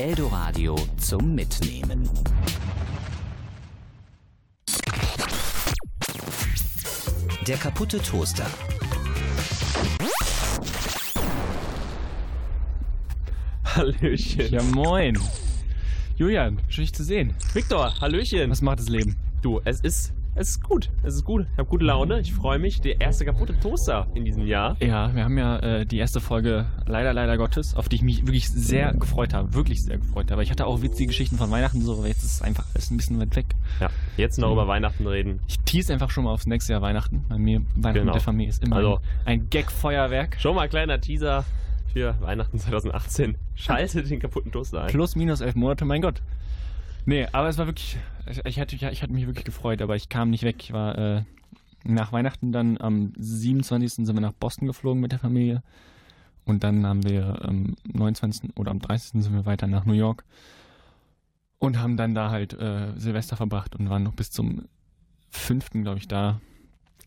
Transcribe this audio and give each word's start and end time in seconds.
Eldoradio 0.00 0.76
zum 0.96 1.34
Mitnehmen. 1.34 2.08
Der 7.46 7.58
kaputte 7.58 8.00
Toaster. 8.00 8.46
Hallöchen. 13.64 14.50
Ja, 14.50 14.62
moin. 14.62 15.18
Julian, 16.16 16.58
schön 16.68 16.84
dich 16.84 16.94
zu 16.94 17.04
sehen. 17.04 17.34
Victor, 17.52 18.00
Hallöchen. 18.00 18.50
Was 18.50 18.62
macht 18.62 18.78
das 18.78 18.88
Leben? 18.88 19.16
Du, 19.42 19.60
es 19.66 19.82
ist, 19.82 20.14
es 20.34 20.50
ist 20.50 20.62
gut. 20.62 20.90
Es 21.02 21.14
ist 21.14 21.24
gut. 21.24 21.46
Ich 21.52 21.58
habe 21.58 21.68
gute 21.68 21.84
Laune. 21.84 22.20
Ich 22.20 22.32
freue 22.32 22.58
mich. 22.58 22.80
Der 22.80 23.00
erste 23.00 23.24
kaputte 23.24 23.58
Toaster 23.60 24.06
in 24.14 24.24
diesem 24.24 24.46
Jahr. 24.46 24.76
Ja, 24.80 25.14
wir 25.14 25.24
haben 25.24 25.36
ja 25.36 25.58
äh, 25.58 25.86
die 25.86 25.98
erste 25.98 26.20
Folge, 26.20 26.66
leider, 26.86 27.12
leider 27.12 27.36
Gottes, 27.36 27.74
auf 27.74 27.88
die 27.88 27.96
ich 27.96 28.02
mich 28.02 28.22
wirklich 28.26 28.48
sehr 28.48 28.92
gefreut 28.94 29.34
habe. 29.34 29.52
Wirklich 29.54 29.82
sehr 29.82 29.98
gefreut 29.98 30.30
habe. 30.30 30.42
Ich 30.42 30.50
hatte 30.50 30.66
auch 30.66 30.82
witzige 30.82 31.08
Geschichten 31.08 31.36
von 31.36 31.50
Weihnachten 31.50 31.82
so, 31.82 31.98
aber 31.98 32.06
jetzt 32.06 32.22
ist 32.22 32.34
es 32.36 32.42
einfach 32.42 32.64
alles 32.74 32.90
ein 32.90 32.96
bisschen 32.96 33.18
weit 33.20 33.34
weg. 33.36 33.46
Ja, 33.80 33.90
jetzt 34.16 34.38
noch 34.38 34.48
Mhm. 34.48 34.52
über 34.54 34.68
Weihnachten 34.68 35.06
reden. 35.06 35.40
Ich 35.48 35.58
tease 35.60 35.92
einfach 35.92 36.10
schon 36.10 36.24
mal 36.24 36.32
aufs 36.32 36.46
nächste 36.46 36.72
Jahr 36.72 36.82
Weihnachten. 36.82 37.24
Bei 37.28 37.36
mir, 37.38 37.60
Weihnachten 37.74 37.92
Genau. 37.94 38.04
mit 38.06 38.14
der 38.14 38.22
Familie 38.22 38.50
ist 38.50 38.62
immer 38.64 38.76
Also- 38.76 39.00
ein, 39.24 39.40
ein 39.40 39.50
Gag-Feuerwerk. 39.50 40.36
Schon 40.40 40.54
mal 40.54 40.62
ein 40.62 40.70
kleiner 40.70 41.00
Teaser 41.00 41.44
für 41.92 42.14
Weihnachten 42.20 42.58
2018. 42.60 43.36
Schalte 43.56 44.02
den 44.04 44.20
kaputten 44.20 44.52
Toaster 44.52 44.82
ein. 44.84 44.88
Plus, 44.90 45.16
minus 45.16 45.40
elf 45.40 45.54
Monate, 45.56 45.84
mein 45.84 46.02
Gott. 46.02 46.22
Nee, 47.06 47.26
aber 47.32 47.48
es 47.48 47.58
war 47.58 47.66
wirklich, 47.66 47.96
ich, 48.44 48.60
hatte, 48.60 48.76
ich 48.76 49.02
hatte 49.02 49.12
mich 49.12 49.26
wirklich 49.26 49.44
gefreut, 49.44 49.82
aber 49.82 49.96
ich 49.96 50.08
kam 50.08 50.30
nicht 50.30 50.42
weg. 50.42 50.56
Ich 50.60 50.72
war 50.72 50.96
äh, 50.98 51.22
nach 51.84 52.12
Weihnachten 52.12 52.52
dann 52.52 52.78
am 52.80 53.12
27. 53.16 54.06
sind 54.06 54.14
wir 54.14 54.20
nach 54.20 54.32
Boston 54.32 54.66
geflogen 54.66 55.00
mit 55.00 55.12
der 55.12 55.18
Familie. 55.18 55.62
Und 56.44 56.64
dann 56.64 56.86
haben 56.86 57.04
wir 57.04 57.44
am 57.44 57.76
29. 57.92 58.56
oder 58.56 58.70
am 58.70 58.80
30. 58.80 59.22
sind 59.22 59.32
wir 59.32 59.46
weiter 59.46 59.66
nach 59.66 59.84
New 59.84 59.92
York. 59.94 60.24
Und 61.58 61.78
haben 61.78 61.96
dann 61.96 62.14
da 62.14 62.30
halt 62.30 62.54
äh, 62.54 62.92
Silvester 62.96 63.36
verbracht 63.36 63.76
und 63.76 63.90
waren 63.90 64.02
noch 64.02 64.14
bis 64.14 64.30
zum 64.30 64.66
5. 65.30 65.70
glaube 65.70 65.98
ich 65.98 66.08
da. 66.08 66.40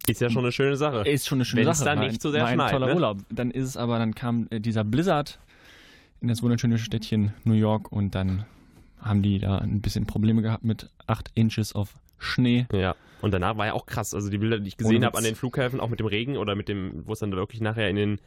Ist 0.08 0.21
ja 0.21 0.30
schon 0.30 0.44
eine 0.44 0.52
schöne 0.52 0.75
Sache. 0.75 1.08
Ist 1.08 1.27
schon 1.27 1.38
eine 1.38 1.45
schöne 1.45 1.66
Wenn's 1.66 1.80
Sache. 1.80 1.89
dann 1.89 1.99
war 1.99 2.05
nicht 2.05 2.17
ein, 2.17 2.21
so 2.21 2.31
sehr 2.31 2.47
schneit, 2.47 2.71
toller 2.71 2.88
ne? 2.88 2.95
Urlaub. 2.95 3.19
Dann 3.30 3.52
ist 3.52 3.66
es 3.66 3.77
aber, 3.77 3.99
dann 3.99 4.14
kam 4.16 4.47
äh, 4.49 4.59
dieser 4.59 4.83
Blizzard 4.83 5.39
in 6.21 6.27
das 6.27 6.44
wunderschöne 6.44 6.77
Städtchen 6.77 7.33
New 7.44 7.53
York 7.53 7.91
und 7.91 8.16
dann 8.16 8.45
haben 9.03 9.21
die 9.21 9.39
da 9.39 9.57
ein 9.57 9.81
bisschen 9.81 10.05
Probleme 10.05 10.41
gehabt 10.41 10.63
mit 10.63 10.89
8 11.07 11.31
Inches 11.35 11.73
auf 11.73 11.95
Schnee. 12.17 12.65
Ja. 12.71 12.95
Und 13.21 13.33
danach 13.33 13.57
war 13.57 13.67
ja 13.67 13.73
auch 13.73 13.85
krass. 13.85 14.13
Also 14.13 14.29
die 14.29 14.37
Bilder, 14.37 14.59
die 14.59 14.67
ich 14.67 14.77
gesehen 14.77 15.05
habe 15.05 15.17
an 15.17 15.23
den 15.23 15.35
Flughäfen, 15.35 15.79
auch 15.79 15.89
mit 15.89 15.99
dem 15.99 16.07
Regen 16.07 16.37
oder 16.37 16.55
mit 16.55 16.67
dem, 16.67 17.07
wo 17.07 17.13
es 17.13 17.19
dann 17.19 17.31
wirklich 17.31 17.61
nachher 17.61 17.89
in 17.89 17.95
den 17.95 18.19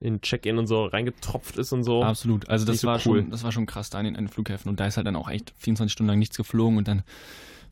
in 0.00 0.20
Check-in 0.20 0.58
und 0.58 0.66
so 0.66 0.84
reingetropft 0.84 1.56
ist 1.56 1.72
und 1.72 1.82
so. 1.82 2.02
Absolut. 2.02 2.48
Also 2.48 2.66
das 2.66 2.80
so 2.80 2.88
war 2.88 2.96
cool. 2.96 3.20
schon, 3.20 3.30
das 3.30 3.42
war 3.42 3.52
schon 3.52 3.64
krass 3.64 3.90
da 3.90 3.98
in 4.00 4.04
den, 4.04 4.16
an 4.16 4.24
den 4.24 4.28
Flughäfen 4.28 4.68
und 4.68 4.78
da 4.78 4.86
ist 4.86 4.96
halt 4.96 5.06
dann 5.06 5.16
auch 5.16 5.30
echt 5.30 5.54
24 5.56 5.90
Stunden 5.90 6.08
lang 6.08 6.18
nichts 6.18 6.36
geflogen 6.36 6.76
und 6.76 6.88
dann 6.88 7.02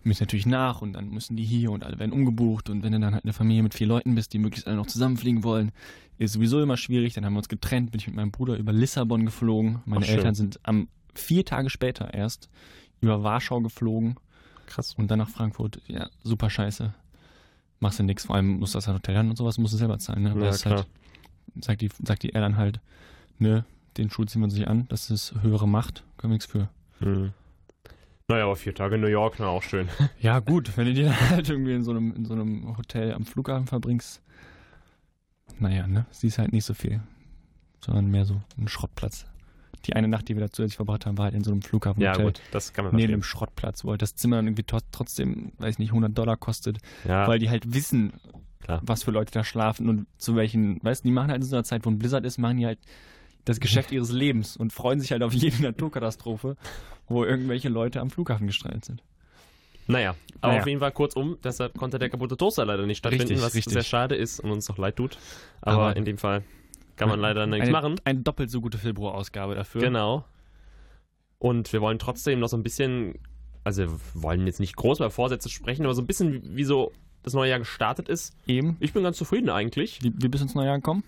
müssen 0.02 0.22
natürlich 0.22 0.46
nach 0.46 0.82
und 0.82 0.94
dann 0.94 1.10
müssen 1.10 1.36
die 1.36 1.44
hier 1.44 1.70
und 1.70 1.84
alle 1.84 1.98
werden 1.98 2.12
umgebucht 2.12 2.70
und 2.70 2.82
wenn 2.82 2.92
du 2.92 3.00
dann 3.00 3.14
halt 3.14 3.24
eine 3.24 3.32
Familie 3.32 3.62
mit 3.62 3.74
vier 3.74 3.86
Leuten 3.86 4.14
bist, 4.14 4.32
die 4.32 4.38
möglichst 4.38 4.66
alle 4.66 4.76
noch 4.76 4.86
zusammenfliegen 4.86 5.44
wollen, 5.44 5.72
ist 6.18 6.32
sowieso 6.32 6.60
immer 6.62 6.76
schwierig. 6.76 7.14
Dann 7.14 7.24
haben 7.24 7.34
wir 7.34 7.38
uns 7.38 7.48
getrennt, 7.48 7.90
bin 7.90 8.00
ich 8.00 8.06
mit 8.06 8.16
meinem 8.16 8.30
Bruder 8.30 8.56
über 8.56 8.72
Lissabon 8.72 9.24
geflogen. 9.26 9.82
Meine 9.84 10.06
Ach. 10.06 10.10
Eltern 10.10 10.34
sind 10.34 10.58
am 10.62 10.88
vier 11.14 11.44
Tage 11.44 11.70
später 11.70 12.12
erst 12.14 12.48
über 13.00 13.22
Warschau 13.22 13.60
geflogen 13.60 14.16
Krass. 14.66 14.94
und 14.94 15.10
dann 15.10 15.18
nach 15.18 15.28
Frankfurt. 15.28 15.80
Ja, 15.86 16.08
super 16.22 16.50
scheiße. 16.50 16.94
Machst 17.80 17.98
du 17.98 18.04
nix, 18.04 18.26
vor 18.26 18.36
allem 18.36 18.58
musst 18.60 18.74
du 18.74 18.78
das 18.78 18.86
Hotel 18.88 19.14
dann 19.14 19.28
und 19.30 19.36
sowas 19.36 19.58
musst 19.58 19.74
du 19.74 19.78
selber 19.78 19.98
zahlen. 19.98 20.22
Ne? 20.22 20.30
Aber 20.30 20.40
Ja, 20.40 20.46
das 20.46 20.56
ist 20.56 20.62
klar. 20.62 20.76
halt, 20.76 21.64
sagt 21.64 21.80
die, 21.80 21.90
sagt 22.04 22.22
die 22.22 22.30
Airline 22.30 22.56
halt, 22.56 22.80
ne, 23.38 23.64
den 23.96 24.08
Schuh 24.08 24.24
ziehen 24.24 24.40
wir 24.40 24.44
uns 24.44 24.54
nicht 24.54 24.68
an, 24.68 24.86
das 24.88 25.10
ist 25.10 25.34
höhere 25.42 25.66
Macht, 25.68 26.04
können 26.16 26.30
wir 26.30 26.34
nichts 26.36 26.46
für. 26.46 26.68
Hm. 27.00 27.32
Naja, 28.28 28.44
aber 28.44 28.56
vier 28.56 28.74
Tage 28.74 28.94
in 28.94 29.00
New 29.00 29.08
York, 29.08 29.34
na 29.40 29.48
auch 29.48 29.62
schön. 29.64 29.88
Ja, 30.20 30.38
gut, 30.38 30.76
wenn 30.76 30.86
du 30.86 30.94
dir 30.94 31.06
dann 31.06 31.30
halt 31.30 31.48
irgendwie 31.48 31.74
in 31.74 31.82
so 31.82 31.90
einem, 31.90 32.14
in 32.14 32.24
so 32.24 32.32
einem 32.34 32.76
Hotel 32.78 33.12
am 33.12 33.26
Flughafen 33.26 33.66
verbringst, 33.66 34.22
naja, 35.58 35.86
ne, 35.86 36.06
siehst 36.12 36.38
halt 36.38 36.52
nicht 36.52 36.64
so 36.64 36.72
viel, 36.74 37.00
sondern 37.84 38.06
mehr 38.10 38.24
so 38.24 38.40
ein 38.56 38.68
Schrottplatz. 38.68 39.26
Die 39.86 39.94
eine 39.94 40.08
Nacht, 40.08 40.28
die 40.28 40.34
wir 40.36 40.40
da 40.40 40.50
zusätzlich 40.50 40.76
verbracht 40.76 41.06
haben, 41.06 41.18
war 41.18 41.24
halt 41.26 41.34
in 41.34 41.42
so 41.44 41.50
einem 41.50 41.60
Ja, 41.60 41.68
Flughafenhotel. 41.68 42.24
gut, 42.24 42.40
das 42.52 42.72
kann 42.72 42.84
man 42.84 42.94
Neben 42.94 43.12
einem 43.12 43.22
Schrottplatz, 43.22 43.84
wo 43.84 43.90
halt 43.90 44.02
das 44.02 44.14
Zimmer 44.14 44.36
dann 44.36 44.46
irgendwie 44.46 44.64
trotzdem, 44.92 45.52
weiß 45.58 45.78
nicht, 45.78 45.90
100 45.90 46.16
Dollar 46.16 46.36
kostet, 46.36 46.78
Ja, 47.06 47.26
weil 47.26 47.38
die 47.38 47.50
halt 47.50 47.74
wissen, 47.74 48.12
Klar. 48.62 48.80
was 48.84 49.02
für 49.02 49.10
Leute 49.10 49.32
da 49.32 49.42
schlafen 49.44 49.88
und 49.88 50.06
zu 50.18 50.36
welchen, 50.36 50.78
weißt 50.84 51.02
du, 51.04 51.08
die 51.08 51.12
machen 51.12 51.30
halt 51.30 51.42
in 51.42 51.48
so 51.48 51.56
einer 51.56 51.64
Zeit, 51.64 51.84
wo 51.84 51.90
ein 51.90 51.98
Blizzard 51.98 52.24
ist, 52.24 52.38
machen 52.38 52.58
die 52.58 52.66
halt 52.66 52.78
das 53.44 53.58
Geschäft 53.58 53.90
ihres 53.90 54.12
Lebens 54.12 54.56
und 54.56 54.72
freuen 54.72 55.00
sich 55.00 55.10
halt 55.10 55.22
auf 55.24 55.32
jede 55.34 55.60
Naturkatastrophe, 55.62 56.56
wo 57.08 57.24
irgendwelche 57.24 57.68
Leute 57.68 58.00
am 58.00 58.08
Flughafen 58.10 58.46
gestrandet 58.46 58.84
sind. 58.84 59.02
naja, 59.88 60.14
aber 60.40 60.52
Naja. 60.52 60.60
auf 60.62 60.66
jeden 60.68 60.78
Fall 60.78 60.92
kurzum, 60.92 61.38
deshalb 61.42 61.76
konnte 61.76 61.98
der 61.98 62.08
kaputte 62.08 62.36
Toaster 62.36 62.64
leider 62.64 62.86
nicht 62.86 62.98
stattfinden, 62.98 63.24
Richtig, 63.30 63.44
was 63.44 63.54
richtig. 63.56 63.72
sehr 63.72 63.82
schade 63.82 64.14
ist 64.14 64.38
und 64.38 64.52
uns 64.52 64.66
doch 64.66 64.78
leid 64.78 64.94
tut. 64.94 65.18
Aber, 65.60 65.82
Aber- 65.88 65.96
in 65.96 66.04
dem 66.04 66.18
Fall 66.18 66.44
kann 67.02 67.10
man 67.10 67.20
leider 67.20 67.46
nichts 67.46 67.64
eine, 67.64 67.72
machen. 67.72 68.00
Eine 68.04 68.20
doppelt 68.20 68.50
so 68.50 68.60
gute 68.60 68.78
Filbro-Ausgabe 68.78 69.54
dafür. 69.54 69.80
Genau. 69.80 70.24
Und 71.38 71.72
wir 71.72 71.80
wollen 71.80 71.98
trotzdem 71.98 72.38
noch 72.40 72.48
so 72.48 72.56
ein 72.56 72.62
bisschen, 72.62 73.14
also 73.64 73.82
wir 73.82 73.92
wollen 74.14 74.46
jetzt 74.46 74.60
nicht 74.60 74.76
groß 74.76 75.00
über 75.00 75.10
Vorsätze 75.10 75.48
sprechen, 75.48 75.84
aber 75.84 75.94
so 75.94 76.02
ein 76.02 76.06
bisschen 76.06 76.32
wie, 76.32 76.56
wie 76.56 76.64
so 76.64 76.92
das 77.22 77.34
neue 77.34 77.50
Jahr 77.50 77.58
gestartet 77.58 78.08
ist. 78.08 78.34
Eben. 78.46 78.76
Ich 78.80 78.92
bin 78.92 79.02
ganz 79.02 79.16
zufrieden 79.16 79.50
eigentlich. 79.50 80.02
Wie, 80.02 80.12
wie 80.16 80.28
bist 80.28 80.42
du 80.42 80.46
ins 80.46 80.54
neue 80.54 80.66
Jahr 80.66 80.76
gekommen? 80.76 81.04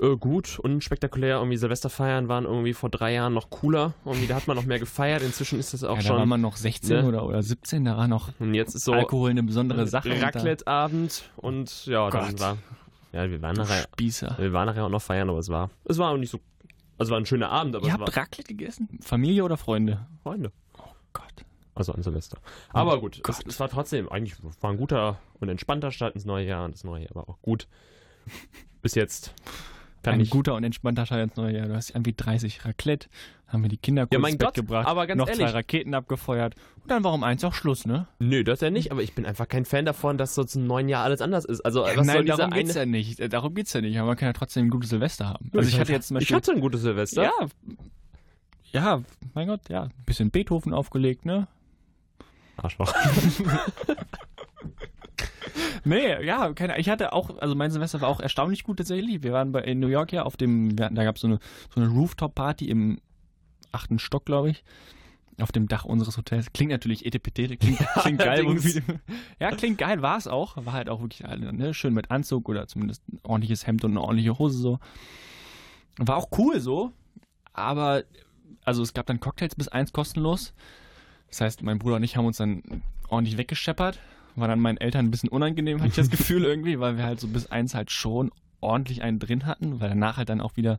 Äh, 0.00 0.16
gut, 0.16 0.58
unspektakulär. 0.58 1.36
Irgendwie 1.36 1.56
Silvesterfeiern 1.56 2.28
waren 2.28 2.44
irgendwie 2.44 2.72
vor 2.72 2.90
drei 2.90 3.12
Jahren 3.12 3.32
noch 3.32 3.50
cooler. 3.50 3.94
Irgendwie, 4.04 4.26
da 4.26 4.34
hat 4.34 4.46
man 4.48 4.56
noch 4.56 4.64
mehr 4.64 4.78
gefeiert. 4.78 5.22
Inzwischen 5.22 5.58
ist 5.58 5.72
das 5.72 5.84
auch 5.84 5.96
ja, 5.96 6.02
da 6.02 6.08
war 6.10 6.18
schon. 6.20 6.28
man 6.28 6.40
noch 6.40 6.56
16 6.56 6.96
ne? 6.96 7.06
oder, 7.06 7.24
oder 7.26 7.42
17, 7.42 7.84
da 7.84 7.96
war 7.96 8.08
noch 8.08 8.30
Und 8.40 8.54
jetzt 8.54 8.74
ist 8.74 8.84
so 8.84 8.92
Alkohol 8.92 9.30
eine 9.30 9.42
besondere 9.42 9.86
Sache. 9.86 10.20
Raclette-Abend 10.20 11.30
und 11.36 11.86
ja, 11.86 12.10
dann 12.10 12.30
Gott. 12.30 12.40
war. 12.40 12.58
Ja, 13.14 13.30
wir 13.30 13.40
waren 13.40 13.54
nachher. 13.54 13.82
Spießer. 13.92 14.34
Wir 14.38 14.52
waren 14.52 14.66
nachher 14.66 14.84
auch 14.84 14.90
noch 14.90 15.02
feiern, 15.02 15.30
aber 15.30 15.38
es 15.38 15.48
war. 15.48 15.70
Es 15.84 15.98
war 15.98 16.10
auch 16.10 16.16
nicht 16.16 16.30
so. 16.30 16.40
Also 16.98 17.12
war 17.12 17.20
ein 17.20 17.26
schöner 17.26 17.50
Abend, 17.50 17.76
aber 17.76 17.86
Ihr 17.86 17.92
es 17.92 17.98
war 18.00 18.06
habt 18.06 18.16
Raclette 18.16 18.48
gegessen? 18.48 18.88
Familie 19.00 19.44
oder 19.44 19.56
Freunde? 19.56 20.06
Freunde. 20.22 20.52
Gott. 21.12 21.44
Also 21.76 21.92
an 21.92 22.02
Silvester. 22.02 22.38
Aber 22.72 23.00
gut, 23.00 23.20
es, 23.28 23.40
es 23.46 23.60
war 23.60 23.68
trotzdem, 23.68 24.08
eigentlich 24.08 24.36
war 24.60 24.70
ein 24.70 24.76
guter 24.76 25.18
und 25.40 25.48
entspannter 25.48 25.90
Start 25.92 26.14
ins 26.14 26.24
neue 26.24 26.46
Jahr 26.46 26.64
und 26.64 26.74
das 26.74 26.84
neue 26.84 27.04
Jahr 27.04 27.14
war 27.14 27.28
auch 27.28 27.40
gut. 27.40 27.68
Bis 28.82 28.94
jetzt 28.94 29.32
kann 30.04 30.14
Ein 30.14 30.20
ich. 30.20 30.30
guter 30.30 30.54
und 30.54 30.62
entspannter 30.64 31.06
Start 31.06 31.22
ins 31.22 31.36
neue 31.36 31.56
Jahr. 31.56 31.66
Du 31.66 31.74
hast 31.74 31.90
irgendwie 31.90 32.12
30 32.16 32.64
Raclette, 32.64 33.08
haben 33.48 33.62
wir 33.62 33.68
die 33.68 33.76
Kinder 33.78 34.02
kurz 34.02 34.12
Ja, 34.12 34.18
mein 34.20 34.38
Gott, 34.38 34.54
gebracht, 34.54 34.86
aber 34.86 35.06
ganz 35.06 35.18
noch 35.18 35.26
ehrlich. 35.28 35.44
zwei 35.46 35.50
Raketen 35.52 35.94
abgefeuert 35.94 36.54
und 36.82 36.90
dann 36.90 37.02
war 37.02 37.12
um 37.12 37.24
eins 37.24 37.42
auch 37.44 37.54
Schluss, 37.54 37.86
ne? 37.86 38.06
Nö, 38.18 38.44
das 38.44 38.60
ja 38.60 38.70
nicht, 38.70 38.92
aber 38.92 39.02
ich 39.02 39.14
bin 39.14 39.24
einfach 39.26 39.48
kein 39.48 39.64
Fan 39.64 39.84
davon, 39.86 40.18
dass 40.18 40.34
so 40.34 40.44
zum 40.44 40.66
neuen 40.66 40.88
Jahr 40.88 41.02
alles 41.04 41.20
anders 41.22 41.44
ist. 41.44 41.62
Also, 41.62 41.82
was 41.82 41.94
soll 41.94 42.04
Nein, 42.04 42.26
darum 42.26 42.52
eine. 42.52 42.62
geht's 42.62 42.74
ja 42.74 42.84
nicht. 42.86 43.20
Äh, 43.20 43.28
Darum 43.28 43.54
geht's 43.54 43.72
ja 43.72 43.80
nicht. 43.80 43.98
Aber 43.98 44.08
man 44.08 44.16
kann 44.16 44.28
ja 44.28 44.32
trotzdem 44.34 44.66
ein 44.66 44.70
gutes 44.70 44.90
Silvester 44.90 45.28
haben. 45.28 45.50
Also 45.54 45.68
ich 45.68 45.80
hatte 45.80 45.92
jetzt 45.92 46.08
zum 46.08 46.16
ich 46.18 46.22
Beispiel... 46.24 46.36
hatte 46.36 46.52
ein 46.52 46.60
gutes 46.60 46.82
Silvester. 46.82 47.22
ja, 47.24 47.32
ja, 48.72 49.02
mein 49.34 49.46
Gott, 49.48 49.68
ja. 49.68 49.84
Ein 49.84 49.92
bisschen 50.04 50.30
Beethoven 50.30 50.72
aufgelegt, 50.74 51.24
ne? 51.24 51.48
Arschloch. 52.56 52.92
Nee, 55.84 56.24
ja, 56.24 56.52
keine, 56.54 56.78
ich 56.78 56.88
hatte 56.88 57.12
auch, 57.12 57.38
also 57.38 57.54
mein 57.54 57.70
Semester 57.70 58.00
war 58.00 58.08
auch 58.08 58.20
erstaunlich 58.20 58.64
gut 58.64 58.78
tatsächlich. 58.78 59.22
Wir 59.22 59.32
waren 59.32 59.52
bei, 59.52 59.60
in 59.62 59.80
New 59.80 59.88
York 59.88 60.12
ja 60.12 60.22
auf 60.22 60.36
dem, 60.36 60.76
hatten, 60.80 60.94
da 60.94 61.04
gab 61.04 61.16
es 61.16 61.22
so 61.22 61.28
eine, 61.28 61.38
so 61.74 61.80
eine 61.80 61.90
Rooftop-Party 61.90 62.68
im 62.68 62.98
achten 63.72 63.98
Stock, 63.98 64.24
glaube 64.24 64.50
ich. 64.50 64.64
Auf 65.40 65.50
dem 65.50 65.66
Dach 65.66 65.84
unseres 65.84 66.16
Hotels. 66.16 66.52
Klingt 66.52 66.70
natürlich 66.70 67.04
etepetete, 67.04 67.56
klingt, 67.56 67.78
klingt 68.00 68.20
geil. 68.20 68.28
allerdings. 68.28 68.76
irgendwie. 68.76 69.00
Ja, 69.40 69.50
klingt 69.50 69.78
geil, 69.78 70.00
war 70.00 70.16
es 70.16 70.28
auch. 70.28 70.56
War 70.64 70.72
halt 70.72 70.88
auch 70.88 71.00
wirklich 71.00 71.28
ne, 71.28 71.74
schön 71.74 71.92
mit 71.92 72.10
Anzug 72.10 72.48
oder 72.48 72.68
zumindest 72.68 73.02
ein 73.08 73.18
ordentliches 73.24 73.66
Hemd 73.66 73.84
und 73.84 73.92
eine 73.92 74.00
ordentliche 74.00 74.38
Hose 74.38 74.56
so. 74.56 74.78
War 75.98 76.16
auch 76.16 76.28
cool 76.38 76.60
so. 76.60 76.92
Aber, 77.52 78.04
also 78.64 78.82
es 78.82 78.94
gab 78.94 79.06
dann 79.06 79.18
Cocktails 79.18 79.56
bis 79.56 79.68
eins 79.68 79.92
kostenlos. 79.92 80.54
Das 81.28 81.40
heißt, 81.40 81.62
mein 81.62 81.80
Bruder 81.80 81.96
und 81.96 82.04
ich 82.04 82.16
haben 82.16 82.26
uns 82.26 82.36
dann 82.36 82.62
ordentlich 83.08 83.36
weggescheppert. 83.36 83.98
War 84.36 84.48
dann 84.48 84.60
meinen 84.60 84.78
Eltern 84.78 85.06
ein 85.06 85.10
bisschen 85.10 85.28
unangenehm, 85.28 85.78
hatte 85.78 85.88
ich 85.88 85.94
das 85.94 86.10
Gefühl 86.10 86.44
irgendwie, 86.44 86.80
weil 86.80 86.96
wir 86.96 87.04
halt 87.04 87.20
so 87.20 87.28
bis 87.28 87.50
eins 87.50 87.74
halt 87.74 87.90
schon 87.90 88.30
ordentlich 88.60 89.02
einen 89.02 89.18
drin 89.18 89.46
hatten, 89.46 89.80
weil 89.80 89.88
danach 89.88 90.16
halt 90.16 90.28
dann 90.28 90.40
auch 90.40 90.56
wieder 90.56 90.78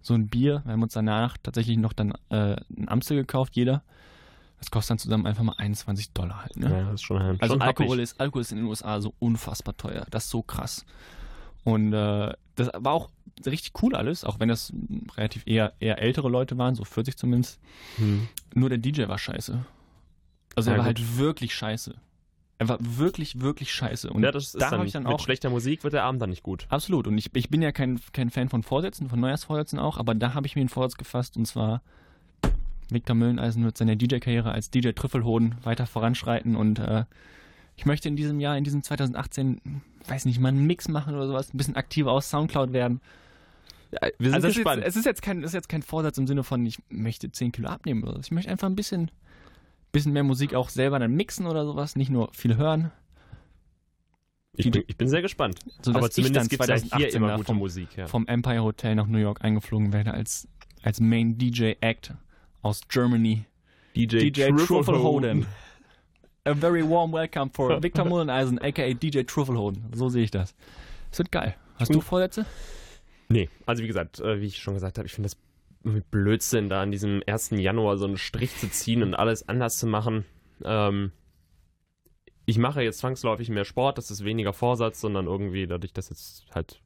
so 0.00 0.14
ein 0.14 0.28
Bier. 0.28 0.62
Wir 0.64 0.72
haben 0.72 0.82
uns 0.82 0.92
danach 0.94 1.36
tatsächlich 1.42 1.76
noch 1.76 1.92
dann 1.92 2.12
äh, 2.30 2.56
ein 2.76 2.88
Amstel 2.88 3.16
gekauft, 3.16 3.56
jeder. 3.56 3.82
Das 4.58 4.70
kostet 4.70 4.92
dann 4.92 4.98
zusammen 4.98 5.26
einfach 5.26 5.42
mal 5.42 5.54
21 5.58 6.12
Dollar 6.12 6.42
halt, 6.42 6.56
ne? 6.56 6.70
Ja, 6.70 6.84
das 6.84 6.94
ist 6.94 7.02
schon, 7.02 7.20
Also 7.40 7.54
schon 7.54 7.62
Alkohol 7.62 8.00
ist, 8.00 8.18
Alkohol 8.20 8.40
ist 8.42 8.52
in 8.52 8.58
den 8.58 8.66
USA 8.66 9.00
so 9.00 9.12
unfassbar 9.18 9.76
teuer. 9.76 10.06
Das 10.10 10.24
ist 10.24 10.30
so 10.30 10.42
krass. 10.42 10.86
Und 11.64 11.92
äh, 11.92 12.32
das 12.54 12.70
war 12.74 12.92
auch 12.92 13.10
richtig 13.44 13.72
cool 13.82 13.94
alles, 13.94 14.24
auch 14.24 14.38
wenn 14.40 14.48
das 14.48 14.72
relativ 15.16 15.42
eher, 15.46 15.72
eher 15.80 16.00
ältere 16.00 16.28
Leute 16.28 16.56
waren, 16.56 16.74
so 16.74 16.84
40 16.84 17.16
zumindest. 17.16 17.58
Hm. 17.96 18.28
Nur 18.54 18.68
der 18.68 18.78
DJ 18.78 19.08
war 19.08 19.18
scheiße. 19.18 19.58
Also 20.54 20.70
Ja, 20.70 20.76
er 20.76 20.78
war 20.84 20.88
gut. 20.92 20.98
halt 20.98 21.18
wirklich 21.18 21.54
scheiße. 21.54 21.94
Er 22.58 22.68
war 22.68 22.78
wirklich, 22.80 23.40
wirklich 23.40 23.72
scheiße. 23.72 24.10
Und 24.10 24.22
ja, 24.22 24.30
das 24.30 24.44
ist 24.44 24.54
da 24.54 24.70
dann, 24.70 24.78
habe 24.78 24.86
ich 24.86 24.92
dann 24.92 25.02
mit 25.02 25.12
auch. 25.12 25.20
schlechter 25.20 25.50
Musik 25.50 25.82
wird 25.82 25.92
der 25.94 26.04
Abend 26.04 26.22
dann 26.22 26.30
nicht 26.30 26.42
gut. 26.42 26.66
Absolut. 26.68 27.06
Und 27.08 27.18
ich, 27.18 27.34
ich 27.34 27.50
bin 27.50 27.62
ja 27.62 27.72
kein, 27.72 28.00
kein 28.12 28.30
Fan 28.30 28.48
von 28.48 28.62
Vorsätzen, 28.62 29.08
von 29.08 29.18
Neujahrsvorsätzen 29.18 29.78
auch, 29.78 29.98
aber 29.98 30.14
da 30.14 30.34
habe 30.34 30.46
ich 30.46 30.54
mir 30.54 30.60
einen 30.60 30.68
Vorsatz 30.68 30.96
gefasst 30.96 31.36
und 31.36 31.46
zwar 31.46 31.82
Victor 32.90 33.16
Mülleneisen 33.16 33.64
wird 33.64 33.76
seine 33.76 33.96
DJ-Karriere 33.96 34.52
als 34.52 34.70
DJ 34.70 34.90
Trüffelhoden 34.90 35.56
weiter 35.64 35.86
voranschreiten 35.86 36.54
und 36.54 36.78
äh, 36.78 37.04
ich 37.76 37.86
möchte 37.86 38.08
in 38.08 38.16
diesem 38.16 38.40
Jahr, 38.40 38.56
in 38.56 38.64
diesem 38.64 38.82
2018, 38.82 39.82
weiß 40.06 40.26
nicht, 40.26 40.38
mal 40.38 40.48
einen 40.48 40.66
Mix 40.66 40.88
machen 40.88 41.14
oder 41.14 41.26
sowas, 41.26 41.52
ein 41.52 41.56
bisschen 41.56 41.76
aktiver 41.76 42.12
aus 42.12 42.30
Soundcloud 42.30 42.72
werden. 42.72 43.00
Ja, 43.90 44.08
wir 44.18 44.28
sind 44.28 44.34
also 44.34 44.46
es 44.48 44.52
ist, 44.52 44.56
gespannt. 44.58 44.82
jetzt, 44.82 44.88
es 44.90 44.96
ist 44.96 45.06
jetzt 45.06 45.22
kein, 45.22 45.38
es 45.40 45.46
ist 45.46 45.54
jetzt 45.54 45.68
kein 45.68 45.82
Vorsatz 45.82 46.18
im 46.18 46.26
Sinne 46.26 46.44
von, 46.44 46.64
ich 46.66 46.78
möchte 46.88 47.30
10 47.30 47.52
Kilo 47.52 47.68
abnehmen 47.68 48.02
oder 48.02 48.14
so. 48.14 48.20
Ich 48.20 48.30
möchte 48.30 48.50
einfach 48.50 48.68
ein 48.68 48.76
bisschen, 48.76 49.10
bisschen 49.94 50.12
mehr 50.12 50.24
Musik 50.24 50.54
auch 50.54 50.68
selber 50.68 50.98
dann 50.98 51.12
mixen 51.12 51.46
oder 51.46 51.64
sowas, 51.64 51.96
nicht 51.96 52.10
nur 52.10 52.28
viel 52.32 52.56
hören. 52.56 52.90
ich, 54.56 54.70
bin, 54.70 54.84
ich 54.86 54.96
bin 54.96 55.08
sehr 55.08 55.22
gespannt. 55.22 55.58
Aber 55.86 56.10
zumindest 56.10 56.50
gibt 56.50 56.62
es 56.62 56.68
ja 56.68 56.74
hier 56.74 57.08
2018 57.10 57.16
immer 57.16 57.36
gute 57.36 57.46
vom, 57.46 57.58
Musik. 57.58 57.96
Ja. 57.96 58.06
vom 58.06 58.26
Empire 58.26 58.62
Hotel 58.62 58.94
nach 58.94 59.06
New 59.06 59.18
York 59.18 59.42
eingeflogen 59.42 59.92
werde 59.92 60.12
als, 60.12 60.46
als 60.82 61.00
Main 61.00 61.38
DJ 61.38 61.72
Act 61.80 62.12
aus 62.60 62.82
Germany. 62.88 63.46
DJ, 63.96 64.30
DJ 64.30 64.50
Truffelhoden. 64.66 65.46
A 66.44 66.54
very 66.54 66.82
warm 66.82 67.12
welcome 67.12 67.50
for 67.54 67.82
Victor 67.82 68.04
Mulleneisen, 68.04 68.58
aka 68.58 68.92
DJ 68.92 69.22
Truffelhoden. 69.22 69.84
So 69.94 70.08
sehe 70.10 70.24
ich 70.24 70.30
das. 70.30 70.54
Es 71.10 71.18
wird 71.18 71.32
geil. 71.32 71.54
Hast 71.76 71.94
du 71.94 72.00
Vorsätze? 72.00 72.44
Nee, 73.28 73.48
also 73.66 73.82
wie 73.82 73.86
gesagt, 73.86 74.20
äh, 74.20 74.40
wie 74.40 74.46
ich 74.46 74.58
schon 74.58 74.74
gesagt 74.74 74.98
habe, 74.98 75.06
ich 75.06 75.12
finde 75.12 75.28
das 75.28 75.38
Blödsinn, 76.10 76.68
da 76.68 76.82
an 76.82 76.90
diesem 76.90 77.22
1. 77.26 77.50
Januar 77.50 77.96
so 77.98 78.06
einen 78.06 78.16
Strich 78.16 78.56
zu 78.56 78.70
ziehen 78.70 79.02
und 79.02 79.14
alles 79.14 79.48
anders 79.48 79.78
zu 79.78 79.86
machen. 79.86 80.24
Ähm, 80.64 81.12
ich 82.46 82.58
mache 82.58 82.82
jetzt 82.82 82.98
zwangsläufig 82.98 83.48
mehr 83.48 83.64
Sport, 83.64 83.98
das 83.98 84.10
ist 84.10 84.24
weniger 84.24 84.52
Vorsatz, 84.52 85.00
sondern 85.00 85.26
irgendwie 85.26 85.66
dadurch, 85.66 85.92
dass 85.92 86.10
jetzt 86.10 86.46
halt 86.54 86.80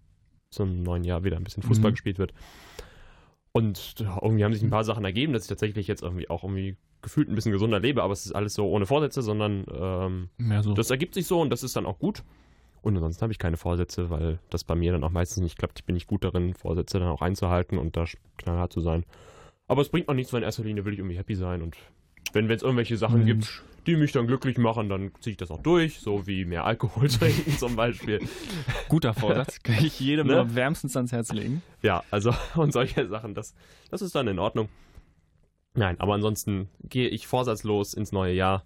zum 0.50 0.82
neuen 0.82 1.04
Jahr 1.04 1.24
wieder 1.24 1.36
ein 1.36 1.44
bisschen 1.44 1.62
Fußball 1.62 1.90
Mhm. 1.90 1.94
gespielt 1.94 2.18
wird. 2.18 2.32
Und 3.52 3.96
irgendwie 4.22 4.44
haben 4.44 4.54
sich 4.54 4.62
ein 4.62 4.70
paar 4.70 4.84
Sachen 4.84 5.04
ergeben, 5.04 5.32
dass 5.32 5.42
ich 5.44 5.48
tatsächlich 5.48 5.86
jetzt 5.88 6.02
irgendwie 6.02 6.30
auch 6.30 6.44
irgendwie 6.44 6.76
gefühlt 7.02 7.28
ein 7.28 7.34
bisschen 7.34 7.52
gesunder 7.52 7.80
lebe, 7.80 8.02
aber 8.02 8.12
es 8.12 8.24
ist 8.26 8.32
alles 8.32 8.54
so 8.54 8.68
ohne 8.68 8.86
Vorsätze, 8.86 9.22
sondern 9.22 9.64
ähm, 9.72 10.62
so. 10.62 10.74
das 10.74 10.90
ergibt 10.90 11.14
sich 11.14 11.26
so 11.26 11.40
und 11.40 11.50
das 11.50 11.62
ist 11.62 11.76
dann 11.76 11.86
auch 11.86 11.98
gut. 11.98 12.22
Und 12.82 12.94
ansonsten 12.96 13.22
habe 13.22 13.32
ich 13.32 13.38
keine 13.38 13.56
Vorsätze, 13.56 14.10
weil 14.10 14.38
das 14.50 14.64
bei 14.64 14.74
mir 14.74 14.92
dann 14.92 15.04
auch 15.04 15.10
meistens 15.10 15.42
nicht 15.42 15.58
klappt. 15.58 15.80
Ich 15.80 15.84
bin 15.84 15.94
nicht 15.94 16.06
gut 16.06 16.24
darin, 16.24 16.54
Vorsätze 16.54 16.98
dann 16.98 17.08
auch 17.08 17.22
einzuhalten 17.22 17.78
und 17.78 17.96
da 17.96 18.04
knallhart 18.36 18.72
zu 18.72 18.80
sein. 18.80 19.04
Aber 19.66 19.82
es 19.82 19.88
bringt 19.88 20.08
auch 20.08 20.14
nichts, 20.14 20.32
weil 20.32 20.40
in 20.40 20.44
erster 20.44 20.64
Linie 20.64 20.84
will 20.84 20.92
ich 20.94 20.98
irgendwie 20.98 21.16
happy 21.16 21.34
sein. 21.34 21.60
Und 21.62 21.76
wenn 22.32 22.50
es 22.50 22.62
irgendwelche 22.62 22.96
Sachen 22.96 23.26
gibt, 23.26 23.40
Mensch. 23.40 23.62
die 23.86 23.96
mich 23.96 24.12
dann 24.12 24.26
glücklich 24.26 24.56
machen, 24.58 24.88
dann 24.88 25.12
ziehe 25.20 25.32
ich 25.32 25.36
das 25.36 25.50
auch 25.50 25.62
durch. 25.62 26.00
So 26.00 26.26
wie 26.26 26.44
mehr 26.44 26.64
Alkohol 26.64 27.08
trinken 27.08 27.50
zum 27.58 27.76
Beispiel. 27.76 28.20
Guter 28.88 29.12
Vorsatz. 29.14 29.58
Kann 29.62 29.84
ich 29.84 29.98
jedem 30.00 30.26
Ne? 30.26 30.34
nur 30.34 30.54
wärmstens 30.54 30.96
ans 30.96 31.12
Herz 31.12 31.32
legen. 31.32 31.62
Ja, 31.82 32.02
also 32.10 32.32
und 32.54 32.72
solche 32.72 33.06
Sachen, 33.08 33.34
das, 33.34 33.54
das 33.90 34.02
ist 34.02 34.14
dann 34.14 34.28
in 34.28 34.38
Ordnung. 34.38 34.68
Nein, 35.74 36.00
aber 36.00 36.14
ansonsten 36.14 36.68
gehe 36.82 37.08
ich 37.08 37.26
vorsatzlos 37.26 37.94
ins 37.94 38.10
neue 38.12 38.32
Jahr. 38.34 38.64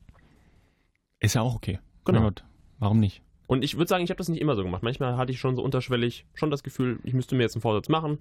Ist 1.21 1.35
ja 1.35 1.43
auch 1.43 1.55
okay. 1.55 1.79
Genau. 2.05 2.23
Gott. 2.23 2.45
Warum 2.79 3.01
nicht? 3.01 3.23
Und 3.53 3.63
ich 3.63 3.77
würde 3.77 3.87
sagen, 3.87 4.03
ich 4.03 4.09
habe 4.09 4.17
das 4.17 4.31
nicht 4.31 4.41
immer 4.41 4.57
so 4.57 4.63
gemacht. 4.63 4.83
Manchmal 4.83 5.19
hatte 5.19 5.31
ich 5.31 5.39
schon 5.39 5.57
so 5.57 5.63
unterschwellig 5.63 6.25
schon 6.33 6.51
das 6.51 6.63
Gefühl, 6.63 6.99
ich 7.05 7.13
müsste 7.13 7.35
mir 7.35 7.43
jetzt 7.43 7.55
einen 7.55 7.61
Vorsatz 7.61 7.91
machen. 7.91 8.17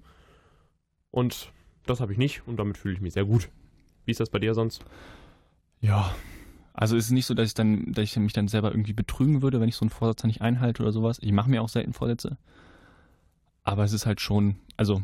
Und 1.10 1.50
das 1.86 2.00
habe 2.00 2.12
ich 2.12 2.18
nicht 2.18 2.42
und 2.46 2.58
damit 2.58 2.76
fühle 2.76 2.92
ich 2.92 3.00
mich 3.00 3.14
sehr 3.14 3.24
gut. 3.24 3.48
Wie 4.04 4.10
ist 4.10 4.20
das 4.20 4.28
bei 4.28 4.38
dir 4.40 4.52
sonst? 4.52 4.84
Ja. 5.80 6.14
Also 6.74 6.98
es 6.98 7.06
ist 7.06 7.12
nicht 7.12 7.24
so, 7.24 7.32
dass 7.32 7.48
ich 7.48 7.54
dann, 7.54 7.94
dass 7.94 8.04
ich 8.04 8.16
mich 8.18 8.34
dann 8.34 8.46
selber 8.46 8.72
irgendwie 8.72 8.92
betrügen 8.92 9.40
würde, 9.40 9.58
wenn 9.58 9.70
ich 9.70 9.76
so 9.76 9.84
einen 9.84 9.90
Vorsatz 9.90 10.20
dann 10.20 10.28
nicht 10.28 10.42
einhalte 10.42 10.82
oder 10.82 10.92
sowas. 10.92 11.18
Ich 11.22 11.32
mache 11.32 11.48
mir 11.48 11.62
auch 11.62 11.70
selten 11.70 11.94
Vorsätze. 11.94 12.36
Aber 13.64 13.84
es 13.84 13.94
ist 13.94 14.04
halt 14.04 14.20
schon, 14.20 14.56
also 14.76 15.00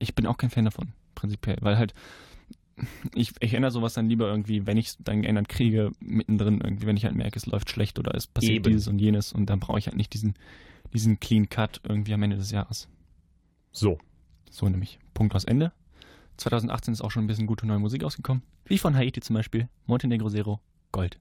ich 0.00 0.16
bin 0.16 0.26
auch 0.26 0.38
kein 0.38 0.50
Fan 0.50 0.64
davon, 0.64 0.88
prinzipiell, 1.14 1.58
weil 1.60 1.78
halt 1.78 1.94
ich, 3.14 3.32
ich 3.40 3.54
ändere 3.54 3.70
sowas 3.70 3.94
dann 3.94 4.08
lieber 4.08 4.28
irgendwie, 4.28 4.66
wenn 4.66 4.76
ich 4.76 4.88
es 4.88 4.96
dann 5.00 5.22
geändert 5.22 5.48
kriege, 5.48 5.92
mittendrin 6.00 6.60
irgendwie, 6.60 6.86
wenn 6.86 6.96
ich 6.96 7.04
halt 7.04 7.14
merke, 7.14 7.38
es 7.38 7.46
läuft 7.46 7.70
schlecht 7.70 7.98
oder 7.98 8.14
es 8.14 8.26
passiert 8.26 8.66
Eben. 8.66 8.72
dieses 8.72 8.88
und 8.88 8.98
jenes 8.98 9.32
und 9.32 9.46
dann 9.46 9.60
brauche 9.60 9.78
ich 9.78 9.86
halt 9.86 9.96
nicht 9.96 10.12
diesen, 10.12 10.34
diesen 10.92 11.20
Clean 11.20 11.48
Cut 11.48 11.80
irgendwie 11.84 12.14
am 12.14 12.22
Ende 12.22 12.36
des 12.36 12.50
Jahres. 12.50 12.88
So. 13.72 13.98
So 14.50 14.68
nämlich. 14.68 14.98
Punkt 15.14 15.34
aus 15.34 15.44
Ende. 15.44 15.72
2018 16.36 16.92
ist 16.92 17.00
auch 17.00 17.10
schon 17.10 17.24
ein 17.24 17.26
bisschen 17.26 17.46
gute 17.46 17.66
neue 17.66 17.78
Musik 17.78 18.04
ausgekommen. 18.04 18.42
Wie 18.66 18.78
von 18.78 18.94
Haiti 18.94 19.20
zum 19.20 19.34
Beispiel. 19.34 19.68
Montenegro 19.86 20.28
Zero. 20.28 20.60
Gold. 20.92 21.18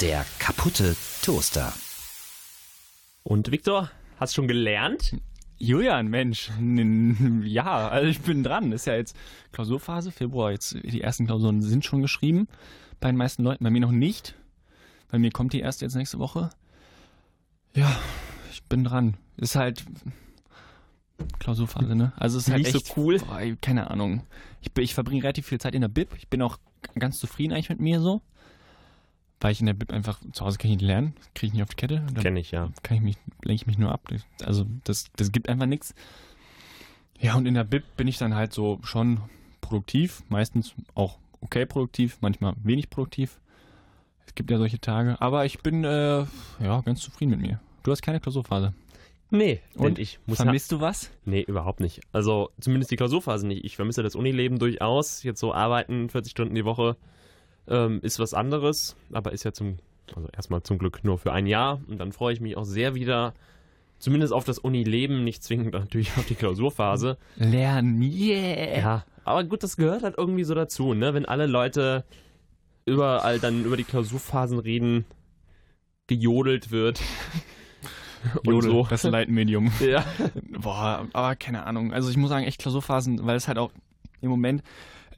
Der 0.00 0.24
kaputte 0.38 0.96
Toaster. 1.22 1.72
Und 3.24 3.50
Viktor, 3.50 3.90
hast 4.16 4.34
schon 4.34 4.48
gelernt? 4.48 5.16
Julian, 5.58 6.08
Mensch. 6.08 6.50
Ja, 7.44 7.88
also 7.88 8.08
ich 8.08 8.20
bin 8.20 8.42
dran. 8.42 8.72
Ist 8.72 8.86
ja 8.86 8.94
jetzt 8.94 9.16
Klausurphase, 9.52 10.12
Februar. 10.12 10.52
Jetzt 10.52 10.76
die 10.82 11.00
ersten 11.00 11.26
Klausuren 11.26 11.62
sind 11.62 11.84
schon 11.84 12.02
geschrieben. 12.02 12.48
Bei 13.00 13.08
den 13.08 13.16
meisten 13.16 13.42
Leuten, 13.42 13.64
bei 13.64 13.70
mir 13.70 13.80
noch 13.80 13.92
nicht. 13.92 14.34
Bei 15.10 15.18
mir 15.18 15.30
kommt 15.30 15.52
die 15.52 15.60
erste 15.60 15.84
jetzt 15.84 15.94
nächste 15.94 16.18
Woche. 16.18 16.50
Ja, 17.74 17.96
ich 18.50 18.62
bin 18.64 18.84
dran. 18.84 19.16
Ist 19.36 19.56
halt 19.56 19.84
Klausurphase, 21.38 21.94
ne? 21.94 22.12
Also 22.16 22.38
es 22.38 22.46
ist 22.46 22.52
halt 22.52 22.62
Nicht 22.62 22.72
so 22.72 22.78
echt 22.78 22.96
cool. 22.96 23.18
Boah, 23.18 23.40
keine 23.60 23.90
Ahnung. 23.90 24.22
Ich, 24.60 24.70
ich 24.78 24.94
verbringe 24.94 25.22
relativ 25.22 25.46
viel 25.46 25.60
Zeit 25.60 25.74
in 25.74 25.80
der 25.80 25.88
Bib. 25.88 26.10
Ich 26.16 26.28
bin 26.28 26.42
auch 26.42 26.58
ganz 26.98 27.18
zufrieden 27.18 27.52
eigentlich 27.52 27.68
mit 27.68 27.80
mir 27.80 28.00
so. 28.00 28.20
Weil 29.40 29.52
ich 29.52 29.60
in 29.60 29.66
der 29.66 29.74
Bib 29.74 29.92
einfach, 29.92 30.20
zu 30.32 30.44
Hause 30.44 30.58
kann 30.58 30.70
ich 30.70 30.78
nicht 30.78 30.86
lernen, 30.86 31.14
kriege 31.34 31.48
ich 31.48 31.52
nicht 31.52 31.62
auf 31.62 31.68
die 31.68 31.76
Kette. 31.76 32.04
Kenne 32.20 32.40
ich, 32.40 32.50
ja. 32.50 32.70
kann 32.82 32.96
ich 32.96 33.02
mich, 33.02 33.16
lenke 33.42 33.62
ich 33.62 33.66
mich 33.66 33.78
nur 33.78 33.92
ab. 33.92 34.08
Also 34.44 34.66
das, 34.84 35.06
das 35.16 35.30
gibt 35.30 35.48
einfach 35.48 35.66
nichts. 35.66 35.94
Ja, 37.20 37.34
und 37.34 37.46
in 37.46 37.54
der 37.54 37.64
Bib 37.64 37.84
bin 37.96 38.08
ich 38.08 38.18
dann 38.18 38.34
halt 38.34 38.52
so 38.52 38.80
schon 38.82 39.20
produktiv, 39.60 40.22
meistens 40.28 40.74
auch 40.94 41.18
okay 41.40 41.66
produktiv, 41.66 42.18
manchmal 42.20 42.54
wenig 42.62 42.90
produktiv. 42.90 43.40
Es 44.26 44.34
gibt 44.34 44.50
ja 44.50 44.58
solche 44.58 44.80
Tage, 44.80 45.20
aber 45.20 45.44
ich 45.44 45.60
bin 45.60 45.84
äh, 45.84 46.24
ja 46.60 46.80
ganz 46.84 47.00
zufrieden 47.00 47.30
mit 47.30 47.40
mir. 47.40 47.60
Du 47.82 47.90
hast 47.90 48.02
keine 48.02 48.20
Klausurphase. 48.20 48.74
Nee, 49.30 49.60
Und? 49.74 49.86
und 49.86 49.98
ich 49.98 50.18
muss 50.26 50.38
Vermisst 50.38 50.72
du 50.72 50.80
was? 50.80 51.10
Nee, 51.24 51.42
überhaupt 51.42 51.80
nicht. 51.80 52.00
Also 52.12 52.50
zumindest 52.60 52.90
die 52.90 52.96
Klausurphase 52.96 53.46
nicht. 53.46 53.64
Ich 53.64 53.76
vermisse 53.76 54.02
das 54.02 54.14
Unileben 54.14 54.58
durchaus. 54.58 55.22
Jetzt 55.22 55.40
so 55.40 55.52
arbeiten, 55.52 56.08
40 56.08 56.30
Stunden 56.30 56.54
die 56.54 56.64
Woche, 56.64 56.96
ähm, 57.68 58.00
ist 58.02 58.18
was 58.18 58.34
anderes, 58.34 58.96
aber 59.12 59.32
ist 59.32 59.44
ja 59.44 59.52
zum, 59.52 59.78
also 60.14 60.28
erstmal 60.34 60.62
zum 60.62 60.78
Glück 60.78 61.04
nur 61.04 61.18
für 61.18 61.32
ein 61.32 61.46
Jahr. 61.46 61.80
Und 61.88 61.98
dann 61.98 62.12
freue 62.12 62.32
ich 62.32 62.40
mich 62.40 62.56
auch 62.56 62.64
sehr 62.64 62.94
wieder, 62.94 63.34
zumindest 63.98 64.32
auf 64.32 64.44
das 64.44 64.58
Unileben, 64.58 65.24
nicht 65.24 65.42
zwingend 65.42 65.72
natürlich 65.74 66.16
auf 66.16 66.26
die 66.26 66.34
Klausurphase. 66.34 67.18
Lernen, 67.36 68.02
yeah! 68.02 68.78
Ja, 68.78 69.04
aber 69.24 69.44
gut, 69.44 69.62
das 69.62 69.76
gehört 69.76 70.02
halt 70.02 70.16
irgendwie 70.16 70.44
so 70.44 70.54
dazu, 70.54 70.94
ne? 70.94 71.14
Wenn 71.14 71.26
alle 71.26 71.46
Leute 71.46 72.04
überall 72.86 73.38
dann 73.38 73.64
über 73.64 73.76
die 73.76 73.84
Klausurphasen 73.84 74.58
reden, 74.58 75.04
gejodelt 76.06 76.70
wird. 76.70 77.00
und 78.44 78.46
Jodel, 78.46 78.70
so. 78.70 78.86
das 78.88 79.02
Leitmedium. 79.04 79.70
Ja. 79.80 80.04
Boah, 80.58 81.06
aber 81.12 81.36
keine 81.36 81.64
Ahnung. 81.66 81.92
Also 81.92 82.10
ich 82.10 82.16
muss 82.16 82.30
sagen, 82.30 82.46
echt 82.46 82.60
Klausurphasen, 82.60 83.26
weil 83.26 83.36
es 83.36 83.46
halt 83.48 83.58
auch 83.58 83.70
im 84.20 84.30
Moment 84.30 84.62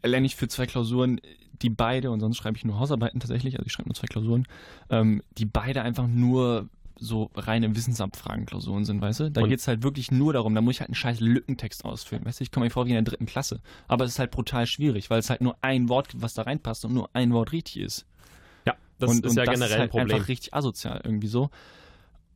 lerne 0.02 0.26
ich 0.26 0.36
für 0.36 0.48
zwei 0.48 0.66
Klausuren, 0.66 1.20
die 1.62 1.70
beide, 1.70 2.10
und 2.10 2.20
sonst 2.20 2.36
schreibe 2.36 2.56
ich 2.56 2.64
nur 2.64 2.78
Hausarbeiten 2.78 3.20
tatsächlich, 3.20 3.56
also 3.56 3.66
ich 3.66 3.72
schreibe 3.72 3.88
nur 3.88 3.94
zwei 3.94 4.06
Klausuren, 4.06 4.46
ähm, 4.88 5.22
die 5.38 5.46
beide 5.46 5.82
einfach 5.82 6.06
nur 6.06 6.68
so 7.00 7.30
reine 7.34 7.74
Wissensabfragen-Klausuren 7.74 8.84
sind, 8.84 9.00
weißt 9.00 9.20
du? 9.20 9.30
Da 9.30 9.42
geht 9.46 9.58
es 9.58 9.66
halt 9.66 9.82
wirklich 9.82 10.10
nur 10.10 10.34
darum, 10.34 10.54
da 10.54 10.60
muss 10.60 10.74
ich 10.74 10.80
halt 10.80 10.90
einen 10.90 10.94
scheiß 10.94 11.20
Lückentext 11.20 11.84
ausfüllen, 11.84 12.24
weißt 12.26 12.40
du? 12.40 12.44
Ich 12.44 12.52
komme 12.52 12.66
mir 12.66 12.70
vor 12.70 12.84
wie 12.84 12.90
in 12.90 12.96
der 12.96 13.02
dritten 13.02 13.26
Klasse. 13.26 13.60
Aber 13.88 14.04
es 14.04 14.12
ist 14.12 14.18
halt 14.18 14.30
brutal 14.30 14.66
schwierig, 14.66 15.08
weil 15.08 15.18
es 15.18 15.30
halt 15.30 15.40
nur 15.40 15.56
ein 15.62 15.88
Wort 15.88 16.10
gibt, 16.10 16.22
was 16.22 16.34
da 16.34 16.42
reinpasst 16.42 16.84
und 16.84 16.92
nur 16.92 17.08
ein 17.14 17.32
Wort 17.32 17.52
richtig 17.52 17.78
ist. 17.78 18.06
Ja, 18.66 18.76
das 18.98 19.10
und, 19.10 19.24
ist 19.24 19.30
und 19.30 19.36
ja 19.38 19.44
das 19.44 19.54
generell 19.54 19.70
ist 19.70 19.78
halt 19.78 19.82
ein 19.82 19.88
Problem. 19.90 20.10
einfach 20.10 20.28
richtig 20.28 20.52
asozial 20.52 21.00
irgendwie 21.02 21.28
so. 21.28 21.50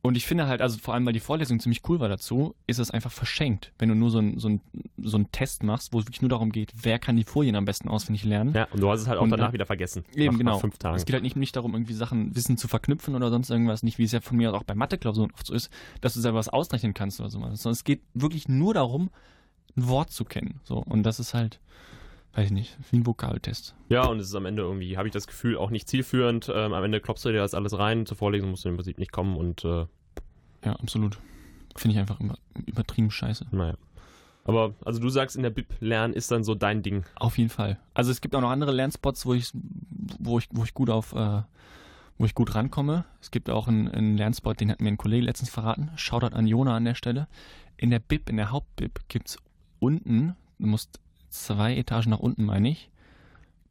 Und 0.05 0.15
ich 0.17 0.25
finde 0.25 0.47
halt, 0.47 0.61
also 0.61 0.77
vor 0.77 0.93
allem, 0.93 1.05
weil 1.05 1.13
die 1.13 1.19
Vorlesung 1.19 1.59
ziemlich 1.59 1.81
cool 1.89 1.99
war 1.99 2.07
dazu, 2.09 2.55
ist 2.67 2.79
es 2.79 2.91
einfach 2.91 3.11
verschenkt, 3.11 3.71
wenn 3.79 3.89
du 3.89 3.95
nur 3.95 4.09
so 4.09 4.19
einen 4.19 4.39
so 4.39 4.47
ein, 4.49 4.61
so 4.97 5.17
ein 5.17 5.31
Test 5.31 5.63
machst, 5.63 5.91
wo 5.93 5.99
es 5.99 6.05
wirklich 6.05 6.21
nur 6.21 6.29
darum 6.29 6.51
geht, 6.51 6.71
wer 6.81 6.99
kann 6.99 7.15
die 7.17 7.23
Folien 7.23 7.55
am 7.55 7.65
besten 7.65 7.89
auswendig 7.89 8.23
lernen. 8.23 8.53
Ja, 8.53 8.67
und 8.71 8.81
du 8.81 8.89
hast 8.89 9.01
es 9.01 9.07
halt 9.07 9.19
auch 9.19 9.23
Und 9.23 9.31
danach 9.31 9.45
dann- 9.47 9.53
wieder 9.53 9.65
vergessen. 9.65 10.05
Eben, 10.13 10.33
nach, 10.33 10.37
genau. 10.39 10.51
Nach 10.53 10.61
fünf 10.61 10.77
Tagen. 10.77 10.95
Es 10.95 11.05
geht 11.05 11.13
halt 11.13 11.23
nicht, 11.23 11.35
nicht 11.35 11.55
darum, 11.55 11.73
irgendwie 11.73 11.93
Sachen, 11.93 12.35
Wissen 12.35 12.57
zu 12.57 12.67
verknüpfen 12.67 13.15
oder 13.15 13.29
sonst 13.29 13.49
irgendwas, 13.49 13.83
nicht 13.83 13.97
wie 13.97 14.03
es 14.03 14.11
ja 14.11 14.21
von 14.21 14.37
mir 14.37 14.53
auch 14.53 14.63
bei 14.63 14.75
Mathe-Klausuren 14.75 15.31
oft 15.33 15.45
so 15.47 15.53
ist, 15.53 15.69
dass 16.01 16.13
du 16.13 16.19
selber 16.21 16.37
was 16.37 16.49
ausrechnen 16.49 16.93
kannst 16.93 17.19
oder 17.19 17.29
sowas, 17.29 17.61
sondern 17.61 17.73
es 17.73 17.83
geht 17.83 18.01
wirklich 18.13 18.47
nur 18.47 18.73
darum, 18.73 19.09
ein 19.77 19.87
Wort 19.87 20.11
zu 20.11 20.23
kennen. 20.25 20.59
So. 20.63 20.77
Und 20.77 21.03
das 21.03 21.19
ist 21.19 21.33
halt, 21.33 21.59
weiß 22.35 22.45
ich 22.47 22.51
nicht, 22.51 22.77
wie 22.91 22.97
ein 22.97 23.05
Vokaltest. 23.05 23.75
Ja, 23.89 24.05
und 24.05 24.19
es 24.19 24.27
ist 24.27 24.35
am 24.35 24.45
Ende 24.45 24.61
irgendwie, 24.63 24.97
habe 24.97 25.07
ich 25.07 25.13
das 25.13 25.25
Gefühl, 25.27 25.57
auch 25.57 25.69
nicht 25.69 25.87
zielführend. 25.87 26.51
Ähm, 26.53 26.73
am 26.73 26.83
Ende 26.83 26.99
klopfst 26.99 27.23
du 27.25 27.29
dir 27.31 27.39
das 27.39 27.53
alles 27.53 27.77
rein. 27.77 28.05
Zur 28.05 28.17
Vorlesung 28.17 28.49
musst 28.51 28.65
du 28.65 28.69
im 28.69 28.75
Prinzip 28.75 28.97
nicht 28.99 29.11
kommen 29.11 29.35
und 29.37 29.63
äh, 29.65 29.85
Ja, 30.63 30.73
absolut. 30.73 31.17
Finde 31.75 31.95
ich 31.95 31.99
einfach 31.99 32.19
über, 32.19 32.37
übertrieben 32.65 33.11
scheiße. 33.11 33.47
naja. 33.51 33.75
Aber, 34.47 34.75
also 34.85 34.99
du 34.99 35.09
sagst, 35.09 35.35
in 35.35 35.41
der 35.41 35.49
Bib 35.49 35.73
lernen 35.79 36.13
ist 36.13 36.29
dann 36.29 36.43
so 36.43 36.53
dein 36.53 36.83
Ding. 36.83 37.03
Auf 37.15 37.39
jeden 37.39 37.49
Fall. 37.49 37.79
Also 37.95 38.11
es 38.11 38.21
gibt 38.21 38.35
auch 38.35 38.41
noch 38.41 38.51
andere 38.51 38.71
Lernspots, 38.71 39.25
wo 39.25 39.33
ich, 39.33 39.49
wo 40.19 40.37
ich, 40.37 40.47
wo 40.51 40.63
ich 40.63 40.75
gut 40.75 40.91
auf, 40.91 41.13
äh, 41.13 41.41
wo 42.19 42.25
ich 42.25 42.35
gut 42.35 42.53
rankomme. 42.53 43.05
Es 43.21 43.31
gibt 43.31 43.49
auch 43.49 43.67
einen, 43.67 43.87
einen 43.87 44.17
Lernspot, 44.17 44.59
den 44.59 44.69
hat 44.69 44.81
mir 44.81 44.89
ein 44.89 44.97
Kollege 44.97 45.25
letztens 45.25 45.49
verraten. 45.49 45.89
Shoutout 45.95 46.35
an 46.35 46.45
Jona 46.45 46.75
an 46.75 46.85
der 46.85 46.93
Stelle. 46.93 47.27
In 47.75 47.89
der 47.89 47.97
Bib, 47.99 48.29
in 48.29 48.37
der 48.37 48.51
Hauptbib, 48.51 48.99
gibt's 49.09 49.37
unten, 49.79 50.35
du 50.59 50.67
musst 50.67 50.99
zwei 51.43 51.75
Etagen 51.75 52.09
nach 52.09 52.19
unten, 52.19 52.45
meine 52.45 52.69
ich. 52.69 52.89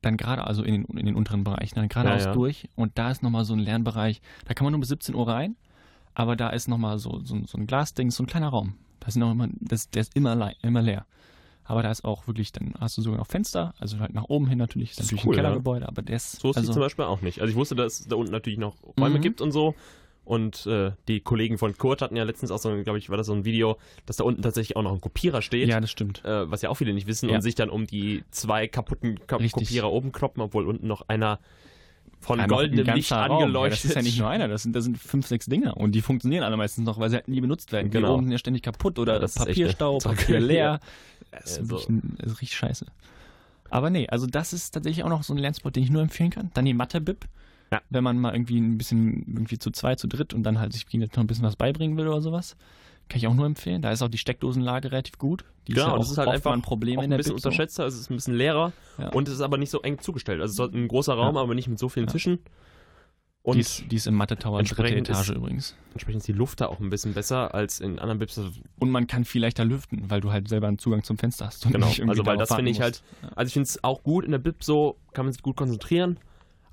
Dann 0.03 0.17
gerade, 0.17 0.47
also 0.47 0.63
in 0.63 0.83
den, 0.85 0.99
in 0.99 1.07
den 1.07 1.15
unteren 1.17 1.45
Bereichen, 1.45 1.77
dann 1.77 1.89
geradeaus 1.89 2.23
Ja, 2.23 2.29
ja. 2.29 2.33
durch. 2.35 2.69
Und 2.77 2.99
da 2.99 3.11
ist 3.11 3.23
nochmal 3.23 3.45
so 3.45 3.55
ein 3.55 3.59
Lernbereich. 3.59 4.21
Da 4.45 4.53
kann 4.55 4.65
man 4.67 4.73
nur 4.73 4.81
bis 4.81 4.91
17 4.91 5.15
Uhr 5.15 5.27
rein, 5.27 5.57
aber 6.15 6.37
da 6.37 6.51
ist 6.51 6.69
nochmal 6.69 6.99
so, 6.99 7.21
so, 7.25 7.41
so 7.47 7.57
ein 7.59 7.67
Glasding, 7.67 8.11
so 8.11 8.23
ein 8.23 8.27
kleiner 8.27 8.49
Raum. 8.49 8.75
Da 9.01 9.11
sind 9.11 9.21
noch 9.21 9.31
immer, 9.31 9.49
das, 9.61 9.89
der 9.91 10.03
ist 10.03 10.15
immer, 10.15 10.53
immer 10.63 10.83
leer. 10.83 11.07
Aber 11.67 11.83
da 11.83 11.91
ist 11.91 12.05
auch 12.05 12.27
wirklich, 12.27 12.53
dann 12.53 12.75
hast 12.79 12.99
du 12.99 13.03
sogar 13.03 13.19
noch 13.19 13.27
Fenster, 13.27 13.73
also 13.79 13.99
halt 13.99 14.13
nach 14.13 14.25
oben 14.25 14.47
hin 14.49 14.59
natürlich, 14.59 14.91
ist 14.91 14.99
Das 15.01 15.07
ist 15.07 15.13
natürlich 15.13 15.27
cool, 15.27 15.35
ein 15.35 15.39
ja. 15.39 15.43
Kellergebäude, 15.45 15.89
aber 15.89 16.03
der 16.03 16.17
ist, 16.17 16.33
So 16.33 16.51
ist 16.51 16.59
also, 16.59 16.73
zum 16.75 16.81
Beispiel 16.81 17.07
auch 17.07 17.23
nicht. 17.23 17.41
Also 17.41 17.51
ich 17.51 17.57
wusste, 17.57 17.75
dass 17.75 18.01
es 18.01 18.07
da 18.09 18.17
unten 18.17 18.33
natürlich 18.33 18.59
noch 18.59 18.77
Räume 19.01 19.19
Mhm. 19.19 19.23
gibt 19.23 19.41
und 19.41 19.53
so. 19.53 19.75
Und 20.25 20.65
äh, 20.67 20.93
die 21.07 21.21
Kollegen 21.21 21.59
von 21.59 21.77
Kurt 21.77 22.01
hatten 22.01 22.17
ja 22.17 22.25
letztens 22.25 22.51
auch 22.51 22.59
so, 22.59 22.71
glaube 22.83 22.99
ich, 22.99 23.11
war 23.11 23.17
das 23.19 23.27
so 23.27 23.35
ein 23.35 23.45
Video, 23.45 23.77
dass 24.07 24.17
da 24.17 24.25
unten 24.25 24.41
tatsächlich 24.41 24.75
auch 24.77 24.83
noch 24.83 24.93
ein 24.93 25.01
Kopierer 25.01 25.43
steht. 25.43 25.69
ja, 25.69 25.79
das 25.81 25.91
stimmt. 25.91 26.25
Äh, 26.25 26.51
was 26.51 26.63
ja 26.63 26.71
auch 26.71 26.77
viele 26.77 26.95
nicht 26.95 27.07
wissen 27.07 27.29
Ja. 27.29 27.35
und 27.37 27.43
sich 27.43 27.55
dann 27.55 27.69
um 27.69 27.87
die 27.87 28.25
zwei 28.31 28.67
kaputten 28.67 29.19
Ko 29.27 29.37
Richtig. 29.37 29.69
Kopierer 29.69 29.93
oben 29.93 30.13
kloppen, 30.13 30.43
obwohl 30.43 30.67
unten 30.67 30.87
noch 30.87 31.09
einer 31.09 31.41
von 32.21 32.41
Einmal 32.41 32.57
goldenem 32.57 32.95
Licht 32.95 33.13
Raum. 33.13 33.33
angeleuchtet. 33.33 33.55
Ja, 33.55 33.69
das 33.83 33.85
ist 33.85 33.95
ja 33.97 34.03
nicht 34.03 34.19
nur 34.19 34.29
einer, 34.31 34.49
das 34.49 34.63
sind, 34.63 34.75
das 34.75 34.85
sind 34.85 34.97
fünf, 34.97 35.27
sechs 35.27 35.45
Dinger 35.45 35.77
und 35.77 35.93
die 35.93 36.01
funktionieren 36.01 36.43
alle 36.43 36.57
meistens 36.57 36.87
noch, 36.87 36.99
weil 36.99 37.11
sie 37.11 37.17
halt 37.17 37.29
nie 37.29 37.43
benutzt 37.43 37.71
werden. 37.73 37.91
Die 37.91 37.99
Genau. 37.99 38.15
oben 38.15 38.23
sind 38.25 38.33
ja 38.33 38.39
ständig 38.39 38.63
kaputt 38.63 38.99
oder 38.99 39.15
Ja, 39.15 39.19
das 39.19 39.37
ist 39.37 39.45
Papierstau, 39.45 39.99
Papier 39.99 40.41
leer. 40.41 40.81
Das 41.33 41.59
ist 41.59 41.73
Also- 41.73 41.87
ein, 41.89 42.17
das 42.23 42.41
riecht 42.41 42.55
scheiße. 42.55 42.87
Aber 43.69 43.91
nee, 43.91 44.07
also 44.09 44.27
das 44.27 44.53
ist 44.55 44.71
tatsächlich 44.71 45.05
auch 45.05 45.09
noch 45.11 45.23
so 45.25 45.35
ein 45.35 45.39
Lernspot, 45.39 45.75
den 45.77 45.83
ich 45.83 45.91
nur 45.91 46.01
empfehlen 46.01 46.31
kann. 46.31 46.51
Dann 46.55 46.65
die 46.65 46.75
Mathe-Bib. 46.75 47.27
Ja. 47.73 47.81
Wenn 47.91 48.05
man 48.05 48.19
mal 48.19 48.35
irgendwie 48.35 48.59
ein 48.61 48.79
bisschen 48.79 49.25
irgendwie 49.27 49.59
zu 49.59 49.71
zweit, 49.71 49.99
zu 49.99 50.07
dritt 50.07 50.33
und 50.35 50.43
dann 50.45 50.59
halt 50.61 50.73
sich 50.73 50.87
noch 50.93 51.09
ein 51.17 51.27
bisschen 51.27 51.45
was 51.45 51.57
beibringen 51.57 51.97
will 51.97 52.07
oder 52.09 52.21
sowas. 52.21 52.57
Kann 53.09 53.19
ich 53.19 53.27
auch 53.27 53.35
nur 53.35 53.45
empfehlen. 53.47 53.83
Da 53.83 53.91
ist 53.91 54.01
auch 54.01 54.09
die 54.09 54.17
Steckdosenlage 54.19 54.91
relativ 54.93 55.19
gut. 55.19 55.45
Die 55.67 55.73
Genau, 55.75 55.87
ist 55.89 55.93
ja 55.93 55.99
das 55.99 56.11
ist 56.13 56.19
halt 56.19 56.29
einfach 56.29 56.53
ein 56.53 56.63
Problem 56.63 56.99
in 57.01 57.05
ein 57.05 57.11
der 57.11 57.17
bisschen 57.19 57.35
Bib 57.35 57.43
so. 57.43 57.49
unterschätzter, 57.49 57.83
also 57.85 57.97
es 57.97 58.03
ist 58.03 58.11
ein 58.11 58.17
bisschen 58.17 58.35
leerer 58.35 58.73
Ja. 58.99 59.09
und 59.11 59.29
es 59.29 59.35
ist 59.35 59.41
aber 59.43 59.59
nicht 59.59 59.71
so 59.71 59.83
eng 59.83 59.99
zugestellt. 59.99 60.41
Also 60.41 60.65
es 60.65 60.71
ist 60.71 60.75
ein 60.75 60.89
großer 60.89 61.15
Raum, 61.15 61.35
Ja. 61.35 61.43
aber 61.43 61.55
nicht 61.55 61.69
mit 61.69 61.79
so 61.79 61.89
vielen. 61.89 62.07
Tischen. 62.07 62.39
Und 63.43 63.57
Die 63.57 63.61
ist, 63.61 63.85
die 63.91 63.97
ist 63.97 64.07
im 64.07 64.15
Mathe-Tower 64.15 64.59
dritte 64.63 64.71
entsprechend 64.83 65.09
Etage 65.11 65.29
ist- 65.29 65.37
übrigens. 65.37 65.77
entsprechend 65.93 66.21
ist 66.21 66.29
die 66.29 66.33
Luft 66.33 66.63
da 66.63 66.67
auch 66.69 66.81
ein 66.81 66.89
bisschen 66.89 67.13
besser 67.13 67.55
als 67.55 67.79
in 67.81 67.99
anderen. 67.99 68.19
Also 68.23 68.49
Und 68.79 68.91
man 68.91 69.07
kann 69.07 69.27
viel 69.27 69.43
leichter 69.43 69.67
lüften, 69.67 70.09
weil 70.09 70.23
du 70.23 70.33
halt 70.33 70.49
selber 70.49 70.69
einen 70.69 70.79
Zugang 70.79 71.03
zum 71.03 71.19
Fenster 71.19 71.45
hast. 71.47 71.71
Genau, 71.71 71.87
also 71.87 72.25
weil 72.25 72.39
das 72.39 72.55
finde 72.55 72.71
ich 72.71 72.81
halt, 72.81 73.03
also 73.37 73.49
ich 73.49 73.53
finde 73.53 73.67
es 73.69 73.85
auch 73.85 74.03
gut 74.03 74.25
in 74.25 74.31
der 74.31 74.39
Bib 74.39 74.65
so, 74.65 74.97
kann 75.13 75.27
man 75.27 75.33
sich 75.35 75.43
gut 75.43 75.57
konzentrieren, 75.57 76.19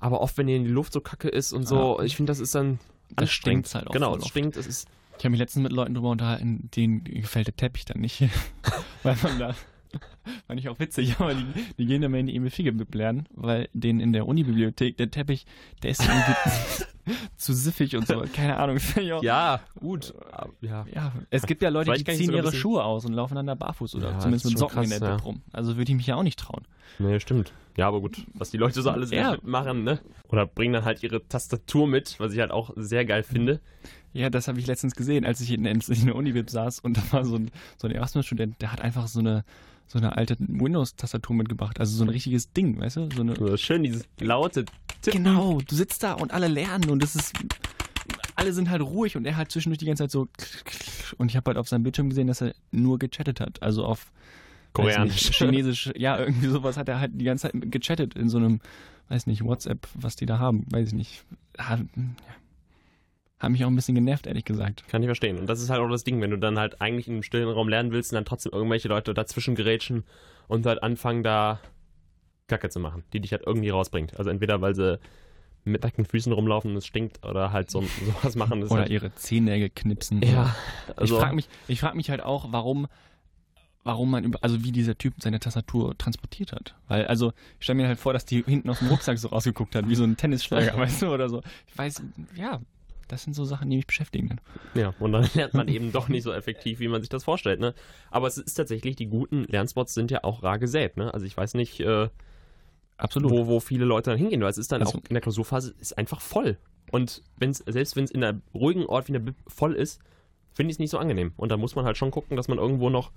aber 0.02 0.20
oft 0.20 0.36
wenn 0.36 0.48
hier 0.48 0.58
die 0.58 0.66
Luft 0.68 0.92
so 0.92 1.00
kacke 1.00 1.28
ist 1.28 1.52
und 1.52 1.66
so, 1.66 1.98
Ja. 1.98 2.04
ich 2.04 2.16
finde 2.16 2.30
das 2.30 2.40
ist 2.40 2.54
dann 2.54 2.78
Das 3.16 3.30
stinkt's 3.30 3.74
halt 3.74 3.86
auch 3.86 3.92
Genau, 3.92 4.16
es 4.16 4.26
stinkt, 4.28 4.56
es 4.56 4.66
ist, 4.66 4.88
Ich 5.18 5.24
habe 5.24 5.30
mich 5.30 5.38
letztens 5.40 5.62
mit 5.62 5.72
Leuten 5.72 5.94
drüber 5.94 6.10
unterhalten, 6.10 6.68
denen 6.74 7.04
gefällt 7.04 7.46
der 7.46 7.56
Teppich 7.56 7.84
dann 7.84 8.00
nicht. 8.00 8.22
weil 9.04 9.16
man 9.22 9.38
da, 9.38 9.54
fand 10.46 10.60
ich 10.60 10.68
auch 10.68 10.78
witzig, 10.78 11.16
aber 11.18 11.34
die, 11.34 11.44
die 11.78 11.86
gehen 11.86 12.02
immer 12.02 12.18
in 12.18 12.26
die 12.26 12.36
Emil 12.36 12.50
Fiege-Bib 12.50 12.94
lernen, 12.94 13.26
weil 13.34 13.68
denen 13.72 14.00
in 14.00 14.12
der 14.12 14.26
Unibibliothek 14.26 14.96
der 14.96 15.10
Teppich, 15.10 15.46
der 15.82 15.90
ist 15.90 16.02
irgendwie 16.02 16.84
zu 17.36 17.52
siffig 17.52 17.96
und 17.96 18.06
so. 18.06 18.22
Keine 18.32 18.56
Ahnung. 18.58 18.78
ja, 19.22 19.60
gut, 19.80 20.14
ja. 20.60 20.86
Ja, 20.92 21.12
es 21.30 21.46
gibt 21.46 21.62
ja 21.62 21.68
Leute, 21.68 21.92
die 21.92 22.04
ziehen 22.04 22.32
ihre 22.32 22.52
Schuhe 22.52 22.84
aus 22.84 23.04
und 23.04 23.12
laufen 23.12 23.34
dann 23.34 23.46
da 23.46 23.54
barfuß 23.54 23.94
oder 23.96 24.12
Ja, 24.12 24.18
zumindest 24.18 24.44
mit 24.46 24.58
Socken 24.58 24.84
in 24.84 24.90
krass, 24.90 25.00
der 25.00 25.08
ja. 25.08 25.16
Bib 25.16 25.24
rum. 25.24 25.42
Also 25.52 25.76
würde 25.76 25.90
ich 25.90 25.96
mich 25.96 26.06
ja 26.06 26.16
auch 26.16 26.22
nicht 26.22 26.38
trauen. 26.38 26.62
Nee, 26.98 27.18
stimmt. 27.20 27.52
Ja, 27.76 27.88
aber 27.88 28.00
gut, 28.00 28.26
was 28.34 28.50
die 28.50 28.58
Leute 28.58 28.82
so 28.82 28.90
alles 28.90 29.10
Ja. 29.10 29.36
machen, 29.42 29.82
ne? 29.82 29.98
Oder 30.28 30.46
bringen 30.46 30.74
dann 30.74 30.84
halt 30.84 31.02
ihre 31.02 31.26
Tastatur 31.26 31.86
mit, 31.88 32.20
was 32.20 32.32
ich 32.34 32.38
halt 32.40 32.50
auch 32.50 32.70
sehr 32.76 33.04
geil 33.04 33.22
finde. 33.22 33.60
Ja, 34.12 34.28
das 34.30 34.46
habe 34.48 34.58
ich 34.60 34.66
letztens 34.66 34.94
gesehen, 34.94 35.24
als 35.24 35.40
ich 35.40 35.50
in, 35.52 35.64
in 35.64 35.80
der 36.06 36.14
Unibib 36.14 36.50
saß 36.50 36.80
und 36.80 36.96
da 36.98 37.02
war 37.12 37.24
so 37.24 37.36
ein, 37.36 37.50
so 37.78 37.88
ein 37.88 37.94
Erasmus-Student, 37.94 38.60
der 38.60 38.70
hat 38.72 38.80
einfach 38.82 39.06
so 39.08 39.20
eine, 39.20 39.44
so 39.86 39.98
eine 39.98 40.16
alte 40.16 40.36
Windows-Tastatur 40.38 41.34
mitgebracht. 41.36 41.80
Also 41.80 41.96
so 41.96 42.04
ein 42.04 42.08
richtiges 42.10 42.52
Ding, 42.52 42.78
weißt 42.80 42.96
du? 42.96 43.08
So 43.14 43.22
eine, 43.22 43.56
schön 43.58 43.82
dieses 43.82 44.04
laute 44.20 44.64
Tippen. 45.00 45.24
genau, 45.24 45.60
du 45.66 45.74
sitzt 45.74 46.02
da 46.02 46.12
und 46.12 46.32
alle 46.32 46.48
lernen 46.48 46.90
und 46.90 47.02
es 47.02 47.16
ist, 47.16 47.32
alle 48.36 48.52
sind 48.52 48.68
halt 48.70 48.82
ruhig 48.82 49.16
und 49.16 49.24
er 49.26 49.36
halt 49.36 49.50
zwischendurch 49.50 49.78
die 49.78 49.86
ganze 49.86 50.04
Zeit 50.04 50.10
so 50.10 50.28
und 51.18 51.30
ich 51.30 51.36
habe 51.36 51.48
halt 51.48 51.58
auf 51.58 51.68
seinem 51.68 51.82
Bildschirm 51.82 52.08
gesehen, 52.10 52.26
dass 52.26 52.40
er 52.40 52.54
nur 52.70 52.98
gechattet 52.98 53.40
hat. 53.40 53.62
Also 53.62 53.84
auf 53.84 54.12
Koreanisch. 54.72 55.14
nicht, 55.26 55.34
Chinesisch, 55.38 55.90
ja, 55.96 56.18
irgendwie 56.18 56.48
sowas 56.48 56.76
hat 56.76 56.88
er 56.88 57.00
halt 57.00 57.12
die 57.14 57.24
ganze 57.24 57.50
Zeit 57.50 57.70
gechattet 57.70 58.14
in 58.14 58.28
so 58.28 58.38
einem, 58.38 58.60
weiß 59.08 59.26
nicht, 59.26 59.44
WhatsApp, 59.44 59.86
was 59.94 60.16
die 60.16 60.26
da 60.26 60.38
haben, 60.38 60.64
weiß 60.70 60.88
ich 60.88 60.94
nicht. 60.94 61.24
Ha- 61.58 61.76
ja. 61.76 62.02
Hat 63.42 63.50
mich 63.50 63.64
auch 63.64 63.68
ein 63.68 63.74
bisschen 63.74 63.96
genervt, 63.96 64.28
ehrlich 64.28 64.44
gesagt. 64.44 64.86
Kann 64.86 65.02
ich 65.02 65.08
verstehen. 65.08 65.36
Und 65.36 65.48
das 65.48 65.60
ist 65.60 65.68
halt 65.68 65.80
auch 65.80 65.90
das 65.90 66.04
Ding, 66.04 66.20
wenn 66.20 66.30
du 66.30 66.38
dann 66.38 66.60
halt 66.60 66.80
eigentlich 66.80 67.08
in 67.08 67.14
einem 67.14 67.22
stillen 67.24 67.48
Raum 67.48 67.68
lernen 67.68 67.90
willst 67.90 68.12
und 68.12 68.14
dann 68.14 68.24
trotzdem 68.24 68.52
irgendwelche 68.52 68.86
Leute 68.86 69.14
dazwischen 69.14 69.56
gerätschen 69.56 70.04
und 70.46 70.64
halt 70.64 70.80
anfangen 70.84 71.24
da 71.24 71.58
Kacke 72.46 72.70
zu 72.70 72.78
machen, 72.78 73.02
die 73.12 73.18
dich 73.18 73.32
halt 73.32 73.42
irgendwie 73.44 73.70
rausbringt. 73.70 74.16
Also 74.16 74.30
entweder 74.30 74.60
weil 74.60 74.76
sie 74.76 75.00
mit 75.64 75.82
nackten 75.82 76.04
Füßen 76.04 76.32
rumlaufen 76.32 76.70
und 76.70 76.76
es 76.76 76.86
stinkt 76.86 77.26
oder 77.26 77.50
halt 77.50 77.68
so 77.68 77.82
sowas 78.22 78.36
machen. 78.36 78.62
Oder 78.62 78.82
halt, 78.82 78.90
ihre 78.90 79.12
Zehennägel 79.16 79.70
knipsen. 79.70 80.22
ja, 80.22 80.54
also 80.94 81.16
ich 81.16 81.20
frage 81.20 81.34
mich, 81.34 81.48
ich 81.66 81.80
frag 81.80 81.96
mich 81.96 82.10
halt 82.10 82.22
auch, 82.22 82.52
warum, 82.52 82.86
warum 83.82 84.08
man, 84.08 84.22
über, 84.22 84.38
also 84.42 84.62
wie 84.62 84.70
dieser 84.70 84.96
Typ 84.96 85.14
seine 85.18 85.40
Tastatur 85.40 85.98
transportiert 85.98 86.52
hat. 86.52 86.76
Weil, 86.86 87.08
also, 87.08 87.32
ich 87.58 87.64
stelle 87.64 87.78
mir 87.78 87.88
halt 87.88 87.98
vor, 87.98 88.12
dass 88.12 88.24
die 88.24 88.44
hinten 88.44 88.70
aus 88.70 88.78
dem 88.78 88.86
Rucksack 88.86 89.18
so 89.18 89.26
rausgeguckt 89.26 89.74
hat, 89.74 89.88
wie 89.88 89.96
so 89.96 90.04
ein 90.04 90.16
Tennisschläger, 90.16 90.76
weißt 90.76 91.02
du, 91.02 91.12
oder 91.12 91.28
so. 91.28 91.42
Ich 91.66 91.76
weiß, 91.76 92.04
ja, 92.36 92.60
das 93.12 93.22
sind 93.24 93.34
so 93.34 93.44
Sachen, 93.44 93.68
die 93.70 93.76
mich 93.76 93.86
beschäftigen. 93.86 94.28
Dann. 94.28 94.40
Ja, 94.74 94.94
und 94.98 95.12
dann 95.12 95.28
lernt 95.34 95.54
man 95.54 95.68
eben 95.68 95.92
doch 95.92 96.08
nicht 96.08 96.22
so 96.24 96.32
effektiv, 96.32 96.80
wie 96.80 96.88
man 96.88 97.00
sich 97.02 97.08
das 97.10 97.24
vorstellt, 97.24 97.60
ne? 97.60 97.74
Aber 98.10 98.26
es 98.26 98.38
ist 98.38 98.54
tatsächlich, 98.54 98.96
die 98.96 99.06
guten 99.06 99.44
Lernspots 99.44 99.94
sind 99.94 100.10
ja 100.10 100.24
auch 100.24 100.42
rar 100.42 100.58
gesät, 100.58 100.96
ne? 100.96 101.12
Also 101.14 101.26
ich 101.26 101.36
weiß 101.36 101.54
nicht, 101.54 101.78
äh, 101.80 102.08
Absolut. 102.96 103.30
wo, 103.30 103.46
wo 103.46 103.60
viele 103.60 103.84
Leute 103.84 104.10
dann 104.10 104.18
hingehen, 104.18 104.40
weil 104.42 104.50
es 104.50 104.58
ist 104.58 104.72
dann 104.72 104.82
Also- 104.82 104.98
auch 104.98 105.02
in 105.08 105.14
der 105.14 105.20
Klausurphase 105.20 105.74
ist 105.78 105.96
einfach 105.98 106.20
voll. 106.20 106.56
Und 106.90 107.22
wenn's, 107.36 107.58
selbst 107.66 107.96
wenn 107.96 108.04
es 108.04 108.10
in 108.10 108.22
einem 108.24 108.42
ruhigen 108.54 108.86
Ort 108.86 109.06
wie 109.08 109.10
in 109.10 109.14
der 109.14 109.20
Bib 109.20 109.36
voll 109.46 109.74
ist, 109.74 110.00
finde 110.52 110.70
ich 110.70 110.74
es 110.76 110.78
nicht 110.78 110.90
so 110.90 110.98
angenehm. 110.98 111.32
Und 111.36 111.50
da 111.50 111.56
muss 111.56 111.74
man 111.74 111.84
halt 111.84 111.96
schon 111.96 112.10
gucken, 112.10 112.36
dass 112.36 112.48
man 112.48 112.58
irgendwo 112.58 112.90
noch 112.90 113.10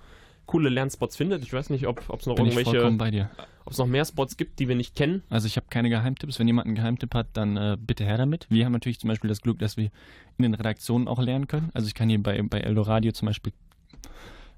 coole 0.46 0.70
Lernspots 0.70 1.16
findet. 1.18 1.44
Ich 1.44 1.52
weiß 1.54 1.70
nicht, 1.70 1.88
ob 1.88 2.00
es 2.20 2.26
noch 2.26 2.36
Bin 2.36 2.46
irgendwelche, 2.48 2.92
bei 2.92 3.12
dir. 3.12 3.30
ob 3.66 3.74
es 3.74 3.78
noch 3.80 3.88
mehr 3.88 4.06
Spots 4.06 4.38
gibt, 4.38 4.60
die 4.60 4.68
wir 4.68 4.76
nicht 4.76 4.96
kennen. 4.96 5.24
Also 5.30 5.48
ich 5.48 5.58
habe 5.58 5.68
keine 5.70 5.90
Geheimtipps. 5.90 6.40
Wenn 6.40 6.48
jemand 6.48 6.68
einen 6.68 6.76
Geheimtipp 6.76 7.14
hat, 7.16 7.28
dann 7.34 7.58
äh, 7.58 7.78
bitte 7.80 8.04
her 8.06 8.18
damit. 8.18 8.46
Wir 8.50 8.66
haben 8.66 8.72
natürlich 8.74 9.00
zum 9.00 9.08
Beispiel 9.08 9.28
das 9.28 9.42
Glück, 9.42 9.60
dass 9.60 9.78
wir 9.78 9.86
in 10.38 10.44
den 10.44 10.54
Redaktionen 10.54 11.08
auch 11.08 11.20
lernen 11.22 11.48
können. 11.48 11.70
Also 11.74 11.88
ich 11.88 11.94
kann 11.96 12.10
hier 12.10 12.22
bei, 12.22 12.42
bei 12.44 12.60
Eldoradio 12.60 13.12
zum 13.12 13.26
Beispiel, 13.28 13.54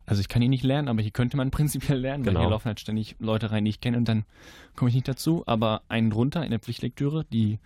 also 0.05 0.19
ich 0.21 0.27
kann 0.29 0.41
hier 0.41 0.49
nicht 0.49 0.63
lernen, 0.63 0.87
aber 0.87 1.01
hier 1.01 1.11
könnte 1.11 1.37
man 1.37 1.51
prinzipiell 1.51 1.99
lernen, 1.99 2.25
weil 2.25 2.33
Genau. 2.33 2.45
hier 2.45 2.49
laufen 2.51 2.65
halt 2.65 2.79
ständig 2.79 3.15
Leute 3.19 3.51
rein, 3.51 3.65
die 3.65 3.69
ich 3.69 3.81
kenne 3.81 3.97
und 3.97 4.07
dann 4.07 4.25
komme 4.75 4.89
ich 4.89 4.95
nicht 4.95 5.07
dazu. 5.07 5.43
Aber 5.45 5.81
einen 5.89 6.09
drunter 6.09 6.43
in 6.43 6.51
der 6.51 6.59
Pflichtlektüre, 6.59 7.25
die 7.31 7.59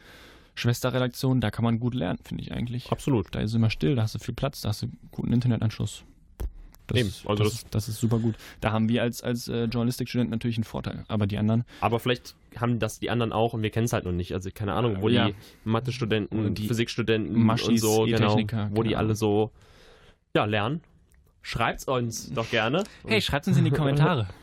Schwesterredaktion, 0.56 1.42
da 1.42 1.50
kann 1.50 1.64
man 1.64 1.80
gut 1.80 1.96
lernen, 1.96 2.20
finde 2.24 2.44
ich 2.44 2.52
eigentlich. 2.52 2.92
Absolut. 2.92 3.34
Da 3.34 3.40
ist 3.40 3.54
immer 3.54 3.70
still, 3.70 3.96
da 3.96 4.04
hast 4.04 4.16
du 4.16 4.20
viel 4.20 4.34
Platz, 4.36 4.62
da 4.62 4.70
hast 4.70 4.84
du 4.84 4.88
guten 5.12 5.32
Internetanschluss. 5.34 6.04
Das, 6.88 6.98
Eben, 7.00 7.10
also 7.26 7.44
das, 7.44 7.54
das- 7.54 7.54
ist, 7.64 7.68
das 7.76 7.88
ist 7.90 8.00
super 8.00 8.20
gut. 8.20 8.36
Da 8.60 8.72
haben 8.72 8.90
wir 8.90 9.02
als, 9.02 9.22
als 9.24 9.48
äh, 9.48 9.66
Journalistikstudenten 9.66 10.32
natürlich 10.32 10.58
einen 10.58 10.64
Vorteil. 10.66 11.06
Aber 11.08 11.28
die 11.28 11.38
anderen, 11.38 11.64
Aber 11.80 12.00
vielleicht 12.00 12.36
haben 12.58 12.80
das 12.80 13.00
die 13.00 13.10
anderen 13.10 13.32
auch 13.32 13.54
und 13.54 13.62
wir 13.64 13.70
kennen 13.70 13.86
es 13.86 13.94
halt 13.94 14.04
noch 14.06 14.12
nicht. 14.12 14.34
Also 14.34 14.50
keine 14.54 14.74
Ahnung, 14.74 14.98
wo 15.02 15.08
Ja. 15.10 15.28
die 15.30 15.36
Mathe-Studenten, 15.64 16.54
die 16.56 16.68
Physikstudenten 16.68 17.36
und 17.36 17.44
Maschis, 17.44 17.82
so, 17.82 18.04
genau, 18.06 18.16
E-Techniker, 18.34 18.70
wo 18.74 18.84
die 18.84 18.96
alle 18.96 19.16
so 19.16 19.52
ja, 20.36 20.46
lernen. 20.46 20.82
Schreibt's 21.44 21.86
uns 21.88 22.32
doch 22.34 22.50
gerne. 22.52 22.84
hey, 23.06 23.22
schreibt 23.22 23.48
uns 23.48 23.58
in 23.58 23.66
die 23.66 23.72
Kommentare. 23.72 24.28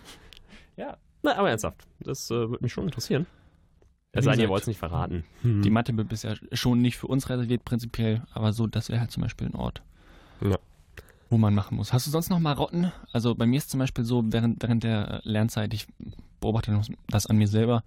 Na, 1.23 1.35
aber 1.37 1.51
ernsthaft, 1.51 1.81
das 2.01 2.31
äh, 2.31 2.35
würde 2.49 2.63
mich 2.63 2.73
schon 2.73 2.85
interessieren. 2.85 3.27
Es 4.13 4.25
sei 4.25 4.33
denn, 4.33 4.41
ihr 4.43 4.49
wollt 4.49 4.63
es 4.63 4.69
nicht 4.69 4.79
verraten. 4.79 5.25
Die 5.43 5.69
Mathe 5.69 5.93
ist 6.11 6.23
ja 6.25 6.35
schon 6.53 6.81
nicht 6.81 6.97
für 6.97 7.09
uns 7.09 7.29
reserviert 7.29 7.65
prinzipiell, 7.65 8.23
aber 8.33 8.53
so, 8.53 8.67
das 8.69 8.89
wäre 8.89 9.01
halt 9.01 9.11
zum 9.11 9.25
Beispiel 9.25 9.49
ein 9.49 9.55
Ort, 9.57 9.83
Ja. 10.41 10.59
Wo 11.31 11.39
man 11.39 11.55
machen 11.55 11.77
muss. 11.77 11.93
Hast 11.93 12.07
du 12.07 12.11
sonst 12.11 12.31
noch 12.31 12.39
Marotten? 12.39 12.93
Also 13.13 13.35
bei 13.35 13.47
mir 13.47 13.59
ist 13.59 13.71
zum 13.71 13.81
Beispiel 13.81 14.05
so, 14.05 14.25
während, 14.33 14.63
während 14.63 14.85
der 14.85 15.21
Lernzeit, 15.25 15.75
ich 15.75 15.87
beobachte 16.41 16.79
das 17.09 17.27
an 17.27 17.37
mir 17.37 17.49
selber, 17.49 17.85